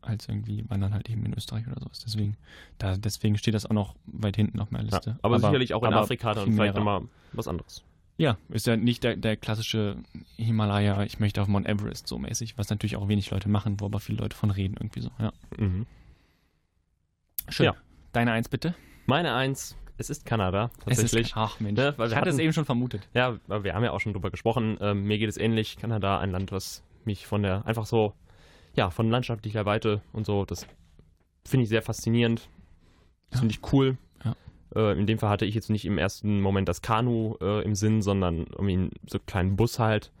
als 0.00 0.28
irgendwie 0.28 0.64
wandern 0.68 0.94
halt 0.94 1.08
eben 1.08 1.24
in 1.26 1.34
Österreich 1.34 1.66
oder 1.66 1.80
sowas. 1.80 2.00
Deswegen, 2.00 2.36
da, 2.78 2.96
deswegen 2.96 3.38
steht 3.38 3.54
das 3.54 3.66
auch 3.66 3.74
noch 3.74 3.94
weit 4.06 4.36
hinten 4.36 4.60
auf 4.60 4.70
meiner 4.70 4.88
ja, 4.88 4.96
Liste. 4.96 5.18
aber, 5.22 5.38
sicherlich 5.38 5.74
auch 5.74 5.82
in 5.82 5.88
aber 5.92 6.02
Afrika 6.02 6.34
dann 6.34 6.52
vielleicht 6.52 6.74
nochmal 6.74 7.02
was 7.32 7.48
anderes. 7.48 7.82
Ja, 8.16 8.38
ist 8.48 8.66
ja 8.66 8.76
nicht 8.76 9.02
der, 9.02 9.16
der 9.16 9.36
klassische 9.36 9.96
Himalaya, 10.36 11.02
ich 11.02 11.18
möchte 11.18 11.42
auf 11.42 11.48
Mount 11.48 11.66
Everest 11.68 12.06
so 12.06 12.18
mäßig, 12.18 12.56
was 12.56 12.70
natürlich 12.70 12.96
auch 12.96 13.08
wenig 13.08 13.30
Leute 13.30 13.48
machen, 13.48 13.80
wo 13.80 13.86
aber 13.86 13.98
viele 13.98 14.18
Leute 14.18 14.36
von 14.36 14.50
reden 14.50 14.76
irgendwie 14.78 15.00
so. 15.00 15.10
Ja. 15.18 15.32
Mhm. 15.58 15.86
Schön. 17.48 17.66
Ja. 17.66 17.74
Deine 18.12 18.32
Eins 18.32 18.48
bitte. 18.48 18.74
Meine 19.06 19.34
Eins, 19.34 19.76
es 19.98 20.10
ist 20.10 20.24
Kanada 20.24 20.70
Es 20.86 20.98
tatsächlich. 20.98 21.28
ist, 21.28 21.36
ach 21.36 21.58
Mensch, 21.60 21.78
Ne, 21.78 21.94
weil 21.96 22.08
wir 22.08 22.12
ich 22.12 22.16
hatte 22.16 22.30
es 22.30 22.38
eben 22.38 22.52
schon 22.52 22.64
vermutet. 22.64 23.08
Ja, 23.14 23.38
wir 23.48 23.74
haben 23.74 23.82
ja 23.84 23.90
auch 23.90 24.00
schon 24.00 24.12
drüber 24.12 24.30
gesprochen. 24.30 24.78
Ähm, 24.80 25.02
mir 25.04 25.18
geht 25.18 25.28
es 25.28 25.36
ähnlich. 25.36 25.76
Kanada, 25.76 26.20
ein 26.20 26.30
Land, 26.30 26.52
was 26.52 26.84
mich 27.04 27.26
von 27.26 27.42
der, 27.42 27.66
einfach 27.66 27.84
so, 27.86 28.14
ja, 28.76 28.90
von 28.90 29.10
landschaftlicher 29.10 29.66
Weite 29.66 30.00
und 30.12 30.24
so, 30.24 30.44
das 30.44 30.66
finde 31.44 31.64
ich 31.64 31.68
sehr 31.68 31.82
faszinierend. 31.82 32.48
Das 33.30 33.38
Ja. 33.38 33.40
finde 33.40 33.54
ich 33.54 33.72
cool. 33.72 33.98
Ja. 34.74 34.90
Äh, 34.90 34.98
in 34.98 35.06
dem 35.06 35.18
Fall 35.18 35.30
hatte 35.30 35.44
ich 35.46 35.54
jetzt 35.54 35.70
nicht 35.70 35.84
im 35.84 35.98
ersten 35.98 36.40
Moment 36.40 36.68
das 36.68 36.82
Kanu 36.82 37.36
äh, 37.40 37.62
im 37.64 37.74
Sinn, 37.74 38.02
sondern 38.02 38.38
irgendwie 38.52 38.74
einen 38.74 38.90
so 39.06 39.18
einen 39.18 39.26
kleinen 39.26 39.56
Bus 39.56 39.78
halt 39.78 40.12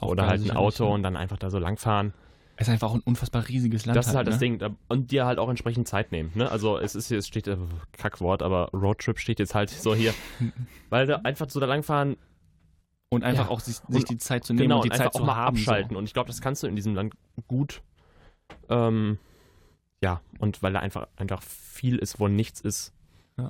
oder 0.00 0.26
halt 0.26 0.42
ein 0.42 0.56
Auto 0.56 0.84
ja. 0.86 0.90
und 0.94 1.02
dann 1.02 1.16
einfach 1.16 1.38
da 1.38 1.50
so 1.50 1.58
langfahren. 1.58 2.12
Es 2.56 2.66
ist 2.66 2.72
einfach 2.72 2.90
auch 2.90 2.94
ein 2.94 3.02
unfassbar 3.04 3.46
riesiges 3.46 3.86
Land. 3.86 3.96
das 3.96 4.08
ist 4.08 4.14
halt 4.16 4.26
das 4.26 4.34
ne? 4.36 4.40
Ding. 4.40 4.58
Da- 4.58 4.74
Und 4.88 5.12
dir 5.12 5.26
halt 5.26 5.38
auch 5.38 5.48
entsprechend 5.48 5.86
Zeit 5.86 6.10
nehmen. 6.10 6.32
Ne? 6.34 6.50
Also 6.50 6.76
es 6.76 6.96
ist 6.96 7.06
hier, 7.06 7.18
es 7.18 7.28
steht, 7.28 7.46
äh, 7.46 7.56
Kackwort, 7.92 8.42
aber 8.42 8.68
Roadtrip 8.72 9.20
steht 9.20 9.38
jetzt 9.38 9.54
halt 9.54 9.70
so 9.70 9.94
hier. 9.94 10.12
Weil 10.90 11.06
da 11.06 11.16
einfach 11.22 11.48
so 11.48 11.60
da 11.60 11.66
langfahren, 11.66 12.16
Und 13.10 13.22
einfach 13.22 13.44
Ja. 13.46 13.50
auch 13.52 13.60
sich, 13.60 13.76
sich 13.88 14.04
die 14.04 14.18
Zeit 14.18 14.42
zu 14.44 14.52
nehmen 14.54 14.64
genau, 14.64 14.76
und 14.78 14.86
die 14.86 14.90
und 14.90 14.96
Zeit 14.96 15.12
zu 15.12 15.20
auch 15.22 15.26
mal 15.26 15.36
haben. 15.36 15.56
abschalten. 15.56 15.96
Und 15.96 16.04
ich 16.04 16.12
glaube, 16.14 16.26
das 16.26 16.40
kannst 16.40 16.64
du 16.64 16.66
in 16.66 16.74
diesem 16.74 16.96
Land 16.96 17.14
gut. 17.46 17.80
Ähm, 18.68 19.18
ja, 20.02 20.20
und 20.40 20.60
weil 20.62 20.72
da 20.72 20.80
einfach, 20.80 21.06
einfach 21.16 21.42
viel 21.42 21.96
ist, 21.96 22.18
wo 22.18 22.26
nichts 22.26 22.60
ist. 22.60 22.92
So. 23.36 23.48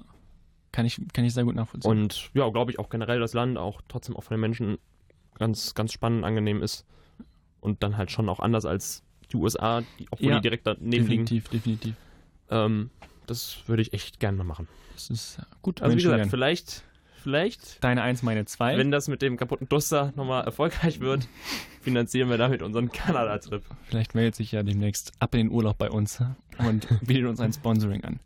Kann, 0.72 0.84
ich, 0.86 1.00
kann 1.12 1.24
ich 1.24 1.34
sehr 1.34 1.44
gut 1.44 1.54
nachvollziehen. 1.54 1.90
Und 1.90 2.30
ja, 2.34 2.48
glaube 2.50 2.70
ich 2.70 2.78
auch 2.78 2.90
generell 2.90 3.20
das 3.20 3.32
Land 3.32 3.56
auch 3.58 3.80
trotzdem 3.88 4.16
auch 4.16 4.22
von 4.24 4.34
den 4.34 4.40
Menschen 4.40 4.78
ganz, 5.38 5.74
ganz 5.74 5.92
spannend, 5.92 6.24
angenehm 6.24 6.62
ist. 6.62 6.84
Und 7.60 7.82
dann 7.82 7.96
halt 7.96 8.10
schon 8.10 8.28
auch 8.28 8.40
anders 8.40 8.64
als 8.64 9.02
die 9.32 9.36
USA, 9.36 9.82
die, 9.98 10.06
obwohl 10.10 10.28
Ja, 10.30 10.36
die 10.36 10.42
direkt 10.42 10.66
daneben 10.66 10.90
liegen. 10.90 11.24
definitiv, 11.24 11.48
definitiv. 11.48 11.94
Ähm, 12.50 12.90
das 13.26 13.58
würde 13.66 13.82
ich 13.82 13.92
echt 13.92 14.20
gerne 14.20 14.38
mal 14.38 14.44
machen. 14.44 14.68
Das 14.94 15.10
ist 15.10 15.38
äh, 15.38 15.42
gut. 15.62 15.82
Also 15.82 15.96
wie 15.96 16.02
gesagt, 16.02 16.26
vielleicht, 16.30 16.82
vielleicht, 17.22 17.82
Deine 17.84 18.02
Eins, 18.02 18.22
meine 18.22 18.44
Zwei. 18.46 18.76
wenn 18.78 18.90
das 18.90 19.08
mit 19.08 19.22
dem 19.22 19.36
kaputten 19.36 19.68
Toaster 19.68 20.12
nochmal 20.16 20.44
erfolgreich 20.44 21.00
wird, 21.00 21.28
finanzieren 21.82 22.30
wir 22.30 22.38
damit 22.38 22.62
unseren 22.62 22.90
Kanada-Trip. 22.90 23.62
Vielleicht 23.84 24.14
meldet 24.14 24.34
sich 24.34 24.52
ja 24.52 24.62
demnächst 24.62 25.12
ab 25.18 25.34
in 25.34 25.46
den 25.46 25.50
Urlaub 25.50 25.78
bei 25.78 25.90
uns 25.90 26.22
und 26.58 26.86
bietet 27.06 27.26
uns 27.26 27.40
ein 27.40 27.52
Sponsoring 27.52 28.04
an. 28.04 28.20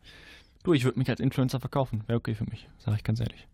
Du, 0.63 0.73
ich 0.73 0.85
würde 0.85 0.99
mich 0.99 1.11
als 1.11 1.21
Influencer 1.21 1.59
verkaufen. 1.59 2.05
Wäre 2.07 2.19
okay 2.19 2.35
für 2.35 2.45
mich, 2.45 2.69
sage 2.79 2.97
ich 2.97 3.05
ganz 3.05 3.19
ehrlich. 3.21 3.49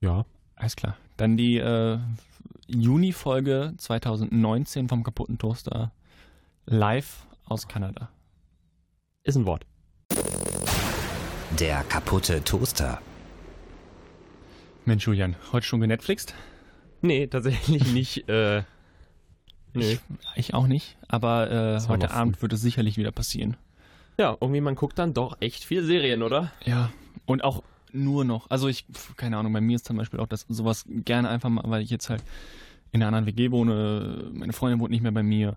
Ja. 0.00 0.24
Alles 0.56 0.76
klar. 0.76 0.96
Dann 1.16 1.36
die 1.36 1.58
äh, 1.58 1.98
Juni-Folge 2.66 3.74
2019 3.76 4.88
vom 4.88 5.02
kaputten 5.02 5.38
Toaster 5.38 5.92
live 6.64 7.26
aus 7.44 7.68
Kanada. 7.68 8.08
Ist 9.22 9.36
ein 9.36 9.44
Wort. 9.44 9.66
Der 11.58 11.84
kaputte 11.84 12.42
Toaster. 12.42 13.00
Mensch, 14.84 15.06
Julian, 15.06 15.36
heute 15.52 15.66
schon 15.66 15.80
genetflixt? 15.80 16.34
Nee, 17.02 17.26
tatsächlich 17.26 17.86
nicht. 17.92 18.28
Äh, 18.28 18.62
nee. 19.74 19.92
Ich, 19.92 20.00
ich 20.36 20.54
auch 20.54 20.66
nicht, 20.66 20.96
aber 21.06 21.50
äh, 21.50 21.88
heute 21.88 22.10
Abend 22.12 22.40
wird 22.40 22.52
es 22.54 22.62
sicherlich 22.62 22.96
wieder 22.96 23.12
passieren. 23.12 23.56
Ja, 24.18 24.36
irgendwie 24.40 24.60
man 24.60 24.74
guckt 24.74 24.98
dann 24.98 25.14
doch 25.14 25.36
echt 25.40 25.64
viel 25.64 25.82
Serien, 25.84 26.22
oder? 26.22 26.52
Ja, 26.64 26.90
und 27.26 27.44
auch 27.44 27.62
nur 27.92 28.24
noch. 28.24 28.50
Also 28.50 28.68
ich, 28.68 28.86
keine 29.16 29.36
Ahnung, 29.36 29.52
bei 29.52 29.60
mir 29.60 29.76
ist 29.76 29.86
zum 29.86 29.96
Beispiel 29.96 30.20
auch 30.20 30.26
das 30.26 30.46
sowas 30.48 30.84
gerne 30.88 31.28
einfach 31.28 31.48
mal, 31.48 31.64
weil 31.66 31.82
ich 31.82 31.90
jetzt 31.90 32.10
halt 32.10 32.22
in 32.90 33.02
einer 33.02 33.08
anderen 33.08 33.26
WG 33.26 33.50
wohne, 33.50 34.30
meine 34.32 34.52
Freundin 34.52 34.80
wohnt 34.80 34.90
nicht 34.90 35.02
mehr 35.02 35.12
bei 35.12 35.22
mir. 35.22 35.56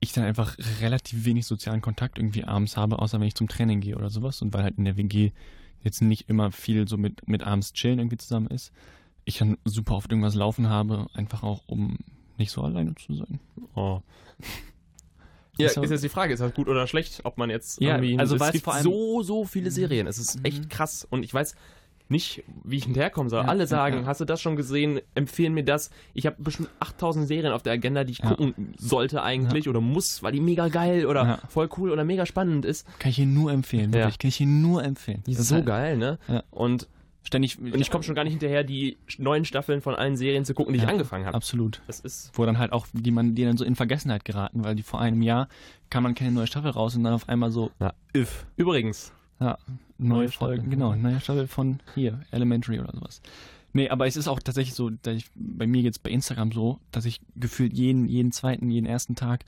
Ich 0.00 0.12
dann 0.12 0.24
einfach 0.24 0.56
relativ 0.80 1.24
wenig 1.24 1.46
sozialen 1.46 1.80
Kontakt 1.80 2.18
irgendwie 2.18 2.44
abends 2.44 2.76
habe, 2.76 2.98
außer 2.98 3.20
wenn 3.20 3.28
ich 3.28 3.34
zum 3.34 3.48
Training 3.48 3.80
gehe 3.80 3.96
oder 3.96 4.10
sowas. 4.10 4.42
Und 4.42 4.52
weil 4.52 4.62
halt 4.62 4.78
in 4.78 4.84
der 4.84 4.96
WG 4.96 5.30
jetzt 5.82 6.02
nicht 6.02 6.28
immer 6.28 6.50
viel 6.50 6.88
so 6.88 6.96
mit, 6.96 7.26
mit 7.28 7.42
abends 7.42 7.72
chillen 7.72 7.98
irgendwie 7.98 8.16
zusammen 8.16 8.48
ist, 8.48 8.72
ich 9.24 9.38
dann 9.38 9.58
super 9.64 9.94
oft 9.94 10.10
irgendwas 10.10 10.34
laufen 10.34 10.68
habe, 10.68 11.06
einfach 11.14 11.42
auch 11.42 11.62
um 11.66 11.98
nicht 12.38 12.50
so 12.50 12.62
alleine 12.62 12.94
zu 12.94 13.14
sein. 13.14 13.40
Oh. 13.74 14.02
Ja, 15.58 15.66
Ist 15.66 15.76
ist, 15.76 15.90
jetzt 15.90 16.04
die 16.04 16.08
Frage, 16.08 16.32
ist 16.32 16.40
das 16.40 16.54
gut 16.54 16.68
oder 16.68 16.86
schlecht, 16.86 17.20
ob 17.24 17.36
man 17.36 17.50
jetzt 17.50 17.80
Ja, 17.80 17.96
irgendwie... 17.96 18.18
also 18.18 18.36
es 18.36 18.52
gibt 18.52 18.66
so, 18.82 19.22
so 19.22 19.44
viele 19.44 19.70
Serien. 19.70 20.06
Es 20.06 20.18
ist 20.18 20.38
Mhm. 20.38 20.44
echt 20.46 20.70
krass. 20.70 21.06
Und 21.10 21.24
ich 21.24 21.34
weiß 21.34 21.54
nicht, 22.08 22.42
wie 22.64 22.76
ich 22.78 22.84
hinterherkommen 22.84 23.28
soll. 23.30 23.42
Ja, 23.42 23.48
Alle 23.48 23.66
sagen, 23.66 24.00
ja. 24.00 24.06
hast 24.06 24.20
du 24.20 24.24
das 24.24 24.40
schon 24.40 24.56
gesehen? 24.56 25.00
Empfehlen 25.14 25.52
mir 25.54 25.64
das. 25.64 25.90
Ich 26.14 26.26
habe 26.26 26.36
bestimmt 26.42 26.68
8000 26.80 27.26
Serien 27.28 27.52
auf 27.52 27.62
der 27.62 27.72
Agenda, 27.74 28.04
die 28.04 28.12
ich 28.12 28.18
Ja. 28.18 28.28
gucken 28.30 28.74
sollte 28.78 29.22
eigentlich 29.22 29.68
oder 29.68 29.80
muss, 29.80 30.22
weil 30.22 30.32
die 30.32 30.40
mega 30.40 30.68
geil 30.68 31.06
oder 31.06 31.40
voll 31.48 31.68
cool 31.78 31.90
oder 31.90 32.04
mega 32.04 32.24
spannend 32.26 32.64
ist. 32.64 32.86
Kann 32.98 33.10
ich 33.10 33.18
Ihnen 33.18 33.34
nur 33.34 33.52
empfehlen, 33.52 33.92
Ja. 33.92 34.00
wirklich. 34.00 34.18
Kann 34.18 34.28
ich 34.28 34.40
Ihnen 34.40 34.60
nur 34.62 34.82
empfehlen. 34.84 35.22
Die 35.26 35.32
ist 35.32 35.48
so 35.48 35.56
halt 35.56 35.66
geil, 35.66 35.96
ne? 35.98 36.18
Ja. 36.28 36.42
Und, 36.50 36.88
Ständig. 37.24 37.58
und 37.58 37.80
ich 37.80 37.90
komme 37.90 38.02
schon 38.02 38.14
gar 38.14 38.24
nicht 38.24 38.32
hinterher, 38.32 38.64
die 38.64 38.98
neuen 39.18 39.44
Staffeln 39.44 39.80
von 39.80 39.94
allen 39.94 40.16
Serien 40.16 40.44
zu 40.44 40.54
gucken, 40.54 40.72
die 40.72 40.78
Ja, 40.80 40.86
ich 40.86 40.90
angefangen 40.90 41.24
habe. 41.24 41.36
Absolut. 41.36 41.80
Das 41.86 42.00
ist... 42.00 42.30
wo 42.34 42.44
dann 42.44 42.58
halt 42.58 42.72
auch 42.72 42.86
die 42.92 43.10
man 43.10 43.34
die 43.34 43.44
dann 43.44 43.56
so 43.56 43.64
in 43.64 43.76
Vergessenheit 43.76 44.24
geraten, 44.24 44.64
weil 44.64 44.74
die 44.74 44.82
vor 44.82 45.00
einem 45.00 45.22
Jahr 45.22 45.48
kam 45.88 46.02
man 46.02 46.14
keine 46.14 46.32
neue 46.32 46.46
Staffel 46.46 46.70
raus 46.70 46.96
und 46.96 47.04
dann 47.04 47.14
auf 47.14 47.28
einmal 47.28 47.50
so 47.50 47.70
Ja. 47.80 47.92
if 48.16 48.46
Übrigens, 48.56 49.12
ja 49.40 49.56
neue, 49.98 50.18
Neue 50.18 50.28
Staffel. 50.30 50.56
Folgen 50.56 50.70
genau 50.70 50.94
neue 50.94 51.20
Staffel 51.20 51.46
von 51.46 51.80
hier 51.94 52.20
Elementary 52.32 52.80
oder 52.80 52.92
sowas. 52.92 53.22
Nee, 53.72 53.88
aber 53.88 54.06
es 54.06 54.16
ist 54.16 54.28
auch 54.28 54.40
tatsächlich 54.40 54.74
so, 54.74 54.90
dass 54.90 55.16
ich, 55.16 55.30
bei 55.34 55.66
mir 55.66 55.80
jetzt 55.80 56.02
bei 56.02 56.10
Instagram 56.10 56.52
so, 56.52 56.78
dass 56.90 57.04
ich 57.06 57.20
gefühlt 57.36 57.72
jeden 57.72 58.06
jeden 58.06 58.32
zweiten, 58.32 58.70
jeden 58.70 58.86
ersten 58.86 59.14
Tag 59.14 59.44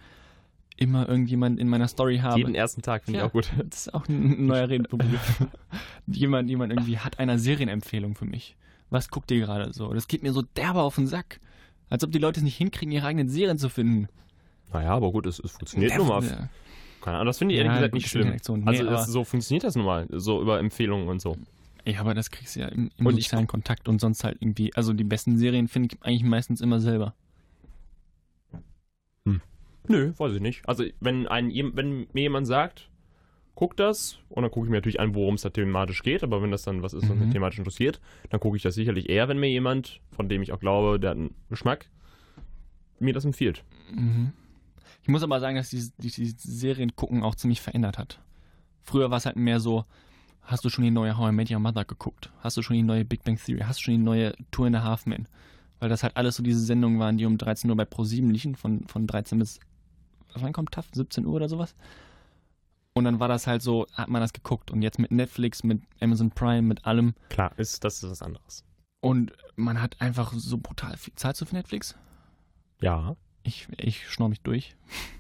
immer 0.77 1.09
irgendjemand 1.09 1.59
in 1.61 1.69
meiner 1.69 1.89
Story 1.89 2.19
habe. 2.19 2.39
jeden 2.39 2.55
ersten 2.55 2.83
Tag 2.83 3.05
finde 3.05 3.21
Ja. 3.21 3.25
ich 3.27 3.29
auch 3.31 3.33
gut. 3.33 3.51
Das 3.71 3.87
ist 3.87 3.95
auch 3.95 4.09
ein 4.09 4.47
neuer 4.47 4.69
Redebegriff. 4.69 5.47
jemand, 6.07 6.49
jemand 6.51 6.73
irgendwie 6.73 6.99
hat 6.99 7.19
eine 7.19 7.39
Serienempfehlung 7.39 8.15
für 8.15 8.25
mich. 8.25 8.57
Was 8.91 9.09
guckt 9.09 9.31
ihr 9.31 9.41
gerade 9.41 9.73
so? 9.73 9.93
Das 9.93 10.09
geht 10.09 10.23
mir 10.23 10.33
so 10.33 10.43
derbe 10.43 10.83
auf 10.83 10.97
den 10.97 11.07
Sack. 11.07 11.41
Als 11.91 12.03
ob 12.05 12.11
die 12.13 12.19
Leute 12.19 12.41
es 12.41 12.45
nicht 12.45 12.57
hinkriegen, 12.57 12.93
ihre 12.93 13.07
eigenen 13.07 13.29
Serien 13.29 13.59
zu 13.59 13.69
finden. 13.69 14.09
Naja, 14.73 14.91
aber 14.91 15.13
gut, 15.13 15.27
es, 15.27 15.39
es 15.39 15.53
funktioniert 15.53 15.97
nun 15.97 16.09
mal. 16.09 16.25
ja. 16.25 16.49
Keine 17.03 17.19
Ahnung, 17.19 17.27
das 17.27 17.39
finde 17.39 17.55
ich 17.55 17.61
Ja, 17.61 17.67
ehrlich 17.67 17.77
gesagt 17.77 17.93
gut, 17.93 17.97
nicht 17.97 18.07
das 18.07 18.11
schlimm. 18.47 18.65
Nee, 18.65 18.81
also 18.89 19.03
es, 19.03 19.07
so 19.13 19.25
funktioniert 19.25 19.63
das 19.65 19.77
nun 19.77 19.85
mal, 19.85 20.07
so 20.11 20.41
über 20.41 20.59
Empfehlungen 20.59 21.07
und 21.09 21.21
so. 21.21 21.37
Ja, 21.85 22.01
aber 22.01 22.15
das 22.15 22.31
kriegst 22.31 22.57
du 22.57 22.61
ja 22.61 22.69
im, 22.69 22.91
im 22.97 23.11
sozialen 23.11 23.47
Kontakt 23.47 23.89
und 23.89 24.01
sonst 24.01 24.25
halt 24.25 24.39
irgendwie. 24.41 24.75
Also 24.75 24.95
die 24.95 25.05
besten 25.05 25.37
Serien 25.37 25.69
finde 25.69 25.91
ich 25.93 26.03
eigentlich 26.03 26.23
meistens 26.25 26.63
immer 26.63 26.81
selber. 26.81 27.15
Nö, 29.89 30.13
weiß 30.17 30.35
ich 30.35 30.41
nicht. 30.41 30.67
Also 30.69 30.85
wenn, 31.01 31.27
ein, 31.27 31.51
wenn 31.75 32.07
mir 32.13 32.23
jemand 32.23 32.47
sagt, 32.47 32.91
guck 33.55 33.77
das, 33.77 34.19
und 34.31 34.43
dann 34.43 34.51
gucke 34.51 34.67
ich 34.67 34.71
mir 34.71 34.79
natürlich 34.79 34.99
an, 35.01 35.15
worum 35.15 35.35
es 35.35 35.43
da 35.43 35.51
thematisch 35.51 36.03
geht, 36.03 36.23
aber 36.25 36.43
wenn 36.43 36.51
das 36.51 36.63
dann 36.63 36.83
was 36.83 36.93
ist, 36.95 37.09
was 37.09 37.15
Mhm. 37.17 37.25
mich 37.25 37.33
thematisch 37.33 37.59
interessiert, 37.59 38.01
dann 38.31 38.41
gucke 38.41 38.57
ich 38.57 38.63
das 38.63 38.75
sicherlich 38.75 39.09
eher, 39.09 39.29
wenn 39.29 39.39
mir 39.39 39.49
jemand, 39.51 40.01
von 40.11 40.29
dem 40.29 40.43
ich 40.43 40.53
auch 40.53 40.59
glaube, 40.61 40.99
der 40.99 41.11
hat 41.11 41.19
einen 41.19 41.35
Geschmack, 41.51 41.91
mir 42.99 43.13
das 43.13 43.25
empfiehlt. 43.25 43.63
Mhm. 43.95 44.33
Ich 45.03 45.09
muss 45.09 45.23
aber 45.23 45.39
sagen, 45.39 45.57
dass 45.57 45.69
die, 45.71 45.87
die, 45.99 46.11
die 46.11 46.35
Serien 46.39 46.97
gucken 46.97 47.23
auch 47.23 47.35
ziemlich 47.35 47.61
verändert 47.61 47.99
hat. 47.99 48.21
Früher 48.83 49.11
war 49.11 49.19
es 49.19 49.27
halt 49.27 49.37
mehr 49.37 49.61
so, 49.61 49.85
hast 50.43 50.65
du 50.65 50.71
schon 50.71 50.85
die 50.85 50.91
neue 50.91 51.17
How 51.19 51.31
I 51.31 51.33
Met 51.33 51.51
Your 51.51 51.59
Mother 51.59 51.85
geguckt? 51.85 52.33
Hast 52.41 52.57
du 52.57 52.63
schon 52.63 52.77
die 52.77 52.83
neue 52.83 53.05
Big 53.05 53.23
Bang 53.23 53.37
Theory? 53.37 53.61
Hast 53.67 53.81
du 53.81 53.85
schon 53.85 53.95
die 53.95 53.99
neue 54.03 54.35
Two 54.51 54.65
and 54.65 54.77
a 54.77 54.83
Half 54.83 55.05
Men? 55.07 55.29
Weil 55.79 55.89
das 55.91 56.03
halt 56.03 56.17
alles 56.17 56.37
so 56.37 56.43
diese 56.43 56.61
Sendungen 56.61 56.99
waren, 56.99 57.19
die 57.19 57.27
um 57.27 57.37
13 57.37 57.69
Uhr 57.69 57.77
bei 57.77 57.85
Pro7 57.85 58.31
liefen, 58.33 58.55
von, 58.57 58.87
von 58.87 59.07
13 59.07 59.39
bis, 59.39 59.61
wann 60.43 60.53
kommt 60.53 60.73
TAF? 60.73 60.87
17 60.93 61.27
Uhr 61.27 61.35
oder 61.35 61.49
sowas? 61.49 61.75
Und 62.95 63.05
dann 63.05 63.19
war 63.19 63.29
das 63.29 63.47
halt 63.47 63.61
so, 63.61 63.87
hat 63.93 64.09
man 64.09 64.21
das 64.21 64.33
geguckt. 64.33 64.71
Und 64.71 64.83
jetzt 64.83 64.99
mit 64.99 65.11
Netflix, 65.11 65.65
mit 65.65 65.83
Amazon 66.01 66.31
Prime, 66.31 66.63
mit 66.63 66.87
allem. 66.87 67.15
Klar, 67.29 67.53
ist, 67.57 67.83
das 67.83 68.03
ist 68.03 68.11
was 68.11 68.23
anderes. 68.23 68.65
Und 69.01 69.33
man 69.57 69.83
hat 69.83 70.01
einfach 70.01 70.33
so 70.35 70.59
brutal 70.59 70.97
viel. 70.97 71.13
Zahlst 71.15 71.41
du 71.41 71.45
für 71.45 71.57
Netflix? 71.57 71.97
Ja. 72.81 73.17
Ich, 73.43 73.69
ich 73.77 74.09
schnorr 74.09 74.29
mich 74.29 74.41
durch. 74.41 74.77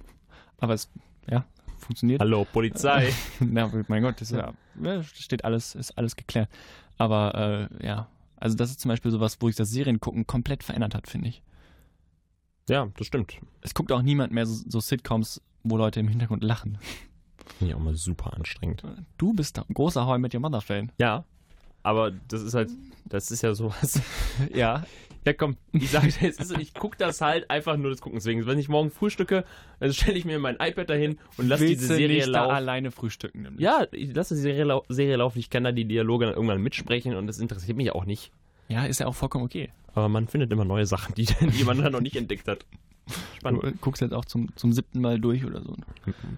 Aber 0.59 0.75
es, 0.75 0.89
ja, 1.29 1.45
funktioniert. 1.79 2.21
Hallo, 2.21 2.47
Polizei. 2.51 3.13
Na, 3.41 3.71
mein 3.89 4.03
Gott, 4.03 4.21
das 4.21 4.31
ist 4.31 4.39
ja, 4.39 5.03
steht 5.03 5.45
alles, 5.45 5.75
ist 5.75 5.99
alles 5.99 6.17
geklärt. 6.17 6.49
Aber 6.97 7.69
äh, 7.81 7.87
ja, 7.87 8.09
also 8.37 8.57
das 8.57 8.71
ist 8.71 8.81
zum 8.81 8.89
Beispiel 8.89 9.11
sowas, 9.11 9.39
wo 9.41 9.49
sich 9.49 9.57
das 9.57 9.71
Serien 9.71 10.01
gucken 10.01 10.27
komplett 10.27 10.63
verändert 10.63 10.95
hat, 10.95 11.09
finde 11.09 11.29
ich. 11.29 11.43
Ja, 12.69 12.89
das 12.97 13.07
stimmt. 13.07 13.39
Es 13.61 13.75
guckt 13.75 13.93
auch 13.93 14.03
niemand 14.03 14.33
mehr 14.33 14.47
so, 14.47 14.65
so 14.69 14.81
Sitcoms, 14.81 15.43
wo 15.63 15.77
Leute 15.77 16.01
im 16.01 16.09
Hintergrund 16.09 16.43
lachen. 16.43 16.79
Finde 17.59 17.73
ich 17.73 17.75
auch 17.75 17.83
mal 17.83 17.95
super 17.95 18.35
anstrengend. 18.35 18.83
Du 19.19 19.35
bist 19.35 19.59
ein 19.59 19.75
großer 19.75 20.07
How 20.07 20.17
I 20.17 20.21
Met 20.21 20.35
Your 20.35 20.41
Mother 20.41 20.61
Fan. 20.61 20.91
Ja, 20.99 21.25
aber 21.83 22.11
das 22.29 22.43
ist 22.43 22.55
halt, 22.55 22.71
das 23.05 23.31
ist 23.31 23.43
ja 23.43 23.55
sowas. 23.55 24.01
Ja. 24.55 24.85
Ja, 25.27 25.33
komm, 25.33 25.57
ich 25.73 25.91
sage 25.91 26.09
ist, 26.09 26.59
ich 26.59 26.75
gucke 26.75 26.99
das 26.99 27.23
halt 27.23 27.49
einfach 27.49 27.79
nur 27.79 27.91
des 27.91 28.03
Guckens 28.03 28.27
wegen. 28.27 28.47
Wenn 28.47 28.59
ich 28.59 28.69
morgen 28.69 28.91
frühstücke, 28.91 29.45
dann 29.81 29.91
stelle 29.95 30.19
ich 30.19 30.27
mir 30.27 30.39
mein 30.39 30.57
iPad 30.61 30.91
dahin 30.91 31.19
und 31.39 31.49
lasse 31.49 31.65
diese 31.65 31.87
Serie 31.87 32.17
nicht 32.17 32.27
da 32.27 32.43
laufen. 32.43 32.55
alleine 32.55 32.91
frühstücken? 32.91 33.41
nämlich? 33.41 33.63
Ja, 33.63 33.87
ich 33.93 34.15
lasse 34.15 34.35
die 34.35 34.41
Serie, 34.43 34.65
lau 34.65 34.85
Serie 34.91 35.17
laufen. 35.17 35.39
Ich 35.39 35.49
kann 35.49 35.65
da 35.65 35.73
die 35.73 35.87
Dialoge 35.87 36.27
dann 36.27 36.35
irgendwann 36.35 36.61
mitsprechen 36.61 37.15
und 37.15 37.27
das 37.27 37.39
interessiert 37.39 37.79
mich 37.79 37.91
auch 37.93 38.05
nicht. 38.05 38.33
Ja, 38.69 38.85
ist 38.85 39.01
ja 39.01 39.07
auch 39.07 39.15
vollkommen 39.15 39.45
okay. 39.45 39.71
Aber 39.95 40.09
man 40.09 40.27
findet 40.27 40.53
immer 40.53 40.65
neue 40.65 40.87
Sachen, 40.87 41.15
die, 41.15 41.27
die 41.59 41.65
man 41.65 41.81
dann 41.83 41.93
noch 41.93 42.01
nicht 42.01 42.17
entdeckt 42.17 42.49
hat. 42.49 42.67
Spannend. 43.39 43.63
Du 43.63 43.67
äh, 43.69 43.73
guckst 43.81 44.01
jetzt 44.03 44.13
auch 44.15 44.25
zum, 44.25 44.55
zum 44.57 44.73
siebten 44.73 45.01
Mal 45.01 45.21
durch 45.21 45.45
oder 45.45 45.63
so. 45.63 45.77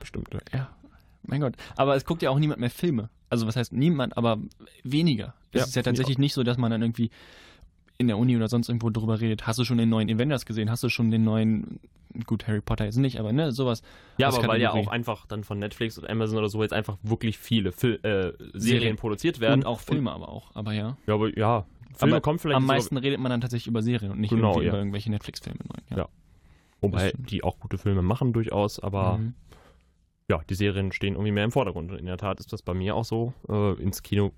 Bestimmt. 0.01 0.29
ja. 0.33 0.41
Ja, 0.53 0.71
mein 1.23 1.41
Gott. 1.41 1.55
Aber 1.77 1.95
es 1.97 2.05
guckt 2.05 2.23
ja 2.23 2.31
auch 2.31 2.39
niemand 2.39 2.61
mehr 2.61 2.71
Filme. 2.71 3.09
Also 3.31 3.47
was 3.47 3.57
heißt 3.57 3.73
niemand, 3.73 4.17
aber 4.17 4.39
weniger. 4.85 5.35
Es 5.53 5.61
Ja, 5.61 5.67
ist 5.67 5.77
ja 5.77 5.83
tatsächlich 5.83 6.19
nicht 6.19 6.35
so, 6.35 6.43
dass 6.43 6.59
man 6.59 6.71
dann 6.71 6.83
irgendwie 6.83 7.11
in 7.99 8.09
der 8.09 8.19
Uni 8.19 8.37
oder 8.37 8.49
sonst 8.49 8.69
irgendwo 8.69 8.91
drüber 8.91 9.21
redet. 9.21 9.47
Hast 9.47 9.59
du 9.59 9.65
schon 9.65 9.79
den 9.79 9.89
neuen 9.89 10.11
Avengers 10.11 10.45
gesehen? 10.45 10.71
Hast 10.71 10.83
du 10.83 10.89
schon 10.89 11.11
den 11.11 11.25
neuen, 11.25 11.81
gut, 12.27 12.47
Harry 12.47 12.61
Potter 12.61 12.85
jetzt 12.85 12.99
nicht, 12.99 13.19
aber 13.19 13.33
ne, 13.33 13.53
sowas. 13.53 13.83
Ja, 14.19 14.29
aber 14.29 14.47
weil 14.49 14.61
ja 14.61 14.73
auch 14.73 14.89
einfach 14.89 15.27
dann 15.27 15.45
von 15.45 15.59
Netflix 15.59 15.99
oder 15.99 16.11
Amazon 16.11 16.39
oder 16.39 16.49
so 16.49 16.63
jetzt 16.63 16.73
einfach 16.73 16.99
wirklich 17.03 17.39
viele 17.39 17.73
Fil 17.73 17.95
äh, 18.03 18.33
Serien, 18.39 18.61
Serien. 18.61 18.97
produziert 18.97 19.41
werden. 19.41 19.61
Und 19.61 19.67
auch 19.67 19.81
Filme 19.81 20.13
aber 20.13 20.29
auch, 20.29 20.55
aber 20.55 20.73
ja. 20.73 20.97
Ja, 21.07 21.15
aber 21.15 21.37
ja, 21.37 21.65
Filme 21.97 22.15
aber 22.17 22.21
kommen 22.21 22.39
vielleicht 22.39 22.57
am 22.57 22.67
meisten 22.67 22.97
redet 22.97 23.21
man 23.21 23.31
dann 23.31 23.41
tatsächlich 23.41 23.67
über 23.69 23.83
Serien 23.83 24.13
und 24.13 24.21
nicht 24.21 24.31
Genau, 24.31 24.61
ja. 24.61 24.69
über 24.69 24.79
irgendwelche 24.79 25.11
Netflix-Filme. 25.11 25.59
Ja. 25.91 25.97
Ja. 25.99 26.09
Wobei 26.81 27.13
die 27.17 27.43
auch 27.43 27.59
gute 27.59 27.79
Filme 27.79 28.03
machen 28.03 28.33
durchaus, 28.33 28.79
aber 28.79 29.19
Mhm. 29.19 29.35
ja, 30.29 30.41
die 30.49 30.55
Serien 30.55 30.93
stehen 30.93 31.15
irgendwie 31.15 31.33
mehr 31.33 31.45
im 31.45 31.53
Vordergrund. 31.53 31.91
Und 31.93 31.99
in 31.99 32.07
der 32.07 32.19
Tat 32.19 32.39
ist 32.41 32.53
das 32.53 32.63
bei 32.63 32.75
mir 32.75 32.95
auch 32.95 33.05
so. 33.05 33.33
Äh, 33.49 33.73
ins 33.83 34.03
Kino 34.03 34.33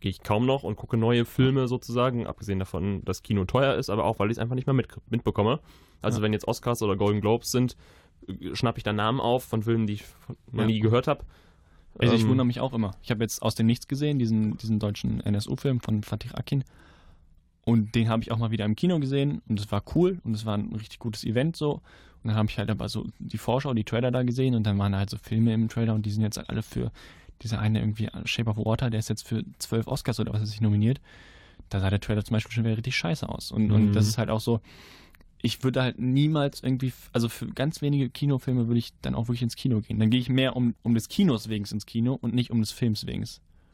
gehe 0.00 0.10
ich 0.10 0.22
kaum 0.22 0.44
noch 0.44 0.64
und 0.64 0.76
gucke 0.76 0.96
neue 0.96 1.24
Filme 1.24 1.66
sozusagen, 1.68 2.26
abgesehen 2.26 2.58
davon, 2.58 3.02
dass 3.04 3.22
Kino 3.22 3.44
teuer 3.44 3.74
ist, 3.76 3.88
aber 3.90 4.04
auch, 4.04 4.18
weil 4.18 4.28
ich 4.30 4.36
es 4.36 4.38
einfach 4.38 4.54
nicht 4.56 4.66
mehr 4.66 4.74
mit, 4.74 4.88
mitbekomme. 5.08 5.60
Also 6.02 6.18
Ja. 6.18 6.24
wenn 6.24 6.32
jetzt 6.32 6.46
Oscars 6.48 6.82
oder 6.82 6.96
Golden 6.96 7.20
Globes 7.20 7.50
sind, 7.52 7.76
äh, 8.28 8.54
schnappe 8.54 8.78
ich 8.78 8.82
da 8.84 8.92
Namen 8.92 9.20
auf 9.20 9.44
von 9.44 9.62
Filmen, 9.62 9.86
die 9.86 9.94
ich 9.94 10.04
noch 10.52 10.62
Ja. 10.62 10.66
nie 10.66 10.80
gehört 10.80 11.06
habe. 11.06 11.24
Also 11.96 12.12
ich 12.16 12.22
Ähm, 12.22 12.28
wundere 12.30 12.46
mich 12.46 12.58
auch 12.60 12.72
immer. 12.72 12.96
Ich 13.02 13.10
habe 13.12 13.22
jetzt 13.22 13.40
aus 13.40 13.54
dem 13.54 13.66
Nichts 13.66 13.86
gesehen, 13.86 14.18
diesen, 14.18 14.56
diesen 14.58 14.80
deutschen 14.80 15.20
NSU-Film 15.20 15.78
von 15.80 16.02
Fatih 16.02 16.32
Akin. 16.34 16.64
Und 17.64 17.94
den 17.94 18.08
habe 18.08 18.22
ich 18.22 18.30
auch 18.30 18.38
mal 18.38 18.50
wieder 18.50 18.64
im 18.66 18.76
Kino 18.76 18.98
gesehen 19.00 19.40
und 19.48 19.58
es 19.58 19.72
war 19.72 19.82
cool 19.94 20.18
und 20.24 20.34
es 20.34 20.44
war 20.44 20.56
ein 20.58 20.72
richtig 20.74 20.98
gutes 20.98 21.24
Event 21.24 21.56
so. 21.56 21.74
Und 22.22 22.28
dann 22.28 22.36
habe 22.36 22.48
ich 22.50 22.58
halt 22.58 22.70
aber 22.70 22.88
so 22.88 23.06
die 23.18 23.38
Vorschau, 23.38 23.72
die 23.74 23.84
Trailer 23.84 24.10
da 24.10 24.22
gesehen 24.22 24.54
und 24.54 24.64
dann 24.64 24.78
waren 24.78 24.92
da 24.92 24.98
halt 24.98 25.10
so 25.10 25.16
Filme 25.18 25.52
im 25.54 25.68
Trailer 25.68 25.94
und 25.94 26.04
die 26.06 26.10
sind 26.10 26.22
jetzt 26.22 26.36
halt 26.36 26.50
alle 26.50 26.62
für 26.62 26.90
dieser 27.42 27.58
eine 27.58 27.80
irgendwie 27.80 28.08
Shape 28.24 28.50
of 28.50 28.56
Water, 28.58 28.90
der 28.90 29.00
ist 29.00 29.08
jetzt 29.08 29.26
für 29.26 29.44
zwölf 29.58 29.86
Oscars 29.86 30.20
oder 30.20 30.32
was 30.32 30.42
ist 30.42 30.50
sich 30.50 30.60
nominiert. 30.60 31.00
Da 31.70 31.80
sah 31.80 31.90
der 31.90 32.00
Trailer 32.00 32.24
zum 32.24 32.34
Beispiel 32.34 32.52
schon 32.52 32.64
wieder 32.64 32.76
richtig 32.76 32.96
scheiße 32.96 33.28
aus. 33.28 33.50
Und, 33.50 33.70
und 33.72 33.86
Mhm. 33.88 33.92
das 33.92 34.06
ist 34.06 34.18
halt 34.18 34.30
auch 34.30 34.40
so, 34.40 34.60
ich 35.42 35.62
würde 35.62 35.82
halt 35.82 35.98
niemals 35.98 36.62
irgendwie, 36.62 36.92
also 37.12 37.28
für 37.28 37.46
ganz 37.46 37.82
wenige 37.82 38.08
Kinofilme 38.08 38.66
würde 38.66 38.78
ich 38.78 38.92
dann 39.02 39.14
auch 39.14 39.28
wirklich 39.28 39.42
ins 39.42 39.56
Kino 39.56 39.80
gehen. 39.80 39.98
Dann 39.98 40.10
gehe 40.10 40.20
ich 40.20 40.28
mehr 40.28 40.56
um, 40.56 40.74
um 40.82 40.94
des 40.94 41.08
Kinos 41.08 41.48
wegen 41.48 41.64
ins 41.66 41.86
Kino 41.86 42.18
und 42.20 42.34
nicht 42.34 42.50
um 42.50 42.60
des 42.60 42.70
Films 42.72 43.06
wegen. 43.06 43.24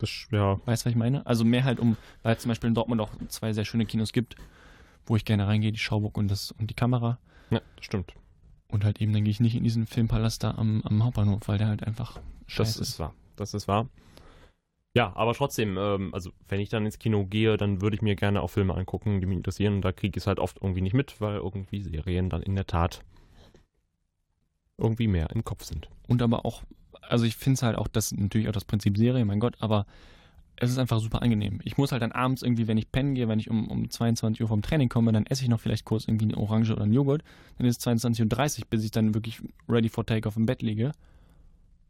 Das, 0.01 0.27
ja, 0.33 0.59
Weißt 0.67 0.83
du, 0.83 0.87
was 0.87 0.91
ich 0.93 0.97
meine? 0.97 1.25
Also 1.27 1.45
mehr 1.45 1.65
halt 1.65 1.79
um, 1.79 1.97
weil 2.23 2.35
es 2.35 2.43
zum 2.43 2.49
Beispiel 2.49 2.69
in 2.69 2.75
Dortmund 2.75 3.01
auch 3.01 3.11
zwei 3.29 3.53
sehr 3.53 3.65
schöne 3.65 3.87
Kinos 3.87 4.13
gibt, 4.13 4.35
wo 5.07 5.15
ich 5.15 5.25
gerne 5.25 5.47
reingehe, 5.47 5.73
die 5.73 5.79
Schauburg 5.79 6.17
und, 6.17 6.29
das, 6.29 6.53
und 6.53 6.71
die 6.71 6.75
Kamera. 6.75 7.19
ja, 7.51 7.61
das 7.77 7.85
stimmt. 7.85 8.15
Und 8.69 8.85
halt 8.85 9.01
eben, 9.01 9.13
dann 9.13 9.25
gehe 9.25 9.31
ich 9.31 9.41
nicht 9.41 9.57
in 9.57 9.65
diesen 9.65 9.87
Filmpalast 9.87 10.43
da 10.43 10.53
am, 10.53 10.83
am 10.85 11.05
Hauptbahnhof, 11.05 11.47
weil 11.47 11.59
der 11.59 11.69
halt 11.69 11.85
einfach 11.85 12.15
Das 12.15 12.23
scheiße 12.47 12.83
ist 12.83 12.99
wahr. 12.99 13.15
Das 13.37 13.53
ist 13.55 13.69
wahr. 13.69 13.89
Ja, 14.95 15.15
aber 15.15 15.35
trotzdem, 15.35 15.77
ähm, 15.79 16.15
also 16.15 16.31
wenn 16.49 16.61
ich 16.61 16.69
dann 16.69 16.85
ins 16.85 16.99
Kino 16.99 17.25
gehe, 17.27 17.57
dann 17.57 17.81
würde 17.81 17.97
ich 17.97 18.03
mir 18.03 18.17
gerne 18.17 18.43
auch 18.43 18.49
Filme 18.49 18.75
angucken, 18.75 19.21
die 19.21 19.27
mich 19.27 19.37
interessieren. 19.37 19.75
Und 19.75 19.83
da 19.83 19.93
kriege 19.93 20.17
ich 20.17 20.23
es 20.23 20.27
halt 20.27 20.39
oft 20.39 20.59
irgendwie 20.61 20.81
nicht 20.81 20.95
mit, 20.95 21.21
weil 21.21 21.37
irgendwie 21.37 21.83
Serien 21.83 22.29
dann 22.31 22.43
in 22.43 22.57
der 22.57 22.67
Tat 22.67 23.05
irgendwie 24.79 25.09
mehr 25.09 25.31
im 25.31 25.45
Kopf 25.45 25.65
sind. 25.65 25.89
Und 26.09 26.23
aber 26.23 26.45
auch, 26.45 26.63
also 27.03 27.25
ich 27.25 27.37
finde 27.37 27.55
es 27.55 27.63
halt 27.63 27.77
auch, 27.77 27.89
das 27.89 28.13
ist 28.13 28.19
natürlich 28.19 28.49
auch 28.49 28.53
das 28.53 28.65
Prinzip 28.65 28.97
Serie, 28.97 29.25
mein 29.25 29.41
Gott, 29.41 29.57
aber 29.61 29.87
es 30.57 30.71
ist 30.71 30.79
einfach 30.79 31.01
super 31.01 31.23
angenehm. 31.23 31.61
Ich 31.65 31.79
muss 31.79 31.91
halt 31.91 32.03
dann 32.03 32.13
abends 32.13 32.43
irgendwie, 32.43 32.69
wenn 32.69 32.77
ich 32.77 32.93
pennen 32.93 33.15
gehe, 33.15 33.29
wenn 33.29 33.39
ich 33.39 33.51
um, 33.51 33.69
um 33.69 33.89
22 33.89 34.43
Uhr 34.43 34.49
vom 34.49 34.61
Training 34.61 34.91
komme, 34.91 35.11
dann 35.11 35.25
esse 35.27 35.43
ich 35.43 35.49
noch 35.49 35.61
vielleicht 35.61 35.87
kurz 35.87 36.07
irgendwie 36.07 36.27
eine 36.27 36.37
Orange 36.37 36.73
oder 36.73 36.83
einen 36.83 36.93
Joghurt. 36.93 37.25
Dann 37.57 37.67
ist 37.67 37.79
es 37.79 37.87
22.30 37.87 38.61
Uhr, 38.61 38.67
bis 38.69 38.85
ich 38.85 38.91
dann 38.91 39.15
wirklich 39.15 39.41
ready 39.69 39.89
for 39.89 40.05
take 40.05 40.29
auf 40.29 40.35
dem 40.35 40.45
Bett 40.45 40.61
liege. 40.61 40.93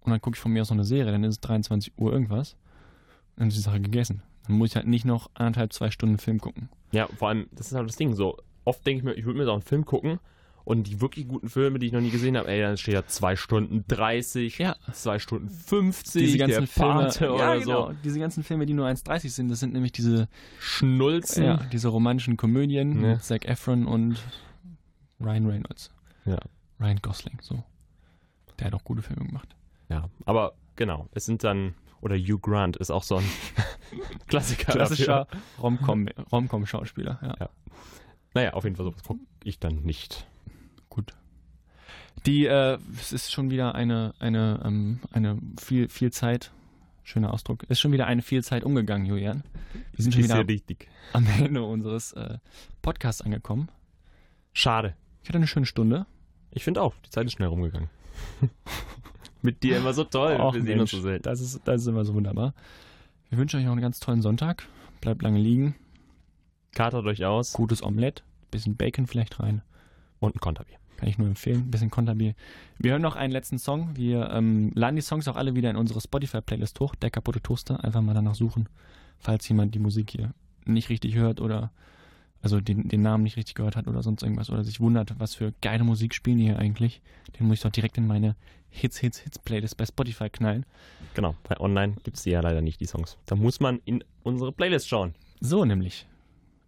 Und 0.03 0.13
dann 0.13 0.21
gucke 0.21 0.37
ich 0.37 0.41
von 0.41 0.53
mir 0.53 0.63
aus 0.63 0.71
noch 0.71 0.77
eine 0.77 0.85
Serie, 0.85 1.11
dann 1.11 1.25
ist 1.25 1.35
es 1.35 1.41
23 1.41 1.95
Uhr 1.99 2.13
irgendwas. 2.13 2.57
Dann 3.37 3.49
ist 3.49 3.57
die 3.57 3.63
Sache 3.63 3.81
gegessen. 3.81 4.23
Dann 4.47 4.57
muss 4.57 4.71
ich 4.71 4.77
halt 4.77 4.87
nicht 4.87 5.05
noch 5.05 5.31
anderthalb, 5.35 5.73
zwei 5.73 5.91
Stunden 5.91 6.19
Film 6.19 6.41
gucken. 6.41 6.69
Ja, 6.93 7.09
vor 7.09 7.29
allem, 7.29 7.49
das 7.51 7.67
ist 7.67 7.75
halt 7.75 7.89
das 7.89 7.97
Ding. 7.97 8.15
So, 8.15 8.39
oft 8.65 8.87
denke 8.87 8.99
ich 8.99 9.05
mir, 9.05 9.15
ich 9.15 9.25
würde 9.25 9.39
mir 9.39 9.47
so 9.47 9.53
einen 9.53 9.63
Film 9.63 9.85
gucken 9.85 10.21
und 10.65 10.85
die 10.87 11.01
wirklich 11.01 11.27
guten 11.29 11.49
Filme, 11.49 11.79
die 11.79 11.87
ich 11.87 11.93
noch 11.93 12.01
nie 12.01 12.11
gesehen 12.11 12.37
habe, 12.37 12.49
ey, 12.49 12.61
dann 12.61 12.77
steht 12.77 12.95
ja 12.95 13.07
2 13.07 13.37
Stunden 13.37 13.85
30, 13.89 14.59
Ja. 14.59 14.77
2 14.93 15.19
Stunden 15.19 15.49
50, 15.49 16.23
Diese 16.23 16.39
ganzen 16.39 16.67
Filme, 16.67 16.93
Pate 17.05 17.25
ja, 17.25 17.33
oder 17.33 17.59
genau, 17.61 17.87
so. 17.89 17.95
diese 18.05 18.19
ganzen 18.19 18.43
Filme, 18.45 18.67
die 18.67 18.75
nur 18.75 18.87
1,30 18.87 19.31
sind, 19.31 19.49
das 19.51 19.61
sind 19.61 19.73
nämlich 19.73 19.93
diese 19.93 20.29
Schnulzen. 20.59 21.45
Ja, 21.45 21.57
diese 21.73 21.89
romantischen 21.89 22.37
Komödien 22.37 23.01
mit 23.01 23.23
Zac 23.23 23.47
Efron 23.47 23.87
und 23.87 24.19
Ryan 25.21 25.47
Reynolds. 25.47 25.91
Ja. 26.25 26.39
Ryan 26.81 26.99
Gosling, 27.03 27.39
so. 27.43 27.63
Der 28.59 28.67
hat 28.69 28.75
auch 28.75 28.85
gute 28.85 29.03
Filme 29.03 29.25
gemacht. 29.27 29.55
Ja, 29.89 30.09
aber 30.25 30.53
genau, 30.77 31.09
es 31.13 31.25
sind 31.27 31.43
dann, 31.45 31.75
oder 32.01 32.17
Hugh 32.17 32.39
Grant 32.39 32.77
ist 32.77 32.91
auch 32.91 33.03
so 33.03 33.17
ein 33.17 33.25
Klassiker. 34.29 34.73
Klassischer 34.73 35.27
Rom-Com-Schauspieler, 35.63 37.19
ja. 37.23 37.35
Ja. 37.41 37.49
Naja, 38.35 38.53
auf 38.53 38.65
jeden 38.65 38.77
Fall 38.77 38.85
sowas 38.87 39.03
gucke 39.03 39.21
ich 39.45 39.59
dann 39.59 39.83
nicht. 39.83 40.27
Die, 42.27 42.47
äh, 42.47 42.79
es 42.99 43.13
ist 43.13 43.33
schon 43.33 43.51
wieder 43.51 43.75
eine, 43.75 44.15
eine, 44.19 44.61
ähm, 44.65 45.01
eine 45.13 45.39
viel, 45.59 45.89
viel 45.89 46.13
Zeit, 46.13 46.53
schöner 47.03 47.33
Ausdruck, 47.33 47.65
ist 47.65 47.81
schon 47.81 47.93
wieder 47.93 48.07
eine 48.07 48.23
viel 48.23 48.45
Zeit 48.45 48.65
umgegangen, 48.65 49.07
Julian. 49.07 49.43
Wir 49.93 50.03
sind 50.03 50.13
schon 50.13 50.25
wieder 50.25 50.45
am 51.13 51.27
Ende 51.39 51.63
unseres 51.63 52.13
äh, 52.13 52.39
Podcasts 52.83 53.23
angekommen. 53.23 53.69
Schade. 54.53 54.95
Ich 55.23 55.29
hatte 55.29 55.39
eine 55.39 55.47
schöne 55.47 55.67
Stunde. 55.67 56.07
Ich 56.51 56.65
finde 56.65 56.83
auch, 56.83 56.95
die 57.07 57.11
Zeit 57.11 57.27
ist 57.27 57.33
schnell 57.33 57.49
rumgegangen. 57.49 57.89
Mit 59.43 59.63
dir 59.63 59.79
immer 59.79 59.95
so 59.95 60.05
toll. 60.05 60.37
Och, 60.39 60.55
wir 60.55 60.63
sehen 60.63 60.81
uns 60.81 60.93
Mensch, 60.93 61.03
so 61.03 61.09
selten. 61.09 61.23
das, 61.23 61.41
ist, 61.41 61.61
das 61.65 61.83
ist 61.83 61.87
immer 61.87 62.05
so 62.05 62.15
wunderbar. 62.15 62.55
Wir 63.31 63.39
wünschen 63.39 63.61
euch 63.61 63.67
auch 63.67 63.73
einen 63.73 63.81
ganz 63.81 64.01
tollen 64.01 64.23
Sonntag. 64.23 64.67
Bleibt 65.01 65.23
lange 65.23 65.39
liegen. 65.39 65.77
Katert 66.73 67.07
euch 67.07 67.25
aus 67.25 67.55
Gutes 67.55 67.83
Omelett. 67.83 68.23
Bisschen 68.51 68.77
Bacon 68.77 69.07
vielleicht 69.07 69.41
rein. 69.41 69.63
und 70.19 70.37
ein 70.37 70.41
Konterbier. 70.41 70.77
Kann 71.01 71.09
ich 71.09 71.17
nur 71.17 71.29
empfehlen. 71.29 71.63
Ein 71.63 71.71
bisschen 71.71 71.91
Konterbier. 71.91 72.35
Wir 72.79 72.93
hören 72.93 73.01
noch 73.01 73.17
einen 73.17 73.33
letzten 73.33 73.59
Song. 73.59 73.97
Wir 73.97 74.31
ähm, 74.33 74.71
laden 74.75 74.97
die 74.97 75.03
Songs 75.03 75.27
auch 75.29 75.37
alle 75.37 75.55
wieder 75.55 75.71
in 75.71 75.77
unsere 75.77 75.99
Spotify-Playlist 75.99 76.79
hoch. 76.79 76.95
Der 76.95 77.11
kaputte 77.11 77.41
Toaster. 77.41 77.83
Einfach 77.83 78.03
mal 78.03 78.13
danach 78.13 78.35
suchen, 78.35 78.69
falls 79.19 79.49
jemand 79.49 79.75
die 79.75 79.79
Musik 79.79 80.11
hier 80.11 80.35
nicht 80.67 80.91
richtig 80.91 81.15
hört 81.15 81.41
oder 81.41 81.73
also 82.43 82.61
den, 82.61 82.89
den 82.89 83.01
Namen 83.01 83.25
nicht 83.25 83.39
richtig 83.39 83.55
gehört 83.55 83.77
hat 83.77 83.87
oder 83.89 84.03
sonst 84.03 84.23
irgendwas 84.23 84.51
oder 84.51 84.63
sich 84.63 84.79
wundert, 84.79 85.19
was 85.19 85.35
für 85.35 85.55
geile 85.63 85.85
Musik 85.85 86.15
spielen 86.15 86.37
die 86.37 86.45
hier 86.45 86.59
eigentlich. 86.59 87.01
Den 87.39 87.47
muss 87.47 87.57
ich 87.57 87.63
doch 87.63 87.71
direkt 87.71 87.97
in 87.97 88.07
meine 88.07 88.37
Hits, 88.69 88.99
Hits, 88.99 89.19
Hits 89.19 89.39
Playlist 89.39 89.79
bei 89.79 89.87
Spotify 89.87 90.29
knallen. 90.29 90.67
Genau, 91.15 91.35
bei 91.49 91.59
online 91.61 91.97
gibt 92.05 92.19
es 92.19 92.25
die 92.25 92.31
ja 92.31 92.41
leider 92.41 92.61
nicht, 92.61 92.81
die 92.81 92.87
Songs. 92.87 93.17
Da 93.25 93.37
muss 93.37 93.59
man 93.61 93.81
in 93.87 94.05
unsere 94.23 94.53
Playlist 94.53 94.89
schauen. 94.89 95.15
So 95.41 95.65
nämlich. 95.65 96.07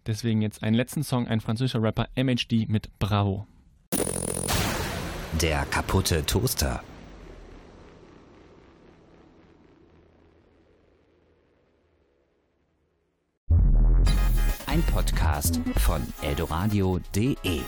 Deswegen 0.06 0.40
jetzt 0.40 0.62
einen 0.62 0.74
letzten 0.74 1.04
Song, 1.04 1.28
ein 1.28 1.40
französischer 1.40 1.82
Rapper, 1.82 2.08
MHD 2.16 2.68
mit 2.68 2.90
Bravo. 2.98 3.46
Der 5.40 5.64
kaputte 5.66 6.24
Toaster. 6.24 6.82
Ein 14.66 14.82
Podcast 14.84 15.60
von 15.78 16.00
eldoradio.de 16.22 17.60